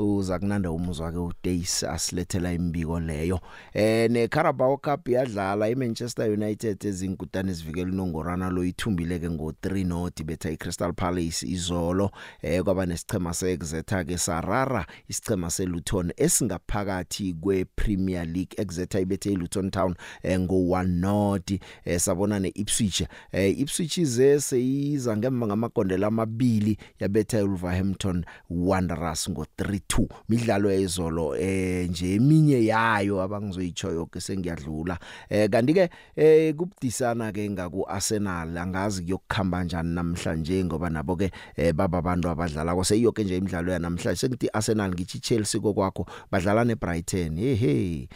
Uza 0.02 0.38
kunanda 0.38 0.70
umuzwa 0.70 1.12
ke 1.12 1.18
uDays 1.18 1.84
asilethela 1.84 2.52
imbiko 2.52 3.00
leyo. 3.00 3.40
Eh 3.72 4.10
ne 4.10 4.28
Carabao 4.28 4.76
Cup 4.76 5.08
yadlala 5.08 5.68
iManchester 5.68 6.30
United 6.30 6.84
ezinkutani 6.86 7.50
ezivikela 7.50 7.92
unongorana 7.92 8.50
lo 8.50 8.64
ithumbile 8.64 9.18
ke 9.18 9.30
ngo 9.30 9.50
3 9.62 9.86
not 9.86 10.22
betha 10.24 10.50
iCrystal 10.50 10.92
Palace 10.92 11.46
izolo. 11.46 12.10
Eh 12.42 12.62
kwaba 12.62 12.86
nesichema 12.86 13.34
seExeter 13.34 14.06
ke 14.06 14.18
Sarara 14.18 14.86
isichema 15.08 15.50
seLuton 15.50 16.12
esingaphakathi 16.16 17.34
kwePremier 17.34 18.26
League. 18.26 18.54
Exeter 18.56 19.00
ibethe 19.00 19.32
iLuton 19.32 19.70
Town 19.70 19.94
eh, 20.22 20.40
ngo 20.40 20.54
1 20.54 20.86
not 20.86 21.50
eh, 21.84 22.00
sabona 22.00 22.38
neIpswich. 22.40 23.02
Eh, 23.32 23.58
Ipswich 23.60 23.98
ize 23.98 24.40
seyiza 24.40 25.16
ngemva 25.16 25.46
ngamagondela 25.46 26.06
amabili 26.06 26.78
yabetha 26.98 27.38
iWolverhampton 27.40 28.24
Wanderers 28.50 29.30
ngo 29.30 29.46
3-2 29.90 30.06
midlalo 30.28 30.70
yezolo 30.70 31.36
eh 31.36 31.90
nje 31.90 32.14
eminye 32.14 32.64
yayo 32.64 33.22
abangizoyichoyo 33.22 34.06
ke 34.06 34.20
sengiyadlula. 34.20 34.98
Eh 35.28 35.50
kanti 35.50 35.74
ke 35.74 35.90
eh 36.16 36.54
kubudisana 36.54 37.32
ke 37.32 37.50
ngaku 37.50 37.84
Arsenal 37.88 38.58
angazi 38.58 39.02
kuyokukhamba 39.02 39.58
kanjani 39.58 39.94
namhlanje 39.94 40.64
ngoba 40.64 40.90
nabo 40.90 41.16
ke 41.16 41.30
eh, 41.56 41.72
baba 41.74 41.98
abantu 41.98 42.28
abadlala 42.28 42.74
kwase 42.74 43.00
yonke 43.00 43.24
nje 43.24 43.36
imidlalo 43.36 43.72
yanamhlanje 43.72 44.20
sengithi 44.20 44.48
Arsenal 44.52 44.90
ngithi 44.94 45.18
Chelsea 45.20 45.60
kokwakho 45.60 46.06
badlala 46.30 46.64
neBrighton. 46.64 47.36
Hey 47.36 47.54
hey 47.54 48.08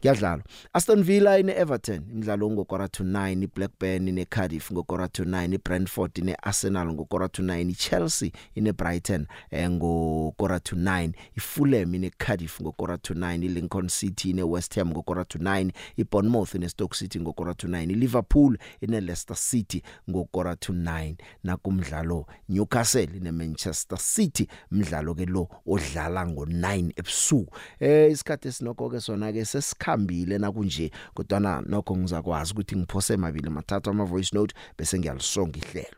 kuyadlalwa. 0.00 0.44
Aston 0.72 1.02
Villa 1.02 1.38
ine 1.38 1.52
Everton 1.52 2.02
imidlalo 2.10 2.50
ngokora 2.50 2.88
to 2.88 3.04
9 3.04 3.42
iBlackburn 3.42 4.08
ine 4.08 4.24
Cardiff 4.24 4.72
ngokora 4.72 5.08
to 5.08 5.24
9 5.24 5.54
iBrentford 5.54 6.18
ine 6.18 6.36
Arsenal 6.42 6.92
ngokora 6.92 7.28
to 7.28 7.42
9 7.42 7.70
iChelsea 7.70 8.30
ine 8.54 8.72
Brighton 8.72 9.26
eh, 9.50 9.70
ngokora 9.70 10.60
to 10.60 10.76
9 10.76 11.12
iFulham 11.36 11.94
ine 11.94 12.10
Cardiff 12.18 12.60
ngokora 12.60 12.98
to 12.98 13.14
9 13.14 13.44
iLincoln 13.44 13.88
City 13.88 14.30
ine 14.30 14.42
West 14.42 14.74
Ham 14.74 14.90
ngokora 14.90 15.24
to 15.24 15.38
9 15.38 15.70
iBournemouth 15.98 16.54
ine 16.54 16.68
Stoke 16.68 16.96
City 16.96 17.20
ngokora 17.20 17.54
to 17.54 17.66
9 17.66 17.90
iLiverpool 17.90 18.58
ine 18.80 19.00
Leicester 19.00 19.36
City 19.36 19.82
ngokora 20.10 20.56
to 20.56 20.72
9 20.72 21.14
nakumdlalo 21.44 22.26
Newcastle 22.48 23.08
ine 23.16 23.32
Manchester 23.32 23.98
City 23.98 24.48
umdlalo 24.72 25.14
ke 25.14 25.26
lo 25.26 25.48
odlala 25.66 26.24
ngo9 26.24 26.92
ebusuku. 26.96 27.56
Eh 27.80 28.12
isikhathi 28.12 28.48
esinoko 28.48 28.90
ke 28.90 29.00
sona 29.00 29.32
ke 29.32 29.44
sesikhambile 29.88 30.38
nakunje 30.38 30.90
kodwa 31.14 31.40
na 31.40 31.60
nokho 31.60 31.96
ngizakwazi 31.96 32.52
ukuthi 32.52 32.76
ngiphose 32.76 33.16
mabili 33.16 33.50
mathathu 33.50 33.90
ama 33.90 34.04
voice 34.04 34.36
note 34.36 34.54
bese 34.78 34.98
ngiyalisonga 34.98 35.58
ihlelo 35.58 35.96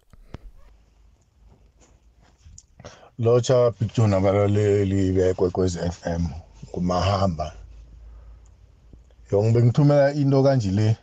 lotsha 3.19 3.71
picture 3.71 4.09
nabalaleli 4.09 5.13
bekwekwezi 5.13 5.79
FM 5.79 6.27
kumahamba 6.73 7.53
yongibe 9.33 9.63
ngithumela 9.63 10.15
into 10.15 10.43
kanje 10.43 10.71
le 10.71 10.97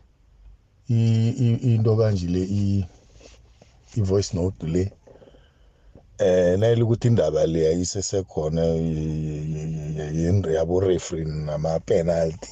into 0.87 1.95
kanje 1.95 2.27
le 2.27 2.43
i 3.97 4.01
voice 4.01 4.33
note 4.33 4.67
le 4.67 4.91
eh 6.19 6.59
nayile 6.59 6.83
ukuthi 6.83 7.07
indaba 7.07 7.45
le 7.45 7.67
ayisesekhona 7.67 8.65
yendre 10.21 10.55
yabo 10.55 10.79
referee 10.79 11.25
nama 11.25 11.79
penalty 11.79 12.49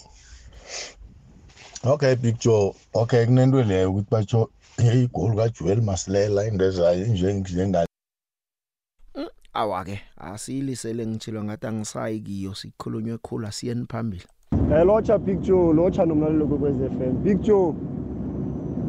okay 1.83 2.15
big 2.15 2.39
joe. 2.39 2.73
Okay 2.93 3.25
kunento 3.25 3.63
leyo 3.63 3.91
ukuthi 3.91 4.07
batsho 4.11 4.49
igoli 4.77 5.37
kaJoel 5.37 5.81
Masilela 5.81 6.47
indezayo 6.47 7.05
njenga 7.07 7.85
awake 9.53 10.01
asilisele 10.17 11.07
ngitshilo 11.07 11.43
ngathi 11.43 11.67
angisayi 11.67 12.19
kiyo 12.19 12.53
sikhulunywe 12.55 13.17
khulu 13.17 13.47
asiyeni 13.47 13.85
phambili. 13.91 14.23
Eh 14.51 14.85
locha 14.85 15.17
Big 15.17 15.39
Joe 15.41 15.73
locha 15.73 16.05
nomlalelo 16.05 16.47
kwekwez 16.47 16.75
FM 16.75 17.23
Big 17.23 17.41
Joe 17.41 17.73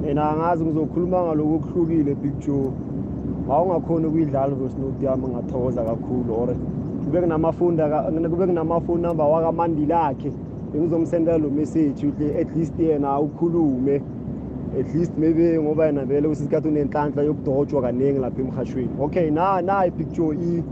mina 0.01 0.31
angazi 0.31 0.65
ngizokhuluma 0.65 1.23
ngaloko 1.23 1.55
okuhlukile 1.55 2.15
Big 2.15 2.39
Joe. 2.39 2.73
Awungakhona 3.51 4.09
ukuyidlala 4.09 4.57
note 4.57 5.07
yami 5.07 5.29
ngathokoza 5.29 5.85
kakhulu 5.85 6.35
or 6.41 6.55
kube 7.05 7.21
kunamafoni 7.21 7.79
kube 8.31 8.47
kunamafoni 8.47 9.03
number 9.03 9.27
wakamandili 9.27 9.93
akhe 9.93 10.33
bengizomsendela 10.77 11.39
lo 11.39 11.51
message 11.51 12.07
ukuthi 12.07 12.39
at 12.41 12.57
least 12.57 12.79
yena 12.79 13.21
ukhulume. 13.21 14.01
At 14.81 14.95
least 14.95 15.13
maybe 15.19 15.59
ngoba 15.59 15.87
yena 15.87 16.05
vele 16.05 16.29
kusisikhathi 16.29 16.69
unenhlanhla 16.69 17.23
yokudotshwa 17.23 17.83
kaningi 17.83 18.19
lapha 18.19 18.43
emhashweni 18.43 18.91
okay 19.01 19.31
na 19.31 19.63
na 19.63 19.91
Big 19.91 20.13
Joe 20.13 20.37
i 20.37 20.63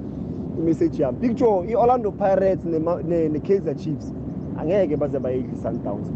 message 0.64 1.02
yami. 1.02 1.18
Big 1.20 1.34
Joe 1.36 1.66
i-Orlando 1.68 2.10
Pirates 2.12 2.64
nema- 2.64 3.02
ne- 3.02 3.28
ne-Kaizer 3.28 3.76
Chiefs. 3.76 4.12
Angeke 4.58 4.96
baze 4.96 5.18
bayidla 5.18 5.52
i-Sundowns. 5.52 6.06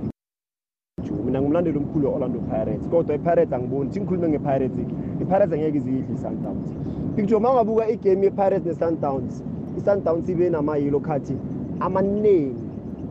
Joe 1.02 1.16
mina 1.24 1.40
ngumlandeli 1.42 1.78
omkhulu 1.78 2.06
we-Orlando 2.06 2.40
Pirates 2.40 2.88
kodwa 2.90 3.14
i-Pirates 3.14 3.52
angiboni. 3.52 3.90
Thi 3.90 4.00
ngikhulume 4.00 4.28
nge-Pirates 4.28 4.78
i-Pirates 5.22 5.52
angeke 5.52 5.80
ziyidle 5.80 6.14
i-Sundowns. 6.14 6.68
Big 7.16 7.26
Joe 7.26 7.38
uma 7.38 7.50
ungabuka 7.50 7.88
igame 7.88 8.24
ye-Pirates 8.24 8.66
ne-Sundowns 8.66 9.42
i-Sundowns 9.78 10.28
ibe 10.28 10.50
nama-yellow 10.50 11.00
card 11.00 11.22
amaningi 11.80 12.67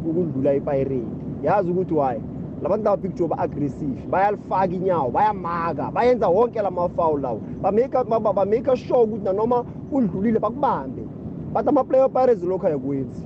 ukudlula 0.09 0.53
i-Pirates 0.53 1.07
yazi 1.43 1.71
ukuthi 1.71 1.93
why? 1.93 2.17
Labantu 2.61 2.83
laba 2.83 2.97
Big 2.97 3.15
Joe 3.15 3.27
ba-aggressive 3.27 4.07
bayalifaka 4.09 4.73
inyawo 4.73 5.11
bayamaka 5.11 5.91
bayenza 5.91 6.27
wonke 6.29 6.61
lama-foul 6.61 7.21
lawo. 7.21 7.41
Bamake 7.61 8.03
ba- 8.09 8.19
ba- 8.19 8.33
bamake 8.33 8.75
sure 8.77 9.03
ukuthi 9.03 9.23
nanoma 9.23 9.63
udlulile 9.91 10.39
bakubambe. 10.39 11.01
But 11.53 11.67
ama-player 11.67 12.09
pirates 12.09 12.43
lokho 12.43 12.67
ayakwenzi. 12.67 13.23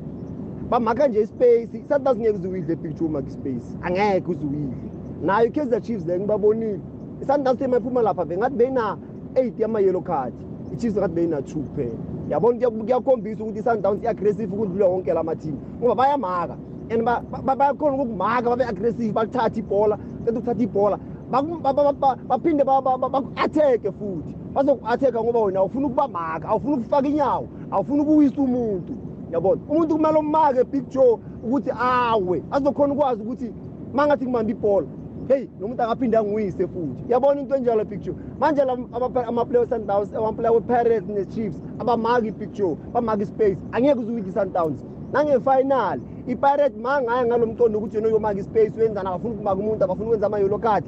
Bamaka 0.70 1.08
nje 1.08 1.22
ispace 1.22 1.84
sundowns 1.90 2.18
ngeke 2.20 2.36
uze 2.38 2.48
uyidle 2.48 2.76
Big 2.76 2.96
Joe 3.00 3.10
maka 3.10 3.28
ispace 3.28 3.78
angeke 3.82 4.32
uze 4.32 4.46
uyidle. 4.46 4.76
Nayo 5.24 5.48
i-kaizer 5.48 5.82
chiefs 5.82 6.06
le 6.06 6.20
ngibabonile. 6.20 6.80
I-sundowns 7.22 7.60
team 7.60 7.74
ayiphuma 7.74 8.02
lapha 8.02 8.26
bengathi 8.26 8.56
beyina 8.56 8.98
8 9.36 9.60
yama-yellow 9.62 10.02
card. 10.02 10.34
I-chiefs 10.74 10.98
ngathi 10.98 11.14
beyina 11.16 11.40
2 11.42 11.54
kuphela. 11.64 11.98
Yabona 12.30 12.58
kuya- 12.58 12.72
kuyakhombisa 12.84 13.44
ukuthi 13.44 13.60
i-sundowns 13.60 14.04
i-aggressive 14.04 14.54
ukudlula 14.54 14.86
wonke 14.88 15.14
lama-team 15.14 15.56
ngoba 15.80 15.96
bayamaka. 15.96 16.56
And 16.92 17.06
ba- 17.06 17.24
ba- 17.44 17.56
bayakhona 17.56 17.96
ukukumaka 17.96 18.50
babe-aggressive 18.50 19.14
balithatha 19.14 19.60
ibhola 19.60 19.98
qeda 20.26 20.40
ukuthatha 20.40 20.64
ibhola. 20.64 21.00
Baphinde 21.32 22.66
ba- 22.66 22.82
ba- 22.82 22.98
ba- 22.98 23.10
baku-atheke 23.10 23.92
futhi. 23.92 24.36
Bazoku-atheka 24.54 25.24
ngoba 25.24 25.40
wena 25.40 25.60
awufuna 25.60 25.88
ukubamaka 25.88 26.48
awufuna 26.50 26.76
ukufaka 26.76 27.08
inyawo 27.08 27.48
awufuna 27.72 28.04
ukuwisa 28.04 28.42
umuntu. 28.42 28.94
Yabona 29.32 29.62
umuntu 29.70 29.96
kumele 29.96 30.20
umake 30.20 30.64
big 30.64 30.90
joe 30.90 31.18
ukuthi 31.44 31.72
awe. 31.80 32.44
Azokhona 32.52 32.94
ukwazi 32.94 33.22
ukuthi 33.24 33.54
uma 33.94 34.08
ngathi 34.08 34.26
ngibambe 34.26 34.52
ibhola 34.52 34.88
heyi 35.28 35.50
nomuntu 35.60 35.84
angaphinde 35.84 36.18
angiwise 36.18 36.68
futhi. 36.68 37.04
Yabona 37.10 37.42
into 37.42 37.56
enjalo 37.56 37.84
joe 37.86 38.16
manje 38.40 38.66
la- 38.66 38.74
ama- 38.74 39.28
amaplayer 39.28 39.62
we-sundowns 39.62 40.14
amaplayer 40.14 40.54
we-pirates 40.54 41.08
ne-chiefs 41.08 41.62
abamaki 41.80 42.32
joe 42.54 42.76
bamaki 42.94 43.24
ispace 43.24 43.58
angeke 43.72 44.00
uze 44.00 44.12
uyidle 44.12 44.30
i-sundowns. 44.32 44.84
Nangefinal. 45.12 46.00
I-pirate 46.28 46.78
ma 46.78 47.02
ngaye 47.02 47.26
ngalo 47.26 47.46
mcondo 47.48 47.78
ukuthi 47.80 47.96
yena 47.96 48.08
uyomaka 48.08 48.40
ispace 48.40 48.72
wenzani 48.78 49.08
akafuna 49.10 49.34
ukumaka 49.34 49.60
umuntu 49.60 49.84
akafuna 49.84 50.06
ukwenza 50.06 50.28
ama-yellow 50.28 50.60
card 50.60 50.84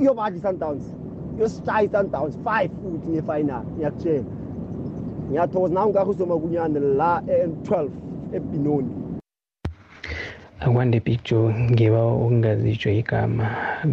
iyobadla 0.00 0.38
i-sundowns 0.38 0.84
iyosishaya 1.38 1.82
i-sundowns 1.82 2.38
five 2.44 2.70
futhi 2.82 3.08
ngefinal 3.10 3.62
ngiyakutshela. 3.76 4.24
Ngiyathokoza 5.30 5.74
nawe 5.74 5.90
ngakho 5.90 6.10
usomakunyane 6.10 6.80
la 6.80 7.22
e-12 7.28 7.88
ebinoni. 8.32 8.90
Akwande 10.60 11.00
Big 11.00 11.20
Joe 11.24 11.54
ngiba 11.70 12.06
ukungazitsho 12.06 12.90
igama 12.90 13.46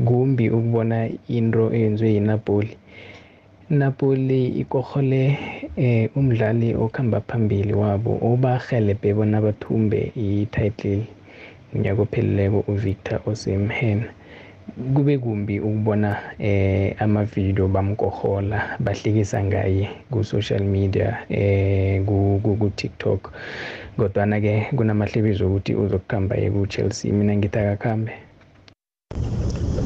kumbi 0.06 0.50
ukubona 0.50 1.10
into 1.28 1.74
eyenziwe 1.74 2.14
yiNapoli. 2.14 2.78
Napoli 3.70 4.48
ikohole 4.48 5.38
eh 5.76 6.10
umdlali 6.16 6.76
okhamba 6.76 7.22
phambili 7.22 7.74
wabo 7.74 8.16
obahelebhe 8.22 9.14
bona 9.14 9.42
bathumbe 9.42 10.12
i-title 10.16 11.04
unyaka 11.76 12.02
ophelileko 12.02 12.64
uVictor 12.68 13.20
Osimhen. 13.26 14.04
Kube 14.96 15.18
kumbi 15.18 15.60
ukubona 15.60 16.18
eh 16.40 16.96
amavidiyo 17.02 17.68
bamkohola 17.68 18.78
bahlekisa 18.80 19.44
ngaye 19.44 19.90
ku-social 20.12 20.64
media 20.64 21.26
eh 21.30 22.00
ku- 22.06 22.40
ku- 22.44 22.56
ku-tiktok. 22.56 23.32
Kodwana 23.98 24.40
ke 24.40 24.68
kunamahlebizo 24.78 25.48
ukuthi 25.48 25.76
uzokukhamba 25.76 26.36
ye 26.36 26.52
ku-chelsea. 26.52 27.12
Mina 27.14 27.36
ngithi 27.36 27.60
akakhambe. 27.60 28.14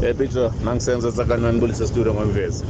Eh 0.01 0.13
Peter 0.15 0.51
nangisenza 0.61 1.11
sakanani 1.11 1.59
bulisa 1.59 1.87
studio 1.87 2.13
ngomvezi. 2.13 2.65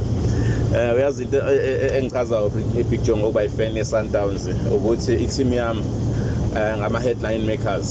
Eh 0.72 0.94
uyazi 0.96 1.22
into 1.24 1.36
e- 1.36 1.62
e- 1.70 1.78
e- 1.86 1.98
engichazayo 1.98 2.48
ipicture 2.80 3.16
ngokuba 3.18 3.44
ifan 3.44 3.76
ye-Sundowns 3.76 4.48
ukuthi 4.74 5.12
i-team 5.24 5.52
yami 5.52 5.82
eh 6.56 6.72
ngama 6.78 6.98
headline 7.00 7.44
makers. 7.46 7.88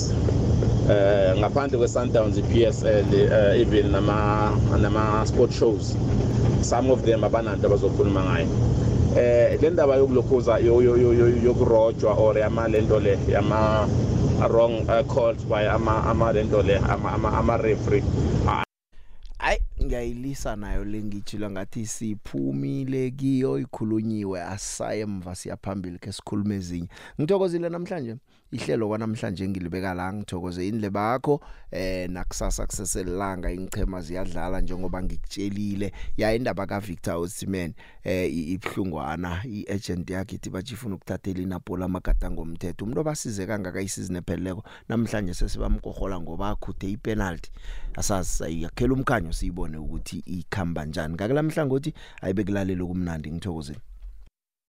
Eh 0.89 1.37
ngaphandle 1.39 1.77
kwe-Sundowns 1.77 2.37
i-PSL 2.41 3.05
eh, 3.13 3.61
even 3.61 3.91
nama 3.91 4.49
nama 4.81 5.21
sport 5.29 5.51
shows 5.53 5.93
some 6.61 6.89
of 6.93 7.05
them 7.05 7.21
abananto 7.23 7.67
abazokhuluma 7.69 8.21
ngayo. 8.25 8.47
Eh 9.17 9.61
le 9.61 9.69
ndaba 9.69 9.95
yokulokhuza 10.01 10.57
yo- 10.59 10.81
yo- 10.81 10.97
yo- 10.97 11.13
yo- 11.13 11.37
yokurojwa 11.45 12.17
or 12.17 12.37
yama 12.37 12.67
lento 12.67 12.99
le 12.99 13.13
yama 13.29 13.85
wrong 14.49 14.81
uh, 14.89 15.05
calls 15.13 15.45
by 15.45 15.69
ama 15.69 16.01
ama 16.09 16.33
lento 16.33 16.61
le 16.65 16.77
ama 16.77 17.13
ama, 17.13 17.29
ama 17.37 17.57
referee 17.57 18.01
Ay 18.49 18.70
ngiyayilisa 19.91 20.55
nayo 20.55 20.83
lengitshila 20.85 21.51
ngathi 21.51 21.85
siphumile 21.85 23.11
kiyo 23.11 23.59
ikhulunyiwe 23.59 24.41
asaye 24.43 25.01
emva 25.01 25.35
siyaphambili 25.35 25.99
ke 25.99 26.11
sikhulume 26.11 26.55
ezinye. 26.55 26.87
Ngithokozile 27.19 27.69
namhlanje. 27.69 28.15
Ihlelo 28.51 28.87
kwanamhlanje 28.87 29.47
ngilibeka 29.49 29.93
la 29.93 30.13
ngithokoze 30.13 30.67
indlebe 30.67 30.99
yakho 30.99 31.41
eh 31.71 32.09
nakusasa 32.09 32.65
kuseselanga 32.65 33.51
ingchema 33.51 34.01
ziyadlala 34.01 34.61
njengoba 34.61 35.03
ngikutshelile. 35.03 35.91
Ya 36.17 36.35
indaba 36.35 36.65
ka 36.65 36.79
Victor 36.79 37.15
Osimhen 37.15 37.73
eh 38.03 38.33
ibhlungwana 38.33 39.43
iagent 39.45 40.09
yakhe 40.09 40.35
ithi 40.35 40.49
bajifuna 40.49 40.95
ukuthathela 40.95 41.41
iNapoli 41.41 41.83
amagadango 41.83 42.41
omthetho 42.41 42.85
umuntu 42.85 43.01
obasize 43.01 43.45
kangaka 43.45 43.81
isizini 43.81 44.17
epheleleko 44.17 44.63
namhlanje 44.89 45.33
sesibamkohola 45.33 46.19
ngoba 46.19 46.49
akhuthe 46.49 46.91
ipenalty. 46.91 47.51
Asazi 47.95 48.29
sayakhela 48.29 48.93
umkhanyo 48.93 49.33
siyibone 49.33 49.77
ukuthi 49.77 50.23
ikhamba 50.25 50.85
njani. 50.85 51.13
Ngake 51.13 51.33
lamhlangothi 51.33 51.93
ayibekulalela 52.21 52.85
kumnandi 52.85 53.31
ngithokozile 53.31 53.79